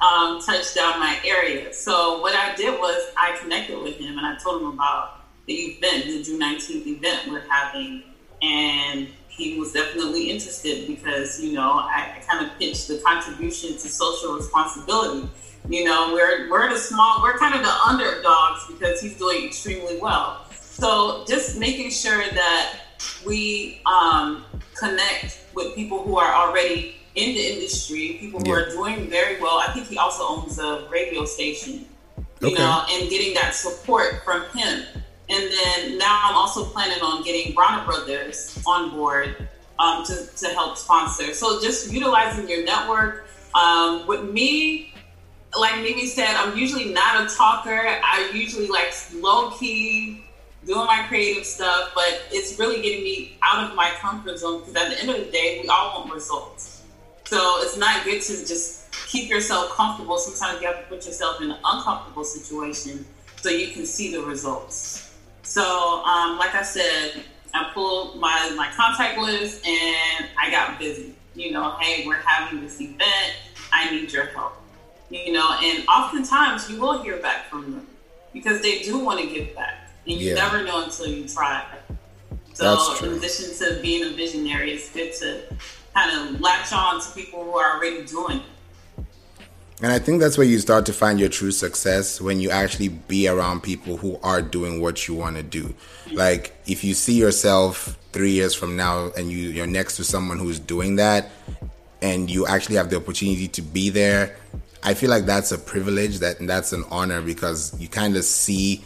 um, 0.00 0.40
touched 0.40 0.74
down 0.74 0.98
my 0.98 1.18
area. 1.24 1.72
So 1.72 2.20
what 2.20 2.34
I 2.34 2.54
did 2.56 2.78
was 2.78 3.12
I 3.16 3.36
connected 3.40 3.78
with 3.78 3.96
him 3.96 4.18
and 4.18 4.26
I 4.26 4.36
told 4.38 4.62
him 4.62 4.68
about 4.68 5.20
the 5.46 5.54
event, 5.54 6.06
the 6.06 6.22
June 6.22 6.40
19th 6.40 6.86
event 6.86 7.30
we're 7.30 7.48
having. 7.48 8.02
And 8.42 9.08
he 9.28 9.58
was 9.58 9.72
definitely 9.72 10.30
interested 10.30 10.86
because, 10.86 11.42
you 11.42 11.52
know, 11.52 11.70
I, 11.72 12.16
I 12.16 12.22
kind 12.26 12.44
of 12.44 12.58
pitched 12.58 12.88
the 12.88 12.98
contribution 13.04 13.72
to 13.72 13.88
social 13.88 14.34
responsibility. 14.34 15.28
You 15.68 15.84
know, 15.84 16.10
we're 16.12 16.50
we're 16.50 16.68
the 16.68 16.78
small, 16.78 17.22
we're 17.22 17.38
kind 17.38 17.54
of 17.54 17.62
the 17.62 17.72
underdogs 17.86 18.66
because 18.68 19.00
he's 19.00 19.16
doing 19.16 19.44
extremely 19.44 19.98
well. 19.98 20.46
So 20.60 21.24
just 21.28 21.58
making 21.58 21.90
sure 21.90 22.22
that 22.32 22.80
we 23.26 23.80
um, 23.86 24.44
connect 24.74 25.40
with 25.54 25.74
people 25.74 26.02
who 26.02 26.18
are 26.18 26.32
already 26.32 26.96
in 27.14 27.34
the 27.34 27.52
industry, 27.52 28.16
people 28.20 28.40
who 28.40 28.48
yeah. 28.48 28.56
are 28.56 28.70
doing 28.70 29.08
very 29.08 29.40
well. 29.40 29.58
I 29.58 29.72
think 29.72 29.86
he 29.86 29.98
also 29.98 30.24
owns 30.26 30.58
a 30.58 30.88
radio 30.90 31.24
station, 31.24 31.84
you 32.40 32.48
okay. 32.48 32.54
know, 32.54 32.84
and 32.90 33.10
getting 33.10 33.34
that 33.34 33.54
support 33.54 34.24
from 34.24 34.44
him. 34.56 34.84
And 35.28 35.52
then 35.52 35.98
now 35.98 36.20
I'm 36.24 36.36
also 36.36 36.64
planning 36.64 37.00
on 37.02 37.22
getting 37.22 37.54
Bronner 37.54 37.84
Brothers 37.84 38.60
on 38.66 38.90
board 38.90 39.48
um, 39.78 40.04
to, 40.04 40.26
to 40.36 40.48
help 40.48 40.76
sponsor. 40.76 41.34
So 41.34 41.60
just 41.60 41.92
utilizing 41.92 42.48
your 42.48 42.64
network. 42.64 43.26
Um, 43.52 44.06
with 44.06 44.30
me, 44.30 44.89
like 45.58 45.76
Mimi 45.82 46.06
said, 46.06 46.34
I'm 46.36 46.56
usually 46.56 46.92
not 46.92 47.24
a 47.24 47.34
talker. 47.34 47.80
I 47.86 48.30
usually 48.32 48.68
like 48.68 48.92
low 49.14 49.50
key 49.50 50.24
doing 50.64 50.86
my 50.86 51.04
creative 51.08 51.44
stuff, 51.44 51.92
but 51.94 52.22
it's 52.30 52.58
really 52.58 52.82
getting 52.82 53.02
me 53.02 53.36
out 53.42 53.68
of 53.68 53.74
my 53.74 53.92
comfort 53.98 54.38
zone 54.38 54.60
because 54.60 54.76
at 54.76 54.90
the 54.90 55.00
end 55.00 55.10
of 55.10 55.16
the 55.16 55.30
day, 55.30 55.60
we 55.62 55.68
all 55.68 56.00
want 56.00 56.12
results. 56.12 56.82
So 57.24 57.62
it's 57.62 57.76
not 57.76 58.04
good 58.04 58.20
to 58.22 58.46
just 58.46 58.92
keep 59.06 59.30
yourself 59.30 59.70
comfortable. 59.70 60.18
Sometimes 60.18 60.60
you 60.60 60.66
have 60.66 60.78
to 60.78 60.84
put 60.84 61.06
yourself 61.06 61.40
in 61.40 61.50
an 61.50 61.58
uncomfortable 61.64 62.24
situation 62.24 63.04
so 63.40 63.48
you 63.48 63.68
can 63.68 63.86
see 63.86 64.12
the 64.12 64.20
results. 64.22 65.14
So, 65.42 66.04
um, 66.04 66.38
like 66.38 66.54
I 66.54 66.62
said, 66.62 67.24
I 67.54 67.70
pulled 67.74 68.20
my, 68.20 68.52
my 68.56 68.70
contact 68.76 69.18
list 69.18 69.66
and 69.66 70.26
I 70.38 70.50
got 70.50 70.78
busy. 70.78 71.14
You 71.34 71.52
know, 71.52 71.76
hey, 71.80 72.06
we're 72.06 72.20
having 72.24 72.60
this 72.60 72.80
event. 72.80 73.36
I 73.72 73.90
need 73.90 74.12
your 74.12 74.26
help. 74.26 74.59
You 75.10 75.32
know, 75.32 75.58
and 75.60 75.86
oftentimes 75.88 76.70
you 76.70 76.80
will 76.80 77.02
hear 77.02 77.16
back 77.18 77.50
from 77.50 77.72
them 77.72 77.86
because 78.32 78.62
they 78.62 78.80
do 78.80 78.98
want 78.98 79.20
to 79.20 79.26
give 79.26 79.54
back 79.54 79.90
and 80.06 80.14
you 80.14 80.28
yeah. 80.28 80.34
never 80.34 80.62
know 80.64 80.84
until 80.84 81.06
you 81.06 81.28
try. 81.28 81.64
So, 82.54 82.96
in 83.02 83.14
addition 83.14 83.54
to 83.56 83.80
being 83.80 84.04
a 84.04 84.14
visionary, 84.14 84.72
it's 84.72 84.90
good 84.92 85.12
to 85.14 85.42
kind 85.94 86.34
of 86.34 86.40
latch 86.40 86.72
on 86.72 87.00
to 87.00 87.10
people 87.12 87.42
who 87.42 87.56
are 87.56 87.76
already 87.76 88.04
doing 88.04 88.38
it. 88.38 89.04
And 89.82 89.90
I 89.90 89.98
think 89.98 90.20
that's 90.20 90.36
where 90.36 90.46
you 90.46 90.58
start 90.58 90.84
to 90.86 90.92
find 90.92 91.18
your 91.18 91.30
true 91.30 91.52
success 91.52 92.20
when 92.20 92.38
you 92.38 92.50
actually 92.50 92.88
be 92.88 93.28
around 93.28 93.62
people 93.62 93.96
who 93.96 94.18
are 94.22 94.42
doing 94.42 94.80
what 94.80 95.08
you 95.08 95.14
want 95.14 95.36
to 95.36 95.42
do. 95.42 95.64
Mm-hmm. 95.64 96.16
Like 96.16 96.54
if 96.66 96.84
you 96.84 96.92
see 96.92 97.14
yourself 97.14 97.96
three 98.12 98.32
years 98.32 98.54
from 98.54 98.76
now 98.76 99.10
and 99.16 99.30
you, 99.30 99.38
you're 99.38 99.66
next 99.66 99.96
to 99.96 100.04
someone 100.04 100.38
who's 100.38 100.60
doing 100.60 100.96
that 100.96 101.30
and 102.02 102.28
you 102.28 102.46
actually 102.46 102.76
have 102.76 102.90
the 102.90 102.96
opportunity 102.96 103.48
to 103.48 103.62
be 103.62 103.88
there, 103.88 104.36
I 104.82 104.94
feel 104.94 105.10
like 105.10 105.26
that's 105.26 105.52
a 105.52 105.58
privilege 105.58 106.20
that 106.20 106.38
that's 106.40 106.72
an 106.72 106.84
honor 106.90 107.20
because 107.20 107.78
you 107.80 107.88
kind 107.88 108.16
of 108.16 108.24
see 108.24 108.82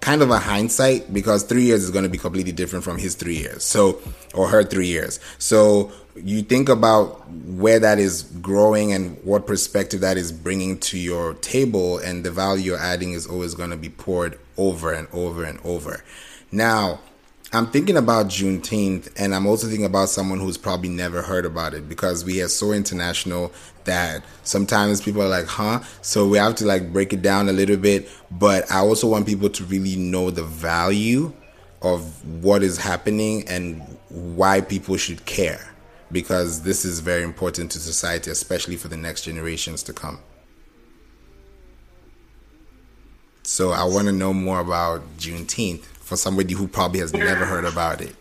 kind 0.00 0.20
of 0.20 0.30
a 0.30 0.38
hindsight 0.38 1.12
because 1.14 1.44
three 1.44 1.62
years 1.62 1.82
is 1.82 1.90
going 1.90 2.02
to 2.02 2.10
be 2.10 2.18
completely 2.18 2.52
different 2.52 2.84
from 2.84 2.98
his 2.98 3.14
three 3.14 3.36
years. 3.36 3.64
So, 3.64 4.00
or 4.34 4.48
her 4.48 4.62
three 4.62 4.86
years. 4.86 5.18
So 5.38 5.92
you 6.14 6.42
think 6.42 6.68
about 6.68 7.26
where 7.30 7.78
that 7.80 7.98
is 7.98 8.22
growing 8.42 8.92
and 8.92 9.16
what 9.24 9.46
perspective 9.46 10.00
that 10.00 10.16
is 10.16 10.30
bringing 10.30 10.78
to 10.80 10.98
your 10.98 11.34
table 11.34 11.98
and 11.98 12.24
the 12.24 12.30
value 12.30 12.64
you're 12.64 12.78
adding 12.78 13.12
is 13.12 13.26
always 13.26 13.54
going 13.54 13.70
to 13.70 13.76
be 13.76 13.88
poured 13.88 14.38
over 14.58 14.92
and 14.92 15.08
over 15.12 15.44
and 15.44 15.58
over. 15.64 16.04
Now, 16.52 17.00
I'm 17.52 17.68
thinking 17.68 17.96
about 17.96 18.26
Juneteenth, 18.26 19.12
and 19.16 19.32
I'm 19.32 19.46
also 19.46 19.68
thinking 19.68 19.86
about 19.86 20.08
someone 20.08 20.40
who's 20.40 20.58
probably 20.58 20.88
never 20.88 21.22
heard 21.22 21.44
about 21.44 21.72
it 21.72 21.88
because 21.88 22.24
we 22.24 22.42
are 22.42 22.48
so 22.48 22.72
international 22.72 23.52
that 23.84 24.24
sometimes 24.42 25.00
people 25.00 25.22
are 25.22 25.28
like, 25.28 25.46
huh? 25.46 25.80
So 26.02 26.26
we 26.26 26.38
have 26.38 26.54
to 26.56 26.66
like 26.66 26.92
break 26.92 27.12
it 27.12 27.22
down 27.22 27.48
a 27.48 27.52
little 27.52 27.76
bit. 27.76 28.08
But 28.30 28.70
I 28.70 28.78
also 28.78 29.08
want 29.08 29.26
people 29.26 29.48
to 29.50 29.64
really 29.64 29.96
know 29.96 30.30
the 30.30 30.44
value 30.44 31.32
of 31.82 32.24
what 32.42 32.62
is 32.62 32.78
happening 32.78 33.46
and 33.48 33.82
why 34.08 34.60
people 34.60 34.96
should 34.96 35.24
care 35.26 35.74
because 36.10 36.62
this 36.62 36.84
is 36.84 37.00
very 37.00 37.22
important 37.22 37.70
to 37.72 37.78
society, 37.78 38.30
especially 38.30 38.76
for 38.76 38.88
the 38.88 38.96
next 38.96 39.22
generations 39.22 39.82
to 39.82 39.92
come. 39.92 40.18
So 43.42 43.72
I 43.72 43.84
want 43.84 44.06
to 44.06 44.12
know 44.12 44.32
more 44.32 44.60
about 44.60 45.02
Juneteenth 45.18 45.84
for 46.04 46.16
somebody 46.16 46.54
who 46.54 46.68
probably 46.68 47.00
has 47.00 47.12
never 47.12 47.44
heard 47.44 47.64
about 47.64 48.00
it? 48.00 48.14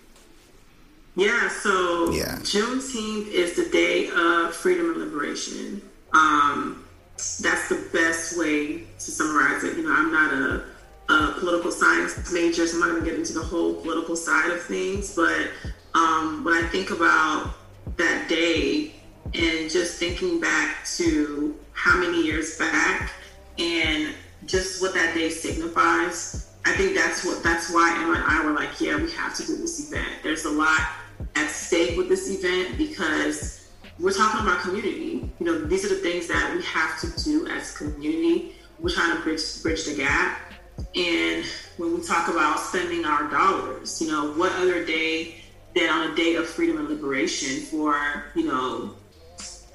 Yeah, 1.16 1.48
so 1.48 2.12
yeah. 2.12 2.38
Juneteenth 2.40 3.28
is 3.28 3.56
the 3.56 3.70
day 3.70 4.10
of 4.10 4.56
freedom 4.56 4.90
and 4.92 4.98
liberation. 4.98 5.82
Um, 6.14 6.86
that's 7.18 7.70
the 7.70 7.88
best 7.94 8.38
way 8.38 8.80
to 8.80 9.12
summarize 9.12 9.64
it. 9.64 9.78
You 9.78 9.84
know, 9.84 9.94
I'm 9.94 10.12
not 10.12 10.34
a, 10.34 10.66
a 11.14 11.40
political 11.40 11.72
science 11.72 12.32
major, 12.32 12.66
so 12.66 12.76
I'm 12.76 12.80
not 12.80 12.90
going 12.90 13.04
to 13.04 13.10
get 13.10 13.20
into 13.20 13.34
the 13.34 13.44
whole 13.44 13.76
political 13.76 14.16
side 14.16 14.52
of 14.52 14.62
things. 14.64 15.16
But 15.16 15.50
um, 15.94 16.44
when 16.44 16.56
I 16.56 16.68
think 16.70 16.90
about 16.90 17.54
that 17.98 18.28
day 18.28 18.96
and 19.34 19.70
just 19.70 19.98
thinking 19.98 20.40
back 20.40 20.84
to 20.98 21.56
how 21.74 21.98
many 21.98 22.24
years 22.24 22.58
back 22.58 23.12
and 23.60 24.14
just 24.46 24.82
what 24.82 24.94
that 24.96 25.14
day 25.14 25.30
signifies, 25.30 26.52
I 26.66 26.72
think 26.76 26.96
that's 26.96 27.24
what 27.24 27.44
that's 27.44 27.72
why 27.72 27.96
Emma 28.02 28.14
and 28.14 28.24
I 28.24 28.44
were 28.44 28.54
like, 28.54 28.82
yeah, 28.82 28.96
we 28.96 29.12
have 29.12 29.36
to 29.36 29.46
do 29.46 29.58
this 29.58 29.92
event. 29.92 30.24
There's 30.24 30.46
a 30.46 30.52
lot 30.52 30.82
at 31.36 31.50
stake 31.50 31.98
with 31.98 32.10
this 32.10 32.30
event 32.30 32.78
because 32.78 33.70
we're 34.00 34.14
talking 34.14 34.42
about 34.42 34.62
community. 34.62 35.30
You 35.40 35.46
know, 35.46 35.60
these 35.66 35.86
are 35.86 35.90
the 35.90 36.02
things 36.02 36.28
that 36.28 36.56
we 36.56 36.64
have 36.64 37.00
to 37.02 37.24
do 37.24 37.48
as 37.48 37.76
community. 37.76 38.56
We're 38.80 38.90
trying 38.90 39.16
to 39.16 39.24
bridge 39.24 39.62
bridge 39.62 39.86
the 39.86 39.96
gap. 39.96 40.40
And 40.96 41.46
when 41.78 41.96
we 41.96 42.02
talk 42.02 42.28
about 42.28 42.60
spending 42.60 43.06
our 43.06 43.30
dollars, 43.30 44.02
you 44.02 44.12
know, 44.12 44.34
what 44.34 44.52
other 44.54 44.84
day 44.86 45.36
than 45.76 45.90
on 45.90 46.12
a 46.12 46.16
day 46.16 46.36
of 46.36 46.48
freedom 46.48 46.78
and 46.78 46.90
liberation 46.90 47.62
for, 47.62 48.26
you 48.36 48.46
know, 48.46 48.96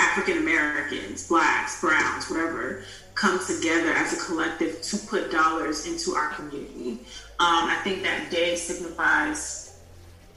African 0.00 0.38
Americans, 0.38 1.28
blacks, 1.28 1.80
browns, 1.80 2.30
whatever, 2.30 2.84
come 3.14 3.44
together 3.44 3.92
as 3.92 4.12
a 4.12 4.24
collective 4.24 4.80
to 4.82 4.96
put 5.06 5.30
dollars 5.30 5.86
into 5.86 6.12
our 6.12 6.30
community. 6.30 7.00
Um, 7.40 7.68
I 7.68 7.80
think 7.82 8.02
that 8.04 8.30
day 8.30 8.54
signifies 8.54 9.67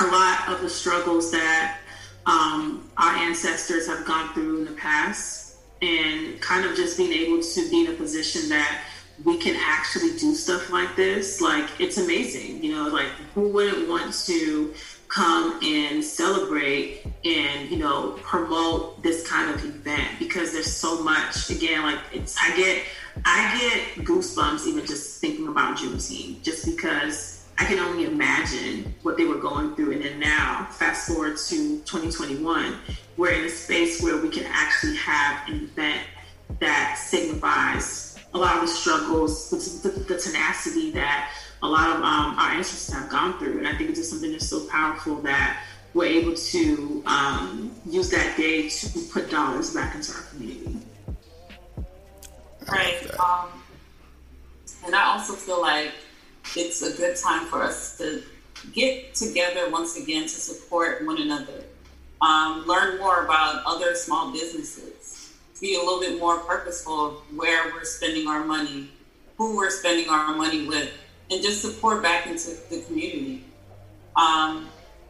a 0.02 0.12
lot 0.12 0.50
of 0.50 0.62
the 0.62 0.70
struggles 0.70 1.32
that 1.32 1.80
um, 2.26 2.90
our 2.98 3.14
ancestors 3.16 3.88
have 3.88 4.06
gone 4.06 4.34
through 4.34 4.60
in 4.60 4.66
the 4.66 4.80
past, 4.80 5.58
and 5.82 6.40
kind 6.42 6.66
of 6.66 6.76
just 6.76 6.98
being 6.98 7.12
able 7.12 7.42
to 7.42 7.70
be 7.70 7.86
in 7.86 7.92
a 7.92 7.96
position 7.96 8.50
that 8.50 8.84
we 9.24 9.38
can 9.38 9.56
actually 9.60 10.18
do 10.18 10.34
stuff 10.34 10.72
like 10.72 10.96
this. 10.96 11.42
Like, 11.42 11.68
it's 11.80 11.98
amazing, 11.98 12.64
you 12.64 12.76
know, 12.76 12.88
like, 12.90 13.10
who 13.34 13.50
wouldn't 13.50 13.90
want 13.90 14.14
to 14.26 14.74
come 15.12 15.60
and 15.62 16.02
celebrate 16.02 17.04
and 17.26 17.70
you 17.70 17.78
know 17.78 18.18
promote 18.22 19.04
this 19.04 19.28
kind 19.28 19.54
of 19.54 19.64
event 19.66 20.08
because 20.20 20.54
there's 20.54 20.74
so 20.74 21.04
much 21.04 21.50
again 21.50 21.84
like 21.84 22.00
it's 22.14 22.38
i 22.40 22.56
get 22.56 22.82
i 23.26 23.60
get 23.60 24.06
goosebumps 24.06 24.66
even 24.66 24.86
just 24.86 25.20
thinking 25.20 25.50
about 25.50 25.78
juneteenth 25.78 26.42
just 26.42 26.66
because 26.66 27.31
i 27.62 27.66
can 27.66 27.80
only 27.80 28.06
imagine 28.06 28.94
what 29.04 29.18
they 29.18 29.26
were 29.26 29.40
going 29.40 29.76
through 29.76 29.92
and 29.92 30.04
then 30.04 30.20
now 30.20 30.68
fast 30.72 31.08
forward 31.08 31.38
to 31.38 31.80
2021 31.86 32.76
we're 33.18 33.32
in 33.32 33.46
a 33.46 33.50
space 33.50 34.02
where 34.02 34.18
we 34.18 34.30
can 34.30 34.46
actually 34.48 34.96
have 34.96 35.48
an 35.48 35.56
event 35.64 36.02
that 36.60 36.98
signifies 36.98 38.18
a 38.34 38.38
lot 38.38 38.56
of 38.56 38.62
the 38.62 38.68
struggles 38.68 39.50
the, 39.50 39.90
the, 39.90 40.00
the 40.14 40.18
tenacity 40.18 40.92
that 40.92 41.32
a 41.64 41.68
lot 41.68 41.90
of 41.90 41.98
um, 41.98 42.38
our 42.38 42.52
ancestors 42.52 42.94
have 42.96 43.10
gone 43.10 43.38
through. 43.38 43.60
And 43.60 43.68
I 43.68 43.76
think 43.76 43.90
it's 43.90 44.00
just 44.00 44.10
something 44.10 44.32
that's 44.32 44.48
so 44.48 44.68
powerful 44.68 45.16
that 45.18 45.64
we're 45.94 46.06
able 46.06 46.36
to 46.36 47.04
um, 47.06 47.72
use 47.86 48.10
that 48.12 48.36
day 48.38 48.70
to 48.70 49.00
put 49.12 49.30
dollars 49.30 49.74
back 49.74 49.96
into 49.96 50.12
our 50.14 50.22
community. 50.24 50.78
Right. 52.68 53.20
Um, 53.20 53.50
and 54.86 54.96
I 54.96 55.04
also 55.04 55.34
feel 55.34 55.62
like 55.62 55.92
it's 56.56 56.82
a 56.82 56.96
good 56.98 57.16
time 57.16 57.46
for 57.48 57.62
us 57.64 57.98
to 57.98 58.24
get 58.74 59.16
together 59.16 59.70
once 59.70 59.98
again 59.98 60.24
to 60.24 60.30
support 60.30 61.06
one 61.06 61.22
another, 61.22 61.64
um, 62.22 62.66
learn 62.68 63.00
more 63.00 63.26
about 63.26 63.64
other 63.66 63.96
small 63.96 64.32
businesses, 64.32 65.34
be 65.60 65.76
a 65.76 65.80
little 65.80 66.00
bit 66.00 66.20
more 66.20 66.40
purposeful 66.40 67.08
of 67.08 67.14
where 67.36 67.72
we're 67.72 67.84
spending 67.84 68.28
our 68.28 68.44
money, 68.44 68.90
who 69.38 69.56
we're 69.56 69.70
spending 69.70 70.10
our 70.10 70.36
money 70.36 70.68
with, 70.68 70.92
and 71.30 71.42
just 71.42 71.62
support 71.62 72.02
back 72.02 72.28
into 72.28 72.58
the 72.70 72.82
community. 72.82 73.44
Um, 74.16 74.68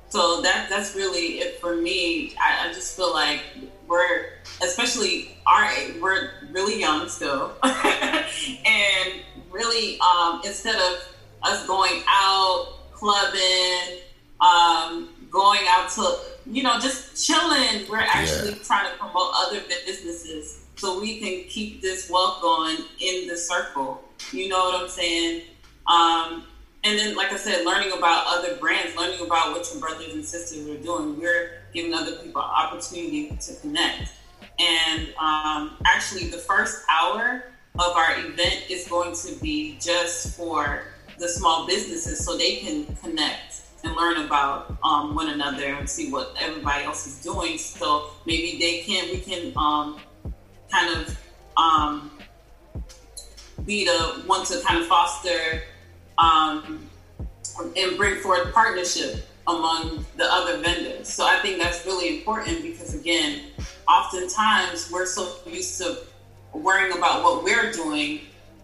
so 0.10 0.42
that 0.42 0.68
that's 0.70 0.94
really 0.96 1.40
it 1.40 1.60
for 1.60 1.76
me. 1.76 2.36
I, 2.38 2.68
I 2.68 2.74
just 2.74 2.98
feel 2.98 3.14
like 3.14 3.42
we're, 3.88 4.34
especially 4.62 5.38
our, 5.48 5.74
we're 6.02 6.32
really 6.52 6.80
young 6.80 7.08
still, 7.08 7.54
and 7.64 9.22
really 9.50 10.00
um, 10.00 10.42
instead 10.44 10.76
of 10.76 11.11
us 11.44 11.66
going 11.68 12.02
out 12.08 12.68
clubbing, 12.92 14.00
um, 14.40 15.10
going 15.30 15.62
out 15.68 15.90
to 15.90 16.18
you 16.46 16.64
know 16.64 16.80
just 16.80 17.26
chilling, 17.26 17.88
we're 17.90 17.98
actually 17.98 18.52
yeah. 18.52 18.64
trying 18.64 18.92
to 18.92 18.98
promote 18.98 19.32
other 19.36 19.62
businesses 19.86 20.66
so 20.76 21.00
we 21.00 21.20
can 21.20 21.48
keep 21.48 21.82
this 21.82 22.10
wealth 22.10 22.42
going 22.42 22.78
in 23.00 23.28
the 23.28 23.38
circle. 23.38 24.04
You 24.32 24.50
know 24.50 24.58
what 24.58 24.82
I'm 24.82 24.90
saying? 24.90 25.44
Um, 25.88 26.44
and 26.84 26.98
then, 26.98 27.16
like 27.16 27.32
I 27.32 27.38
said, 27.38 27.66
learning 27.66 27.92
about 27.92 28.26
other 28.28 28.56
brands, 28.56 28.96
learning 28.96 29.24
about 29.24 29.52
what 29.52 29.70
your 29.72 29.80
brothers 29.80 30.14
and 30.14 30.26
sisters 30.26 30.68
are 30.68 30.82
doing. 30.82 31.20
We're 31.20 31.62
giving 31.74 31.94
other 31.94 32.14
people 32.14 32.42
opportunity 32.42 33.38
to 33.40 33.56
connect. 33.62 34.12
And 34.60 35.14
um, 35.20 35.78
actually, 35.86 36.30
the 36.30 36.38
first 36.38 36.84
hour 36.90 37.44
of 37.76 37.96
our 37.96 38.20
event 38.20 38.66
is 38.70 38.88
going 38.88 39.16
to 39.16 39.40
be 39.42 39.78
just 39.80 40.36
for 40.36 40.84
the 41.18 41.28
small 41.28 41.68
businesses 41.68 42.24
so 42.24 42.38
they 42.38 42.58
can 42.58 42.86
connect 42.98 43.62
and 43.84 43.96
learn 43.96 44.26
about 44.26 44.78
um, 44.84 45.16
one 45.16 45.30
another 45.30 45.66
and 45.66 45.90
see 45.90 46.12
what 46.12 46.36
everybody 46.40 46.84
else 46.84 47.08
is 47.08 47.22
doing. 47.22 47.58
So 47.58 48.12
maybe 48.26 48.60
they 48.60 48.80
can, 48.80 49.10
we 49.12 49.20
can 49.20 49.54
um, 49.58 50.00
kind 50.72 50.96
of 50.98 51.20
um, 51.58 52.12
be 53.66 53.86
the 53.86 54.24
one 54.26 54.46
to 54.46 54.62
kind 54.66 54.80
of 54.80 54.88
foster 54.88 55.64
um, 56.18 56.88
and 57.76 57.98
bring 57.98 58.20
forth 58.20 58.54
partnership 58.54 59.28
among 59.48 60.06
the 60.18 60.26
other 60.26 60.58
vendors. 60.58 61.08
So 61.08 61.26
I 61.26 61.40
think 61.40 61.62
that's 61.62 61.86
really 61.86 62.18
important 62.18 62.62
because 62.62 62.94
again, 62.94 63.46
oftentimes 63.88 64.92
we're 64.92 65.06
so 65.06 65.36
used 65.46 65.82
to 65.82 65.98
worrying 66.54 66.98
about 66.98 67.24
what 67.24 67.44
we're 67.44 67.72
doing, 67.72 68.22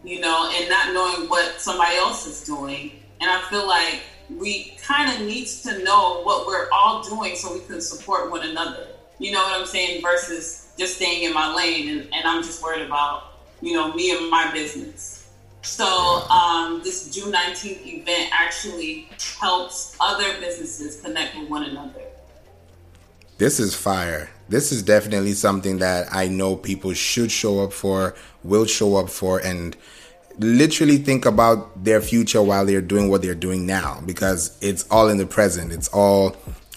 you 0.08 0.22
know, 0.22 0.50
and 0.56 0.70
not 0.70 0.94
knowing 0.94 1.30
what 1.30 1.60
somebody 1.60 1.98
else 1.98 2.26
is 2.26 2.46
doing. 2.46 2.92
And 3.20 3.30
I 3.30 3.42
feel 3.50 3.68
like 3.68 4.04
we 4.30 4.78
kind 4.82 5.14
of 5.14 5.28
need 5.28 5.48
to 5.48 5.84
know 5.84 6.22
what 6.24 6.48
we're 6.48 6.70
all 6.72 7.04
doing 7.04 7.36
so 7.36 7.54
we 7.54 7.60
can 7.60 7.82
support 7.82 8.32
one 8.32 8.48
another. 8.48 8.88
You 9.20 9.34
know 9.34 9.44
what 9.44 9.60
I'm 9.60 9.68
saying? 9.68 10.02
Versus 10.02 10.72
just 10.78 10.96
staying 10.96 11.24
in 11.24 11.34
my 11.34 11.54
lane 11.54 11.90
and, 11.90 12.02
and 12.14 12.26
I'm 12.26 12.42
just 12.42 12.64
worried 12.64 12.86
about, 12.86 13.34
you 13.62 13.74
know, 13.74 13.94
me 13.94 14.16
and 14.16 14.30
my 14.30 14.50
business. 14.54 15.30
So 15.62 15.86
um, 15.86 16.80
this 16.86 17.14
June 17.14 17.34
19th 17.34 17.86
event 17.86 18.30
actually 18.32 19.10
helps 19.42 19.98
other 20.00 20.40
businesses 20.40 21.02
connect 21.02 21.38
with 21.38 21.50
one 21.50 21.64
another. 21.64 22.02
This 23.38 23.60
is 23.60 23.76
fire. 23.76 24.30
This 24.48 24.72
is 24.72 24.82
definitely 24.84 25.34
something 25.34 25.80
that 25.80 26.08
I 26.14 26.30
know 26.30 26.56
people 26.56 26.94
should 26.94 27.30
show 27.30 27.64
up 27.64 27.74
for, 27.74 28.16
will 28.44 28.66
show 28.66 28.96
up 28.96 29.10
for, 29.10 29.40
and 29.40 29.76
literally 30.40 30.98
think 30.98 31.26
about 31.26 31.84
their 31.84 32.02
future 32.02 32.42
while 32.42 32.66
they're 32.66 32.82
doing 32.82 33.10
what 33.10 33.22
they're 33.22 33.36
doing 33.36 33.66
now 33.66 34.02
because 34.06 34.58
it's 34.62 34.88
all 34.90 35.10
in 35.10 35.18
the 35.18 35.26
present. 35.26 35.72
It's 35.72 35.88
all 35.90 36.36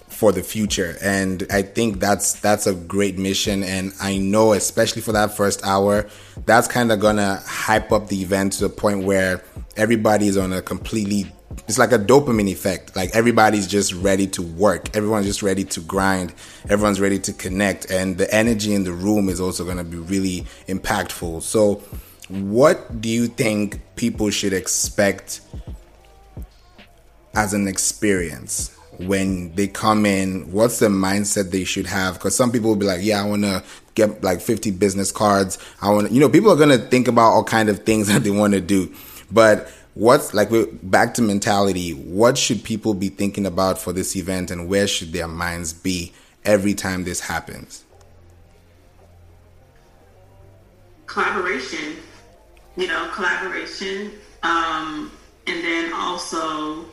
for 0.08 0.32
the 0.32 0.42
future. 0.42 0.96
And 1.02 1.46
I 1.50 1.62
think 1.62 1.98
that's 1.98 2.34
that's 2.40 2.66
a 2.66 2.74
great 2.74 3.18
mission. 3.18 3.62
And 3.62 3.92
I 4.00 4.18
know, 4.18 4.52
especially 4.52 5.02
for 5.02 5.12
that 5.12 5.34
first 5.36 5.64
hour, 5.64 6.08
that's 6.44 6.68
kind 6.68 6.92
of 6.92 7.00
gonna 7.00 7.42
hype 7.46 7.90
up 7.90 8.08
the 8.08 8.20
event 8.20 8.52
to 8.54 8.64
the 8.64 8.68
point 8.68 9.04
where 9.04 9.42
everybody 9.76 10.28
is 10.28 10.36
on 10.36 10.52
a 10.52 10.60
completely 10.60 11.32
it's 11.66 11.78
like 11.78 11.92
a 11.92 11.98
dopamine 11.98 12.48
effect. 12.48 12.94
Like 12.94 13.10
everybody's 13.14 13.66
just 13.66 13.92
ready 13.94 14.26
to 14.28 14.42
work. 14.42 14.94
Everyone's 14.96 15.26
just 15.26 15.42
ready 15.42 15.64
to 15.64 15.80
grind. 15.80 16.32
Everyone's 16.68 17.00
ready 17.00 17.18
to 17.20 17.32
connect. 17.32 17.90
And 17.90 18.18
the 18.18 18.32
energy 18.32 18.74
in 18.74 18.84
the 18.84 18.92
room 18.92 19.28
is 19.28 19.40
also 19.40 19.64
going 19.64 19.78
to 19.78 19.84
be 19.84 19.96
really 19.96 20.46
impactful. 20.68 21.42
So, 21.42 21.82
what 22.30 23.00
do 23.00 23.08
you 23.08 23.26
think 23.26 23.80
people 23.96 24.30
should 24.30 24.52
expect 24.52 25.40
as 27.34 27.52
an 27.52 27.68
experience? 27.68 28.76
when 29.06 29.54
they 29.54 29.66
come 29.66 30.04
in, 30.04 30.52
what's 30.52 30.78
the 30.78 30.88
mindset 30.88 31.50
they 31.50 31.64
should 31.64 31.86
have? 31.86 32.14
Because 32.14 32.36
some 32.36 32.52
people 32.52 32.70
will 32.70 32.76
be 32.76 32.86
like, 32.86 33.00
yeah, 33.02 33.22
I 33.22 33.26
want 33.26 33.42
to 33.42 33.64
get 33.94 34.22
like 34.22 34.40
50 34.40 34.72
business 34.72 35.10
cards. 35.10 35.58
I 35.80 35.90
want 35.90 36.10
you 36.12 36.20
know, 36.20 36.28
people 36.28 36.50
are 36.50 36.56
going 36.56 36.70
to 36.70 36.78
think 36.78 37.08
about 37.08 37.30
all 37.30 37.44
kind 37.44 37.68
of 37.68 37.84
things 37.84 38.08
that 38.12 38.22
they 38.22 38.30
want 38.30 38.52
to 38.54 38.60
do. 38.60 38.92
But 39.30 39.70
what's 39.94 40.34
like, 40.34 40.50
back 40.82 41.14
to 41.14 41.22
mentality, 41.22 41.92
what 41.92 42.36
should 42.36 42.62
people 42.62 42.94
be 42.94 43.08
thinking 43.08 43.46
about 43.46 43.78
for 43.78 43.92
this 43.92 44.16
event 44.16 44.50
and 44.50 44.68
where 44.68 44.86
should 44.86 45.12
their 45.12 45.28
minds 45.28 45.72
be 45.72 46.12
every 46.44 46.74
time 46.74 47.04
this 47.04 47.20
happens? 47.20 47.84
Collaboration, 51.06 51.96
you 52.76 52.86
know, 52.86 53.10
collaboration. 53.14 54.12
Um, 54.42 55.12
and 55.46 55.64
then 55.64 55.92
also 55.92 56.84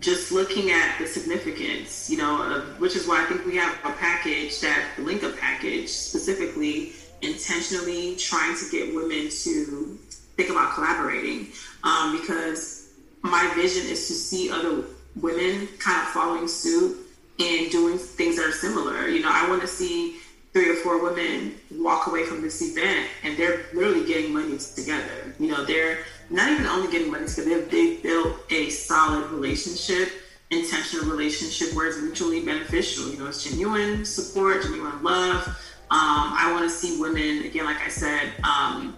just 0.00 0.32
looking 0.32 0.70
at 0.70 0.98
the 0.98 1.06
significance, 1.06 2.10
you 2.10 2.18
know, 2.18 2.42
uh, 2.42 2.60
which 2.78 2.94
is 2.94 3.08
why 3.08 3.22
I 3.22 3.26
think 3.26 3.46
we 3.46 3.56
have 3.56 3.74
a 3.84 3.92
package 3.92 4.60
that 4.60 4.90
the 4.96 5.02
link 5.02 5.24
up 5.24 5.36
package 5.38 5.88
specifically 5.88 6.92
intentionally 7.22 8.16
trying 8.16 8.56
to 8.56 8.70
get 8.70 8.94
women 8.94 9.30
to 9.30 9.98
think 10.36 10.50
about 10.50 10.74
collaborating 10.74 11.48
um, 11.84 12.18
because 12.20 12.92
my 13.22 13.50
vision 13.54 13.86
is 13.90 14.06
to 14.08 14.12
see 14.12 14.50
other 14.50 14.84
women 15.16 15.68
kind 15.78 16.02
of 16.02 16.08
following 16.08 16.48
suit 16.48 16.98
and 17.38 17.70
doing 17.70 17.98
things 17.98 18.36
that 18.36 18.46
are 18.46 18.52
similar. 18.52 19.08
You 19.08 19.22
know, 19.22 19.30
I 19.32 19.48
want 19.48 19.62
to 19.62 19.68
see 19.68 20.18
three 20.54 20.70
or 20.70 20.76
four 20.76 21.02
women 21.02 21.52
walk 21.72 22.06
away 22.06 22.24
from 22.24 22.40
this 22.40 22.62
event 22.62 23.08
and 23.24 23.36
they're 23.36 23.66
literally 23.74 24.06
getting 24.06 24.32
money 24.32 24.56
together. 24.56 25.34
You 25.40 25.48
know, 25.48 25.64
they're 25.64 25.98
not 26.30 26.50
even 26.50 26.64
only 26.66 26.90
getting 26.90 27.10
money 27.10 27.26
together, 27.26 27.62
they've, 27.62 27.70
they've 27.70 28.02
built 28.02 28.36
a 28.50 28.70
solid 28.70 29.28
relationship, 29.32 30.10
intentional 30.50 31.10
relationship 31.10 31.74
where 31.74 31.88
it's 31.88 32.00
mutually 32.00 32.44
beneficial. 32.44 33.10
You 33.10 33.18
know, 33.18 33.26
it's 33.26 33.42
genuine 33.42 34.04
support, 34.04 34.62
genuine 34.62 35.02
love. 35.02 35.48
Um, 35.90 36.32
I 36.38 36.52
want 36.52 36.64
to 36.64 36.70
see 36.70 37.00
women, 37.00 37.44
again, 37.44 37.64
like 37.64 37.80
I 37.80 37.88
said, 37.88 38.32
um, 38.44 38.96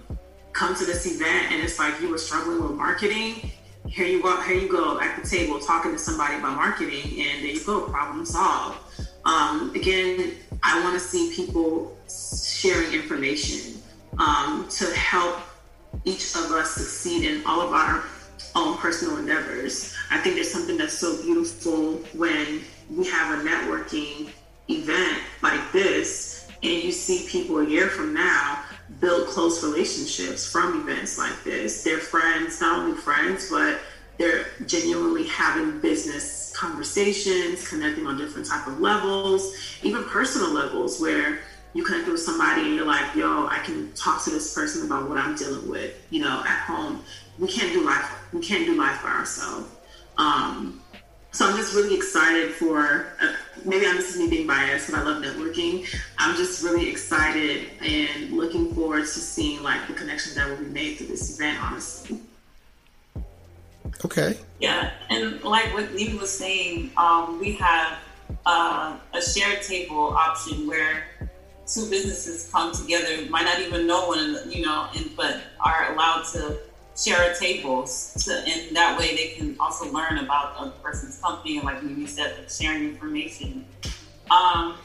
come 0.53 0.77
to 0.77 0.85
this 0.85 1.07
event 1.07 1.53
and 1.53 1.63
it's 1.63 1.79
like 1.79 1.99
you 2.03 2.11
were 2.11 2.19
struggling 2.19 2.63
with 2.63 2.73
marketing. 2.73 3.51
Here 3.89 4.07
you 4.07 4.23
go, 4.23 4.43
here 4.43 4.57
you 4.57 4.69
go 4.69 5.01
at 5.01 5.23
the 5.23 5.27
table 5.27 5.59
talking 5.59 5.93
to 5.93 5.99
somebody 5.99 6.37
about 6.37 6.57
marketing, 6.57 7.21
and 7.21 7.43
there 7.43 7.53
you 7.53 7.65
go, 7.65 7.83
problem 7.83 8.27
solved. 8.27 8.79
Um, 9.25 9.73
again, 9.75 10.35
I 10.63 10.83
want 10.83 10.95
to 10.95 11.01
see 11.01 11.33
people 11.35 11.97
sharing 12.09 12.93
information 12.93 13.81
um, 14.19 14.67
to 14.71 14.87
help 14.95 15.41
each 16.05 16.35
of 16.35 16.51
us 16.53 16.73
succeed 16.73 17.25
in 17.25 17.45
all 17.47 17.61
of 17.61 17.73
our 17.73 18.05
own 18.55 18.77
personal 18.79 19.19
endeavors. 19.19 19.95
I 20.11 20.19
think 20.19 20.35
there's 20.35 20.51
something 20.51 20.77
that's 20.77 20.99
so 20.99 21.21
beautiful 21.23 21.95
when 22.15 22.63
we 22.91 23.07
have 23.09 23.39
a 23.39 23.43
networking 23.43 24.31
event 24.69 25.23
like 25.43 25.73
this 25.73 26.49
and 26.63 26.83
you 26.83 26.91
see 26.91 27.29
people 27.29 27.59
a 27.59 27.67
year 27.67 27.89
from 27.89 28.15
now 28.15 28.63
build 29.01 29.29
close 29.29 29.63
relationships 29.63 30.51
from 30.51 30.81
events 30.81 31.19
like 31.19 31.45
this. 31.45 31.85
They're 31.85 31.99
friends, 31.99 32.61
not 32.61 32.81
only 32.81 32.97
friends, 32.97 33.51
but 33.51 33.81
they're 34.17 34.47
genuinely 34.67 35.27
having 35.29 35.81
business 35.81 36.46
conversations, 36.57 37.69
connecting 37.69 38.07
on 38.07 38.17
different 38.17 38.47
type 38.47 38.67
of 38.67 38.81
levels, 38.81 39.55
even 39.83 40.03
personal 40.05 40.53
levels 40.53 41.01
where 41.01 41.41
you 41.75 41.85
connect 41.85 42.09
with 42.09 42.21
somebody 42.21 42.63
and 42.63 42.75
you're 42.75 42.87
like, 42.87 43.15
yo, 43.15 43.47
I 43.47 43.59
can 43.59 43.93
talk 43.93 44.25
to 44.25 44.31
this 44.31 44.55
person 44.55 44.87
about 44.87 45.09
what 45.09 45.19
I'm 45.19 45.37
dealing 45.37 45.69
with, 45.69 45.95
you 46.11 46.23
know, 46.23 46.43
at 46.47 46.61
home. 46.61 47.03
We 47.39 47.49
can't 47.49 47.73
do 47.73 47.85
life. 47.85 48.11
We 48.33 48.41
can't 48.41 48.65
do 48.65 48.79
life 48.79 49.03
by 49.03 49.11
ourselves. 49.11 49.69
Um, 50.17 50.81
so 51.33 51.47
I'm 51.47 51.55
just 51.55 51.75
really 51.75 51.95
excited 51.95 52.53
for. 52.53 53.09
Uh, 53.21 53.35
maybe 53.67 53.85
I'm 53.87 53.97
just 53.97 54.17
me 54.17 54.27
being 54.27 54.47
biased, 54.47 54.91
but 54.91 54.99
I 54.99 55.03
love 55.03 55.23
networking. 55.23 55.87
I'm 56.17 56.35
just 56.35 56.65
really 56.65 56.89
excited 56.89 57.69
and 57.83 58.33
looking 58.33 58.75
forward 58.75 59.01
to 59.01 59.07
seeing 59.07 59.63
like 59.63 59.87
the 59.87 59.93
connections 59.93 60.37
that 60.37 60.49
will 60.49 60.57
be 60.57 60.71
made 60.71 60.97
through 60.97 61.09
this 61.09 61.39
event. 61.39 61.63
Honestly. 61.63 62.19
Okay. 64.05 64.37
Yeah, 64.61 64.91
and 65.11 65.43
like 65.43 65.73
what 65.75 65.95
Neve 65.95 66.21
was 66.21 66.37
saying, 66.37 66.91
um, 66.97 67.39
we 67.41 67.53
have 67.55 67.99
uh, 68.45 68.97
a 69.13 69.23
shared 69.23 69.63
table 69.63 70.11
option 70.11 70.67
where 70.67 71.05
two 71.67 71.89
businesses 71.91 72.49
come 72.53 72.73
together, 72.73 73.29
might 73.31 73.45
not 73.45 73.61
even 73.61 73.87
know 73.87 74.09
one, 74.09 74.39
you 74.51 74.65
know, 74.65 74.89
and 74.95 75.11
but 75.17 75.41
are 75.61 75.93
allowed 75.93 76.23
to 76.33 76.59
share 76.97 77.35
tables, 77.35 78.15
to, 78.25 78.33
and 78.33 78.75
that 78.75 78.99
way 78.99 79.15
they 79.15 79.29
can 79.37 79.57
also 79.61 79.91
learn 79.93 80.19
about 80.19 80.57
a 80.67 80.71
person's 80.83 81.19
company 81.21 81.59
and, 81.59 81.67
like 81.67 81.83
you 81.83 82.07
said, 82.07 82.39
like 82.39 82.49
sharing 82.49 82.85
information. 82.85 83.67
Um, 84.31 84.77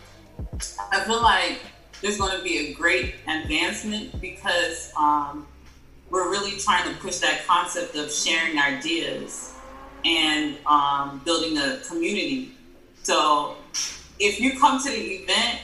I 0.92 1.04
feel 1.06 1.22
like 1.22 1.60
there's 2.02 2.18
going 2.18 2.36
to 2.36 2.44
be 2.44 2.58
a 2.58 2.74
great 2.74 3.16
advancement 3.28 4.20
because 4.20 4.92
um, 4.98 5.48
we're 6.12 6.30
really 6.30 6.60
trying 6.60 6.94
to 6.94 7.00
push 7.00 7.18
that 7.20 7.48
concept 7.48 7.96
of 7.96 8.14
sharing 8.14 8.60
ideas 8.60 9.56
and 10.04 10.58
um, 10.66 11.22
building 11.24 11.58
a 11.58 11.78
community. 11.88 12.52
So 13.02 13.56
if 14.20 14.40
you 14.40 14.60
come 14.60 14.84
to 14.84 14.90
the 14.90 14.96
event 14.96 15.60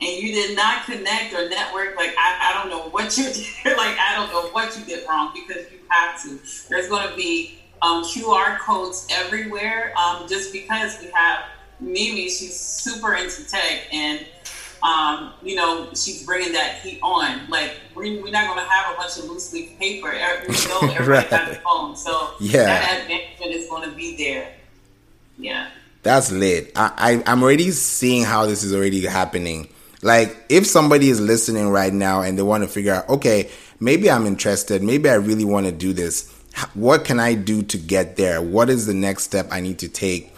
and 0.00 0.10
you 0.10 0.32
did 0.32 0.56
not 0.56 0.86
connect 0.86 1.34
or 1.34 1.48
network, 1.50 1.96
like 1.96 2.14
I, 2.18 2.50
I 2.50 2.58
don't 2.58 2.70
know 2.70 2.88
what 2.88 3.16
you 3.18 3.24
did. 3.64 3.76
like 3.76 3.98
I 3.98 4.14
don't 4.16 4.32
know 4.32 4.48
what 4.52 4.76
you 4.76 4.84
did 4.84 5.06
wrong 5.06 5.32
because 5.34 5.70
you 5.70 5.78
have 5.90 6.20
to. 6.22 6.40
There's 6.70 6.88
going 6.88 7.08
to 7.08 7.14
be 7.14 7.58
um, 7.82 8.02
QR 8.04 8.58
codes 8.58 9.06
everywhere. 9.10 9.92
Um, 9.98 10.26
just 10.28 10.50
because 10.50 10.98
we 11.00 11.10
have 11.10 11.44
Mimi, 11.78 12.28
she's 12.28 12.58
super 12.58 13.14
into 13.14 13.46
tech, 13.46 13.86
and 13.92 14.26
um, 14.82 15.32
you 15.42 15.56
know, 15.56 15.88
she's 15.94 16.24
bringing 16.24 16.52
that 16.52 16.76
heat 16.76 17.00
on. 17.02 17.48
Like 17.48 17.76
we're, 17.94 18.22
we're 18.22 18.30
not 18.30 18.46
going 18.46 18.64
to 18.64 18.70
have 18.70 18.94
a 18.94 18.96
bunch 18.96 19.18
of 19.18 19.24
loose 19.24 19.52
leaf 19.52 19.78
paper. 19.78 20.10
We 20.10 20.54
know 20.68 20.80
everybody 20.94 21.06
right. 21.06 21.30
got 21.30 21.56
phone, 21.62 21.96
so 21.96 22.34
yeah, 22.40 22.64
that 22.64 23.00
advancement 23.02 23.52
is 23.52 23.68
going 23.68 23.88
to 23.88 23.94
be 23.94 24.16
there. 24.16 24.52
Yeah, 25.38 25.70
that's 26.02 26.32
lit. 26.32 26.72
I, 26.76 27.22
I 27.26 27.32
I'm 27.32 27.42
already 27.42 27.70
seeing 27.70 28.24
how 28.24 28.46
this 28.46 28.62
is 28.62 28.74
already 28.74 29.04
happening. 29.06 29.68
Like 30.02 30.36
if 30.48 30.66
somebody 30.66 31.10
is 31.10 31.20
listening 31.20 31.68
right 31.68 31.92
now 31.92 32.22
and 32.22 32.38
they 32.38 32.42
want 32.42 32.62
to 32.64 32.68
figure 32.68 32.94
out, 32.94 33.08
okay, 33.08 33.50
maybe 33.80 34.10
I'm 34.10 34.26
interested, 34.26 34.82
maybe 34.82 35.10
I 35.10 35.14
really 35.14 35.44
want 35.44 35.66
to 35.66 35.72
do 35.72 35.92
this. 35.92 36.34
What 36.74 37.04
can 37.04 37.20
I 37.20 37.34
do 37.34 37.62
to 37.62 37.78
get 37.78 38.16
there? 38.16 38.40
What 38.42 38.70
is 38.70 38.86
the 38.86 38.94
next 38.94 39.24
step 39.24 39.48
I 39.50 39.60
need 39.60 39.78
to 39.80 39.88
take 39.88 40.34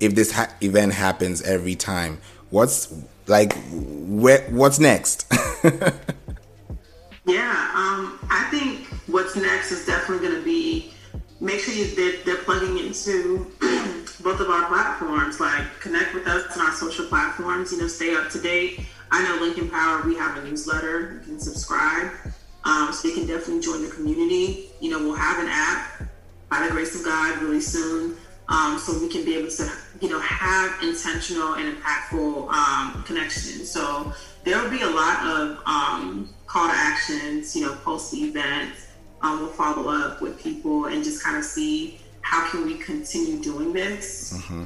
if 0.00 0.14
this 0.14 0.32
ha- 0.32 0.52
event 0.60 0.94
happens 0.94 1.42
every 1.42 1.74
time? 1.74 2.20
What's 2.50 2.92
like 3.26 3.54
what's 3.72 4.78
next? 4.78 5.26
yeah, 7.24 7.70
um, 7.74 8.18
I 8.30 8.46
think 8.50 8.86
what's 9.06 9.36
next 9.36 9.72
is 9.72 9.86
definitely 9.86 10.26
going 10.26 10.38
to 10.38 10.44
be 10.44 10.92
make 11.40 11.60
sure 11.60 11.74
you, 11.74 11.86
they're, 11.94 12.22
they're 12.24 12.44
plugging 12.44 12.78
into 12.78 13.50
both 14.22 14.40
of 14.40 14.48
our 14.48 14.66
platforms. 14.66 15.40
Like 15.40 15.80
connect 15.80 16.14
with 16.14 16.26
us 16.26 16.56
on 16.56 16.66
our 16.66 16.72
social 16.72 17.06
platforms. 17.06 17.72
You 17.72 17.80
know, 17.80 17.88
stay 17.88 18.14
up 18.14 18.30
to 18.30 18.40
date. 18.40 18.80
I 19.10 19.22
know 19.24 19.44
Link 19.44 19.58
Empower. 19.58 20.02
We 20.02 20.16
have 20.16 20.36
a 20.38 20.44
newsletter. 20.48 21.14
You 21.14 21.20
can 21.20 21.38
subscribe, 21.38 22.12
um, 22.64 22.92
so 22.92 23.08
you 23.08 23.14
can 23.14 23.26
definitely 23.26 23.60
join 23.60 23.82
the 23.84 23.90
community. 23.90 24.70
You 24.80 24.90
know, 24.90 24.98
we'll 24.98 25.14
have 25.14 25.38
an 25.38 25.48
app 25.50 26.02
by 26.48 26.66
the 26.66 26.72
grace 26.72 26.98
of 26.98 27.04
God 27.04 27.40
really 27.42 27.60
soon 27.60 28.16
um, 28.48 28.78
so 28.78 28.98
we 29.00 29.08
can 29.08 29.24
be 29.24 29.36
able 29.36 29.50
to, 29.50 29.70
you 30.02 30.08
know, 30.08 30.18
have 30.18 30.82
intentional 30.82 31.54
and 31.54 31.76
impactful 31.76 32.48
um, 32.48 33.04
connections. 33.04 33.70
So 33.70 34.12
there 34.42 34.60
will 34.60 34.68
be 34.68 34.82
a 34.82 34.90
lot 34.90 35.24
of 35.24 35.62
um, 35.64 36.28
call 36.46 36.66
to 36.66 36.74
actions, 36.74 37.54
you 37.54 37.64
know, 37.64 37.74
post 37.76 38.10
the 38.10 38.18
event. 38.18 38.74
Um, 39.22 39.38
we'll 39.38 39.50
follow 39.50 39.88
up 39.88 40.20
with 40.20 40.42
people 40.42 40.86
and 40.86 41.04
just 41.04 41.22
kind 41.22 41.36
of 41.36 41.44
see 41.44 42.00
how 42.22 42.50
can 42.50 42.66
we 42.66 42.74
continue 42.74 43.40
doing 43.40 43.72
this. 43.72 44.32
Mm-hmm. 44.32 44.64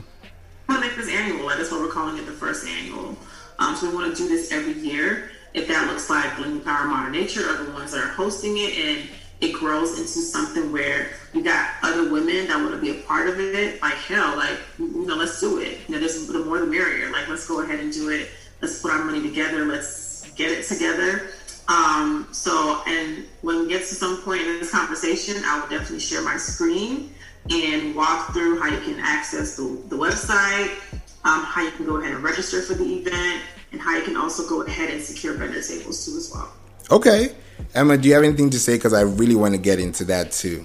We'll 0.68 0.80
make 0.80 0.96
this 0.96 1.10
annual. 1.10 1.48
That's 1.48 1.70
what 1.70 1.82
we're 1.82 1.92
calling 1.92 2.16
it, 2.16 2.24
the 2.24 2.32
first 2.32 2.66
annual. 2.66 3.14
Um, 3.58 3.76
so 3.76 3.90
we 3.90 3.94
want 3.94 4.16
to 4.16 4.22
do 4.22 4.28
this 4.28 4.52
every 4.52 4.72
year. 4.72 5.30
If 5.52 5.68
that 5.68 5.86
looks 5.86 6.08
like 6.08 6.38
Link 6.38 6.54
Empower 6.54 6.86
Modern 6.86 7.12
Nature 7.12 7.46
are 7.48 7.62
the 7.62 7.72
ones 7.72 7.92
that 7.92 8.02
are 8.02 8.08
hosting 8.08 8.56
it 8.56 8.78
and 8.78 9.08
it 9.40 9.52
grows 9.52 9.98
into 9.98 10.20
something 10.20 10.72
where 10.72 11.10
you 11.34 11.42
got 11.42 11.70
other 11.82 12.10
women 12.10 12.46
that 12.46 12.56
want 12.56 12.72
to 12.72 12.80
be 12.80 12.98
a 12.98 13.02
part 13.02 13.28
of 13.28 13.38
it. 13.38 13.80
Like 13.82 13.94
hell, 13.94 14.36
like 14.36 14.58
you 14.78 15.06
know, 15.06 15.16
let's 15.16 15.40
do 15.40 15.58
it. 15.60 15.78
You 15.86 15.94
know, 15.94 16.00
there's 16.00 16.26
the 16.26 16.44
more 16.44 16.58
the 16.58 16.66
merrier. 16.66 17.10
Like 17.10 17.28
let's 17.28 17.46
go 17.46 17.62
ahead 17.62 17.80
and 17.80 17.92
do 17.92 18.08
it. 18.10 18.30
Let's 18.62 18.80
put 18.80 18.90
our 18.90 19.04
money 19.04 19.22
together. 19.22 19.64
Let's 19.64 20.30
get 20.32 20.50
it 20.50 20.64
together. 20.64 21.30
Um, 21.68 22.28
so, 22.32 22.82
and 22.86 23.26
when 23.42 23.60
we 23.60 23.68
get 23.68 23.80
to 23.80 23.94
some 23.94 24.22
point 24.22 24.42
in 24.42 24.60
this 24.60 24.70
conversation, 24.70 25.42
I 25.44 25.58
will 25.58 25.68
definitely 25.68 26.00
share 26.00 26.22
my 26.22 26.36
screen 26.36 27.12
and 27.50 27.94
walk 27.94 28.32
through 28.32 28.60
how 28.60 28.68
you 28.68 28.80
can 28.80 29.00
access 29.00 29.56
the, 29.56 29.82
the 29.88 29.96
website, 29.96 30.70
um, 31.24 31.42
how 31.44 31.62
you 31.62 31.70
can 31.72 31.86
go 31.86 31.96
ahead 31.96 32.14
and 32.14 32.22
register 32.22 32.62
for 32.62 32.74
the 32.74 32.84
event, 32.84 33.42
and 33.72 33.80
how 33.80 33.96
you 33.96 34.04
can 34.04 34.16
also 34.16 34.48
go 34.48 34.62
ahead 34.62 34.90
and 34.90 35.02
secure 35.02 35.34
vendor 35.34 35.60
tables 35.60 36.06
too 36.06 36.16
as 36.16 36.30
well. 36.32 36.52
Okay. 36.90 37.34
Emma, 37.74 37.96
do 37.96 38.08
you 38.08 38.14
have 38.14 38.24
anything 38.24 38.50
to 38.50 38.58
say? 38.58 38.76
Because 38.76 38.92
I 38.92 39.02
really 39.02 39.34
want 39.34 39.54
to 39.54 39.60
get 39.60 39.80
into 39.80 40.04
that 40.04 40.32
too. 40.32 40.64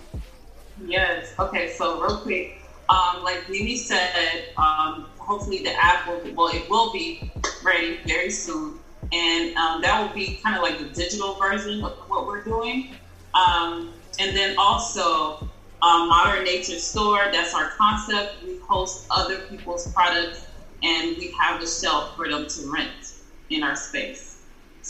Yes. 0.85 1.33
Okay. 1.39 1.73
So 1.73 2.01
real 2.01 2.17
quick, 2.17 2.61
um, 2.89 3.23
like 3.23 3.49
Mimi 3.49 3.77
said, 3.77 4.45
um, 4.57 5.07
hopefully 5.17 5.63
the 5.63 5.73
app 5.83 6.07
will 6.07 6.21
well, 6.35 6.47
it 6.53 6.69
will 6.69 6.91
be 6.91 7.31
ready 7.63 7.99
very 8.05 8.29
soon, 8.29 8.79
and 9.11 9.55
um, 9.55 9.81
that 9.81 10.01
will 10.01 10.13
be 10.13 10.39
kind 10.43 10.55
of 10.55 10.61
like 10.61 10.77
the 10.79 10.89
digital 10.89 11.35
version 11.35 11.83
of 11.83 11.93
what 12.07 12.27
we're 12.27 12.43
doing. 12.43 12.95
Um, 13.33 13.93
and 14.19 14.35
then 14.35 14.55
also 14.57 15.37
um, 15.81 16.09
Modern 16.09 16.43
Nature 16.43 16.79
Store. 16.79 17.29
That's 17.31 17.53
our 17.53 17.69
concept. 17.69 18.43
We 18.43 18.57
host 18.59 19.07
other 19.09 19.39
people's 19.39 19.91
products, 19.93 20.45
and 20.83 21.17
we 21.17 21.33
have 21.39 21.61
a 21.61 21.67
shelf 21.67 22.15
for 22.15 22.29
them 22.29 22.47
to 22.47 22.71
rent 22.71 23.13
in 23.49 23.63
our 23.63 23.75
space. 23.75 24.30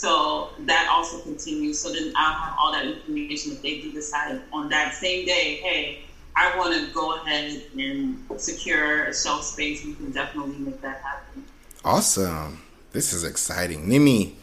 So 0.02 0.50
that 0.66 0.88
also 0.90 1.20
continues. 1.20 1.78
So 1.78 1.92
then 1.92 2.12
I'll 2.16 2.32
have 2.32 2.56
all 2.58 2.72
that 2.72 2.84
information 2.84 3.52
if 3.52 3.62
they 3.62 3.80
do 3.82 3.92
decide 3.92 4.40
on 4.52 4.68
that 4.70 4.94
same 4.94 5.24
day, 5.24 5.60
hey, 5.62 6.00
I 6.34 6.58
want 6.58 6.74
to 6.74 6.92
go 6.92 7.14
ahead 7.14 7.62
and 7.78 8.18
secure 8.36 9.04
a 9.04 9.14
shelf 9.14 9.44
space. 9.44 9.84
We 9.84 9.94
can 9.94 10.10
definitely 10.10 10.56
make 10.56 10.80
that 10.80 11.02
happen. 11.02 11.44
Awesome. 11.84 12.60
This 12.90 13.12
is 13.12 13.22
exciting. 13.22 13.88
Mimi, 13.88 14.34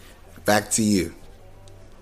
back 0.45 0.72
to 0.72 0.82
you. 0.82 1.14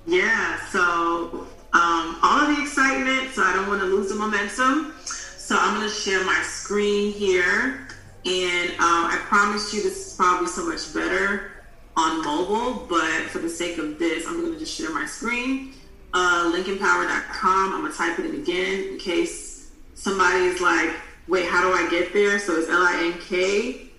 Yeah, 0.05 0.63
so 0.67 1.47
um, 1.73 2.19
all 2.21 2.53
the 2.53 2.61
excitement, 2.61 3.33
so 3.33 3.41
I 3.41 3.53
don't 3.55 3.67
want 3.67 3.81
to 3.81 3.87
lose 3.87 4.09
the 4.09 4.17
momentum. 4.17 4.93
So 5.03 5.57
I'm 5.57 5.79
going 5.79 5.89
to 5.89 5.95
share 5.95 6.23
my 6.25 6.43
screen 6.43 7.11
here. 7.11 7.87
And 8.23 8.69
um, 8.73 9.07
I 9.09 9.17
promise 9.23 9.73
you 9.73 9.81
this 9.81 10.09
is 10.09 10.13
probably 10.13 10.45
so 10.45 10.63
much 10.63 10.93
better 10.93 11.56
on 11.97 12.23
mobile, 12.23 12.85
but 12.87 13.23
for 13.29 13.39
the 13.39 13.49
sake 13.49 13.79
of 13.79 13.97
this, 13.97 14.25
I'm 14.27 14.39
going 14.39 14.53
to 14.53 14.59
just 14.59 14.73
share 14.73 14.93
my 14.93 15.05
screen. 15.05 15.73
Uh, 16.13 16.53
LinkEmpower.com. 16.55 17.73
I'm 17.73 17.81
going 17.81 17.91
to 17.91 17.97
type 17.97 18.19
it 18.19 18.25
in 18.27 18.35
again 18.35 18.89
in 18.93 18.99
case 18.99 19.71
somebody's 19.95 20.61
like, 20.61 20.91
wait, 21.27 21.47
how 21.47 21.61
do 21.61 21.73
I 21.73 21.89
get 21.89 22.13
there? 22.13 22.39
So 22.39 22.55
it's 22.55 22.69
L 22.69 22.81
I 22.81 23.11
N 23.13 23.19
K. 23.19 23.89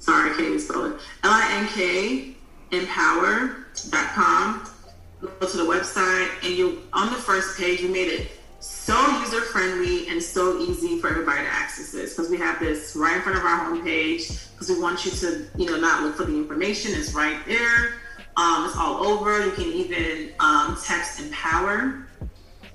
Sorry, 0.00 0.30
I 0.30 0.34
can't 0.34 0.46
even 0.48 0.60
spell 0.60 0.84
it. 0.86 1.00
L 1.22 1.30
I 1.30 1.48
N 1.60 1.68
K 1.68 2.34
empower.com. 2.70 4.68
Go 5.20 5.46
to 5.46 5.56
the 5.56 5.64
website, 5.64 6.28
and 6.44 6.54
you 6.54 6.82
on 6.92 7.06
the 7.10 7.18
first 7.18 7.58
page, 7.58 7.80
you 7.80 7.88
made 7.88 8.08
it 8.08 8.30
so 8.88 9.20
user 9.20 9.42
friendly 9.42 10.08
and 10.08 10.22
so 10.22 10.58
easy 10.60 10.98
for 10.98 11.10
everybody 11.10 11.42
to 11.42 11.52
access 11.52 11.92
this 11.92 12.16
because 12.16 12.30
we 12.30 12.38
have 12.38 12.58
this 12.58 12.96
right 12.96 13.16
in 13.16 13.22
front 13.22 13.36
of 13.36 13.44
our 13.44 13.58
homepage 13.58 14.50
because 14.52 14.70
we 14.70 14.80
want 14.80 15.04
you 15.04 15.10
to, 15.10 15.46
you 15.58 15.66
know, 15.66 15.78
not 15.78 16.02
look 16.02 16.16
for 16.16 16.24
the 16.24 16.34
information. 16.34 16.92
It's 16.94 17.12
right 17.12 17.38
there. 17.46 18.00
Um, 18.38 18.64
it's 18.64 18.78
all 18.78 19.06
over. 19.06 19.44
You 19.44 19.50
can 19.50 19.66
even 19.66 20.32
um, 20.40 20.78
text 20.82 21.20
Empower 21.20 22.08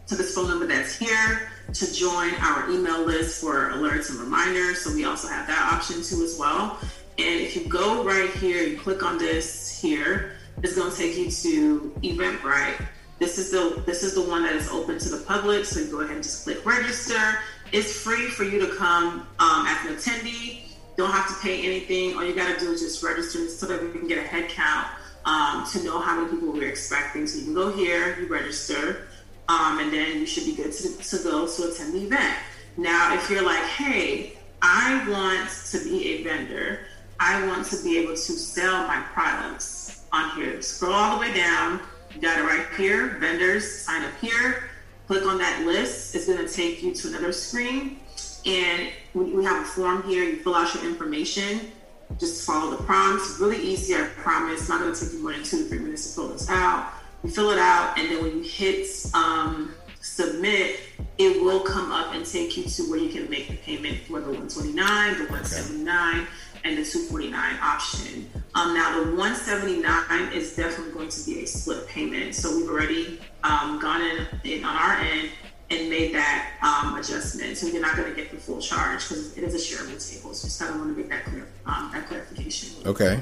to 0.05 0.15
this 0.15 0.35
phone 0.35 0.49
number 0.49 0.67
that's 0.67 0.95
here 0.95 1.49
to 1.73 1.93
join 1.95 2.35
our 2.35 2.69
email 2.69 3.03
list 3.03 3.41
for 3.41 3.71
alerts 3.71 4.11
and 4.11 4.19
reminders. 4.19 4.81
So 4.81 4.93
we 4.93 5.05
also 5.05 5.27
have 5.29 5.47
that 5.47 5.73
option 5.73 6.03
too 6.03 6.23
as 6.23 6.37
well. 6.37 6.77
And 7.17 7.41
if 7.41 7.55
you 7.55 7.67
go 7.67 8.03
right 8.03 8.29
here, 8.29 8.61
you 8.61 8.77
click 8.77 9.01
on 9.01 9.17
this 9.17 9.81
here, 9.81 10.33
it's 10.61 10.75
going 10.75 10.91
to 10.91 10.95
take 10.95 11.17
you 11.17 11.31
to 11.31 11.91
Eventbrite 12.03 12.85
this 13.23 13.37
is 13.37 13.51
the 13.51 13.81
this 13.85 14.03
is 14.03 14.13
the 14.15 14.21
one 14.21 14.43
that 14.43 14.53
is 14.53 14.67
open 14.69 14.99
to 14.99 15.09
the 15.09 15.23
public. 15.25 15.63
So 15.63 15.79
you 15.79 15.89
go 15.89 16.01
ahead 16.01 16.15
and 16.15 16.23
just 16.23 16.43
click 16.43 16.65
register. 16.65 17.39
It's 17.71 18.01
free 18.01 18.27
for 18.27 18.43
you 18.43 18.59
to 18.59 18.75
come 18.75 19.25
um, 19.39 19.65
as 19.65 19.85
an 19.85 19.95
attendee. 19.95 20.75
Don't 20.97 21.09
have 21.09 21.27
to 21.29 21.35
pay 21.41 21.65
anything. 21.65 22.15
All 22.15 22.25
you 22.25 22.35
got 22.35 22.53
to 22.53 22.59
do 22.59 22.71
is 22.71 22.81
just 22.81 23.01
register 23.01 23.47
so 23.47 23.65
that 23.67 23.81
we 23.81 23.97
can 23.97 24.07
get 24.07 24.17
a 24.17 24.27
head 24.27 24.49
count 24.49 24.87
um, 25.25 25.65
to 25.71 25.81
know 25.83 25.99
how 25.99 26.19
many 26.19 26.29
people 26.29 26.51
we're 26.51 26.67
expecting. 26.67 27.25
So 27.25 27.39
you 27.39 27.45
can 27.45 27.53
go 27.53 27.71
here, 27.71 28.19
you 28.19 28.27
register, 28.27 29.07
um, 29.47 29.79
and 29.79 29.91
then 29.91 30.19
you 30.19 30.25
should 30.27 30.45
be 30.45 30.55
good 30.55 30.73
to, 30.73 30.97
to 30.97 31.23
go 31.23 31.47
to 31.47 31.71
attend 31.71 31.93
the 31.93 32.03
event. 32.03 32.37
Now, 32.77 33.15
if 33.15 33.29
you're 33.29 33.45
like, 33.45 33.63
hey, 33.63 34.33
I 34.61 35.09
want 35.09 35.49
to 35.71 35.83
be 35.83 36.05
a 36.09 36.23
vendor, 36.23 36.81
I 37.19 37.47
want 37.47 37.65
to 37.67 37.83
be 37.83 37.97
able 37.97 38.13
to 38.13 38.17
sell 38.17 38.85
my 38.85 39.01
products 39.13 40.03
on 40.11 40.29
here. 40.35 40.61
Scroll 40.61 40.93
all 40.93 41.15
the 41.15 41.21
way 41.21 41.33
down 41.33 41.79
you 42.13 42.21
got 42.21 42.39
it 42.39 42.43
right 42.43 42.65
here. 42.77 43.17
Vendors, 43.19 43.69
sign 43.69 44.03
up 44.03 44.13
here. 44.19 44.69
Click 45.07 45.25
on 45.25 45.37
that 45.37 45.65
list. 45.65 46.15
It's 46.15 46.27
going 46.27 46.45
to 46.45 46.51
take 46.51 46.83
you 46.83 46.93
to 46.93 47.07
another 47.09 47.31
screen. 47.31 47.99
And 48.45 48.89
we 49.13 49.43
have 49.43 49.63
a 49.63 49.65
form 49.65 50.03
here. 50.03 50.23
You 50.23 50.37
fill 50.37 50.55
out 50.55 50.73
your 50.75 50.85
information. 50.85 51.71
Just 52.19 52.45
follow 52.45 52.71
the 52.71 52.83
prompts. 52.83 53.39
Really 53.39 53.57
easy, 53.57 53.95
I 53.95 54.03
promise. 54.17 54.61
It's 54.61 54.69
not 54.69 54.81
going 54.81 54.93
to 54.93 54.99
take 54.99 55.13
you 55.13 55.23
more 55.23 55.31
than 55.31 55.43
two 55.43 55.63
to 55.63 55.69
three 55.69 55.79
minutes 55.79 56.07
to 56.09 56.21
fill 56.21 56.27
this 56.29 56.49
out. 56.49 56.93
You 57.23 57.29
fill 57.29 57.51
it 57.51 57.57
out, 57.57 57.97
and 57.97 58.11
then 58.11 58.21
when 58.21 58.37
you 58.37 58.43
hit 58.43 58.85
um, 59.13 59.73
submit, 60.01 60.81
it 61.17 61.41
will 61.41 61.61
come 61.61 61.91
up 61.91 62.13
and 62.13 62.25
take 62.25 62.57
you 62.57 62.63
to 62.63 62.83
where 62.89 62.99
you 62.99 63.09
can 63.09 63.29
make 63.29 63.47
the 63.47 63.55
payment 63.55 63.99
for 64.01 64.19
the 64.19 64.27
129, 64.27 65.13
the 65.13 65.19
179. 65.25 66.19
Okay 66.19 66.27
and 66.63 66.77
the 66.77 66.83
249 66.83 67.59
option. 67.61 68.29
Um, 68.55 68.73
now 68.73 68.99
the 68.99 69.11
179 69.11 70.31
is 70.31 70.55
definitely 70.55 70.93
going 70.93 71.09
to 71.09 71.25
be 71.25 71.43
a 71.43 71.45
split 71.45 71.87
payment. 71.87 72.35
So 72.35 72.55
we've 72.55 72.69
already 72.69 73.19
um, 73.43 73.79
gone 73.79 74.01
in, 74.01 74.27
in, 74.43 74.63
on 74.63 74.75
our 74.75 74.97
end 74.97 75.29
and 75.69 75.89
made 75.89 76.13
that 76.13 76.51
um, 76.61 76.95
adjustment. 76.95 77.57
So 77.57 77.67
you're 77.67 77.81
not 77.81 77.97
going 77.97 78.09
to 78.09 78.15
get 78.15 78.31
the 78.31 78.37
full 78.37 78.61
charge 78.61 79.07
because 79.07 79.37
it 79.37 79.43
is 79.43 79.55
a 79.55 79.57
shareable 79.57 80.11
table. 80.11 80.33
So 80.33 80.47
just 80.47 80.59
kind 80.59 80.73
of 80.73 80.79
want 80.79 80.95
to 80.95 81.01
make 81.01 81.09
that 81.09 81.25
clear, 81.25 81.47
um, 81.65 81.91
that 81.93 82.07
clarification. 82.07 82.87
Okay. 82.87 83.19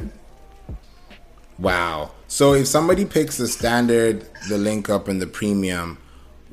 Wow. 1.58 2.12
So 2.28 2.54
if 2.54 2.68
somebody 2.68 3.06
picks 3.06 3.38
the 3.38 3.48
standard, 3.48 4.26
the 4.50 4.58
link 4.58 4.90
up, 4.90 5.08
and 5.08 5.22
the 5.22 5.28
premium, 5.28 5.98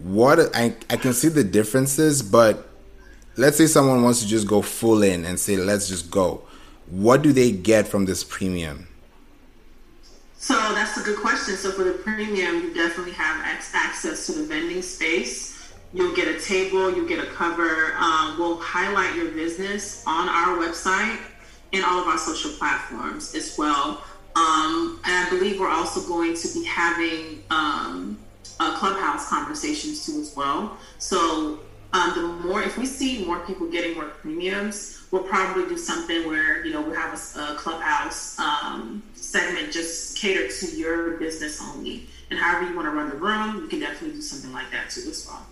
what 0.03 0.55
I 0.55 0.74
I 0.91 0.97
can 0.97 1.14
see 1.14 1.28
the 1.28 1.45
differences, 1.45 2.22
but 2.22 2.68
let's 3.36 3.57
say 3.57 3.66
someone 3.66 4.03
wants 4.03 4.20
to 4.20 4.26
just 4.26 4.47
go 4.47 4.61
full 4.61 5.03
in 5.03 5.24
and 5.24 5.41
say 5.41 5.57
let's 5.57 5.89
just 5.89 6.11
go 6.11 6.43
what 6.91 7.22
do 7.22 7.32
they 7.32 7.53
get 7.53 7.86
from 7.86 8.05
this 8.05 8.24
premium? 8.24 8.89
So 10.36 10.55
that's 10.55 10.97
a 10.97 11.03
good 11.03 11.18
question. 11.18 11.57
So 11.57 11.72
for 11.72 11.84
the 11.84 11.93
premium, 11.93 12.57
you 12.57 12.74
definitely 12.74 13.12
have 13.12 13.45
access 13.45 14.26
to 14.26 14.32
the 14.32 14.45
vending 14.45 14.82
space. 14.82 15.72
You'll 15.93 16.14
get 16.14 16.28
a 16.28 16.41
table, 16.41 16.95
you'll 16.95 17.09
get 17.09 17.18
a 17.18 17.26
cover. 17.26 17.95
Um, 17.99 18.36
we'll 18.39 18.59
highlight 18.59 19.14
your 19.16 19.30
business 19.32 20.05
on 20.07 20.28
our 20.28 20.57
website 20.59 21.18
and 21.72 21.84
all 21.84 22.01
of 22.01 22.07
our 22.07 22.18
social 22.18 22.53
platforms 22.53 23.34
as 23.34 23.57
well. 23.59 24.03
Um, 24.36 25.01
and 25.05 25.26
I 25.26 25.30
believe 25.30 25.59
we're 25.59 25.70
also 25.70 26.07
going 26.07 26.36
to 26.36 26.49
be 26.55 26.64
having 26.64 27.43
um, 27.51 28.18
clubhouse 28.59 29.28
conversations 29.28 30.07
too 30.07 30.20
as 30.20 30.34
well. 30.36 30.78
So 30.99 31.59
um, 31.93 32.12
the 32.14 32.49
more, 32.49 32.62
if 32.62 32.76
we 32.76 32.86
see 32.86 33.24
more 33.24 33.41
people 33.41 33.68
getting 33.70 33.95
more 33.95 34.07
premiums, 34.07 35.07
we'll 35.11 35.22
probably 35.22 35.66
do 35.66 35.78
something 35.78 36.26
where 36.26 36.64
you 36.64 36.72
know 36.72 36.82
we 36.82 36.95
have 36.95 37.14
a, 37.14 37.41
a 37.41 37.55
clubhouse 37.57 38.39
um, 38.39 39.03
segment 39.14 39.72
just 39.72 40.18
catered 40.18 40.51
to 40.51 40.66
your 40.76 41.16
business 41.18 41.62
only. 41.62 42.07
And 42.30 42.39
however 42.39 42.68
you 42.68 42.76
want 42.76 42.86
to 42.86 42.91
run 42.91 43.09
the 43.09 43.16
room, 43.16 43.62
you 43.62 43.68
can 43.68 43.80
definitely 43.80 44.16
do 44.16 44.22
something 44.22 44.53
like 44.53 44.70
that 44.70 44.91
too 44.91 45.09
as 45.09 45.26
well. 45.26 45.47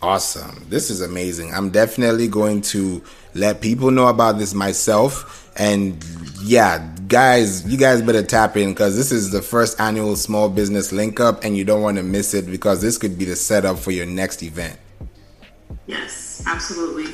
Awesome. 0.00 0.66
This 0.68 0.90
is 0.90 1.00
amazing. 1.00 1.54
I'm 1.54 1.70
definitely 1.70 2.26
going 2.26 2.62
to 2.62 3.02
let 3.34 3.60
people 3.60 3.90
know 3.92 4.08
about 4.08 4.38
this 4.38 4.52
myself. 4.52 5.52
And 5.56 6.04
yeah, 6.42 6.92
guys, 7.06 7.70
you 7.70 7.78
guys 7.78 8.02
better 8.02 8.22
tap 8.22 8.56
in 8.56 8.70
because 8.70 8.96
this 8.96 9.12
is 9.12 9.30
the 9.30 9.42
first 9.42 9.80
annual 9.80 10.16
small 10.16 10.48
business 10.48 10.90
link 10.92 11.20
up 11.20 11.44
and 11.44 11.56
you 11.56 11.64
don't 11.64 11.82
want 11.82 11.98
to 11.98 12.02
miss 12.02 12.34
it 12.34 12.46
because 12.46 12.82
this 12.82 12.98
could 12.98 13.16
be 13.16 13.24
the 13.24 13.36
setup 13.36 13.78
for 13.78 13.92
your 13.92 14.06
next 14.06 14.42
event. 14.42 14.78
Yes, 15.92 16.42
absolutely. 16.46 17.04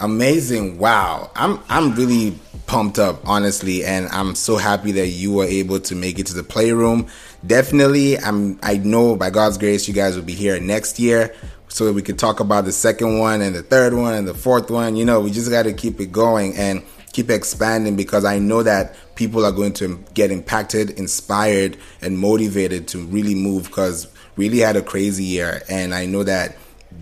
Amazing. 0.00 0.76
Wow. 0.76 1.30
I'm 1.34 1.58
I'm 1.70 1.94
really 1.94 2.38
pumped 2.66 2.98
up, 2.98 3.26
honestly, 3.26 3.86
and 3.86 4.06
I'm 4.08 4.34
so 4.34 4.58
happy 4.58 4.92
that 4.92 5.06
you 5.08 5.32
were 5.32 5.46
able 5.46 5.80
to 5.80 5.94
make 5.94 6.18
it 6.18 6.26
to 6.26 6.34
the 6.34 6.42
playroom. 6.42 7.06
Definitely, 7.46 8.18
I'm 8.18 8.58
I 8.62 8.76
know 8.76 9.16
by 9.16 9.30
God's 9.30 9.56
grace 9.56 9.88
you 9.88 9.94
guys 9.94 10.14
will 10.14 10.24
be 10.24 10.34
here 10.34 10.60
next 10.60 10.98
year 10.98 11.34
so 11.68 11.90
we 11.90 12.02
could 12.02 12.18
talk 12.18 12.40
about 12.40 12.66
the 12.66 12.72
second 12.72 13.18
one 13.18 13.40
and 13.40 13.54
the 13.54 13.62
third 13.62 13.94
one 13.94 14.12
and 14.12 14.28
the 14.28 14.34
fourth 14.34 14.70
one. 14.70 14.94
You 14.96 15.06
know, 15.06 15.20
we 15.20 15.30
just 15.30 15.50
got 15.50 15.62
to 15.62 15.72
keep 15.72 16.00
it 16.00 16.12
going 16.12 16.54
and 16.54 16.82
keep 17.14 17.30
expanding 17.30 17.96
because 17.96 18.26
I 18.26 18.38
know 18.38 18.62
that 18.62 18.94
people 19.14 19.46
are 19.46 19.52
going 19.52 19.72
to 19.74 20.04
get 20.12 20.30
impacted, 20.30 20.90
inspired, 20.90 21.78
and 22.02 22.18
motivated 22.18 22.88
to 22.88 23.06
really 23.06 23.34
move 23.34 23.64
because 23.64 24.06
really 24.36 24.58
had 24.58 24.76
a 24.76 24.82
crazy 24.82 25.24
year 25.24 25.62
and 25.70 25.94
I 25.94 26.04
know 26.04 26.22
that 26.24 26.56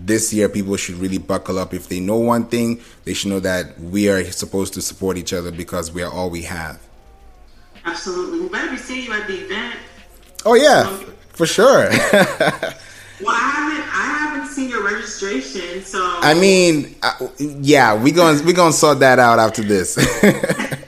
this 0.05 0.33
year 0.33 0.49
people 0.49 0.75
should 0.77 0.95
really 0.95 1.17
buckle 1.17 1.57
up. 1.59 1.73
If 1.73 1.89
they 1.89 1.99
know 1.99 2.17
one 2.17 2.45
thing, 2.45 2.81
they 3.05 3.13
should 3.13 3.29
know 3.29 3.39
that 3.39 3.79
we 3.79 4.09
are 4.09 4.23
supposed 4.31 4.73
to 4.75 4.81
support 4.81 5.17
each 5.17 5.33
other 5.33 5.51
because 5.51 5.91
we 5.91 6.03
are 6.03 6.11
all 6.11 6.29
we 6.29 6.43
have. 6.43 6.79
Absolutely. 7.85 8.41
We 8.41 8.49
better 8.49 8.71
be 8.71 8.77
seeing 8.77 9.05
you 9.05 9.13
at 9.13 9.27
the 9.27 9.45
event. 9.45 9.75
Oh 10.45 10.53
yeah, 10.53 10.87
um, 10.87 11.13
for 11.29 11.45
sure. 11.45 11.89
well, 11.89 11.91
I 13.29 13.51
haven't, 13.53 13.95
I 13.95 14.05
haven't 14.19 14.47
seen 14.49 14.69
your 14.69 14.83
registration, 14.83 15.83
so. 15.83 15.99
I 16.21 16.33
mean, 16.33 16.95
uh, 17.01 17.27
yeah, 17.39 17.93
we're 17.93 18.13
gonna 18.13 18.43
we're 18.45 18.55
gonna 18.55 18.73
sort 18.73 18.99
that 18.99 19.19
out 19.19 19.39
after 19.39 19.63
this. 19.63 19.97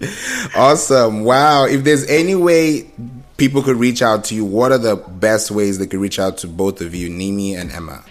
awesome! 0.56 1.24
Wow. 1.24 1.64
If 1.64 1.84
there's 1.84 2.04
any 2.08 2.34
way 2.34 2.90
people 3.36 3.62
could 3.62 3.76
reach 3.76 4.02
out 4.02 4.24
to 4.24 4.34
you, 4.34 4.44
what 4.44 4.72
are 4.72 4.78
the 4.78 4.96
best 4.96 5.50
ways 5.50 5.78
they 5.78 5.86
could 5.86 6.00
reach 6.00 6.18
out 6.18 6.38
to 6.38 6.46
both 6.46 6.80
of 6.80 6.94
you, 6.94 7.10
Mimi 7.10 7.54
and 7.54 7.70
Emma? 7.70 8.04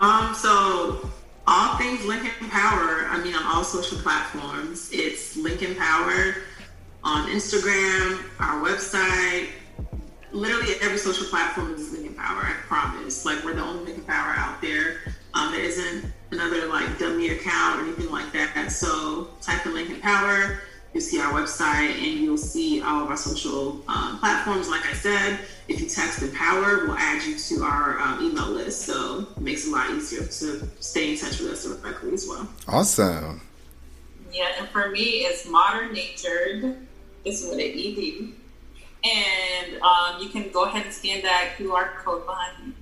Um, 0.00 0.34
so 0.34 1.10
all 1.46 1.76
things 1.76 2.04
Link 2.04 2.30
Empower, 2.40 3.06
I 3.06 3.20
mean, 3.22 3.34
on 3.34 3.42
all 3.44 3.64
social 3.64 3.98
platforms, 3.98 4.90
it's 4.92 5.36
Link 5.36 5.62
Empower 5.62 6.36
on 7.02 7.28
Instagram, 7.30 8.22
our 8.38 8.62
website, 8.62 9.48
literally 10.32 10.74
every 10.80 10.98
social 10.98 11.26
platform 11.26 11.74
is 11.74 11.92
Link 11.92 12.06
Empower, 12.06 12.42
I 12.42 12.52
promise. 12.66 13.24
Like, 13.24 13.42
we're 13.44 13.54
the 13.54 13.62
only 13.62 13.84
Link 13.86 13.98
Empower 13.98 14.34
out 14.34 14.60
there. 14.60 14.98
Um, 15.34 15.52
there 15.52 15.62
isn't 15.62 16.12
another, 16.30 16.66
like, 16.66 16.98
dummy 16.98 17.30
account 17.30 17.80
or 17.80 17.84
anything 17.84 18.10
like 18.10 18.32
that. 18.32 18.70
So 18.70 19.28
type 19.40 19.64
in 19.66 19.74
Link 19.74 19.90
Empower 19.90 20.60
You'll 20.92 21.02
see 21.02 21.20
our 21.20 21.32
website 21.32 21.94
and 21.94 22.20
you'll 22.20 22.36
see 22.36 22.82
all 22.82 23.04
of 23.04 23.10
our 23.10 23.16
social 23.16 23.82
um, 23.86 24.18
platforms. 24.18 24.68
Like 24.68 24.84
I 24.86 24.92
said, 24.92 25.38
if 25.68 25.80
you 25.80 25.88
text 25.88 26.20
Empower, 26.20 26.86
we'll 26.86 26.96
add 26.96 27.22
you 27.22 27.38
to 27.38 27.62
our 27.62 28.00
um, 28.00 28.24
email 28.24 28.48
list. 28.48 28.82
So 28.82 29.28
it 29.36 29.40
makes 29.40 29.66
it 29.66 29.70
a 29.70 29.72
lot 29.72 29.90
easier 29.90 30.24
to 30.24 30.68
stay 30.80 31.12
in 31.12 31.18
touch 31.18 31.38
with 31.38 31.52
us 31.52 31.64
directly 31.64 32.12
as 32.12 32.26
well. 32.28 32.48
Awesome. 32.66 33.40
Yeah, 34.32 34.48
and 34.58 34.68
for 34.68 34.90
me, 34.90 35.20
it's 35.22 35.48
Modern 35.48 35.92
Natured. 35.92 36.76
It's 37.24 37.42
with 37.42 37.54
an 37.54 37.60
ED. 37.60 38.34
And 39.02 39.82
um, 39.82 40.22
you 40.22 40.28
can 40.28 40.50
go 40.50 40.64
ahead 40.64 40.84
and 40.84 40.92
scan 40.92 41.22
that 41.22 41.54
QR 41.56 41.96
code 41.96 42.26
behind 42.26 42.66
me. 42.66 42.72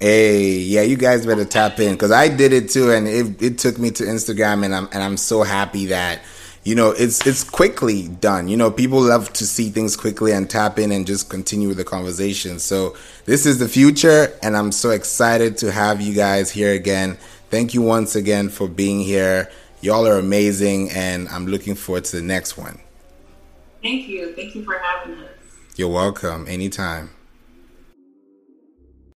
Hey, 0.00 0.58
yeah, 0.58 0.82
you 0.82 0.96
guys 0.96 1.26
better 1.26 1.44
tap 1.44 1.78
in 1.78 1.92
because 1.92 2.10
I 2.10 2.28
did 2.28 2.52
it 2.52 2.70
too, 2.70 2.90
and 2.90 3.06
it, 3.06 3.40
it 3.40 3.58
took 3.58 3.78
me 3.78 3.92
to 3.92 4.02
Instagram, 4.02 4.64
and 4.64 4.74
I'm 4.74 4.88
and 4.90 5.00
I'm 5.00 5.16
so 5.16 5.44
happy 5.44 5.86
that 5.86 6.22
you 6.64 6.74
know 6.74 6.90
it's 6.90 7.26
it's 7.26 7.42
quickly 7.42 8.08
done. 8.08 8.48
You 8.48 8.56
know 8.56 8.70
people 8.70 9.00
love 9.00 9.32
to 9.34 9.46
see 9.46 9.70
things 9.70 9.96
quickly 9.96 10.32
and 10.32 10.48
tap 10.48 10.78
in 10.78 10.92
and 10.92 11.06
just 11.06 11.28
continue 11.28 11.74
the 11.74 11.84
conversation. 11.84 12.58
So 12.58 12.96
this 13.24 13.46
is 13.46 13.58
the 13.58 13.68
future 13.68 14.32
and 14.42 14.56
i'm 14.56 14.72
so 14.72 14.90
excited 14.90 15.56
to 15.58 15.72
have 15.72 16.00
you 16.00 16.14
guys 16.14 16.50
here 16.50 16.72
again. 16.72 17.18
Thank 17.50 17.74
you 17.74 17.82
once 17.82 18.14
again 18.14 18.48
for 18.48 18.68
being 18.68 19.00
here. 19.00 19.50
Y'all 19.80 20.06
are 20.06 20.18
amazing 20.18 20.90
and 20.90 21.28
i'm 21.28 21.46
looking 21.46 21.74
forward 21.74 22.04
to 22.06 22.16
the 22.16 22.22
next 22.22 22.56
one. 22.56 22.80
Thank 23.82 24.06
you. 24.06 24.34
Thank 24.36 24.54
you 24.54 24.64
for 24.64 24.78
having 24.78 25.18
us. 25.18 25.30
You're 25.76 25.88
welcome. 25.88 26.46
Anytime 26.46 27.10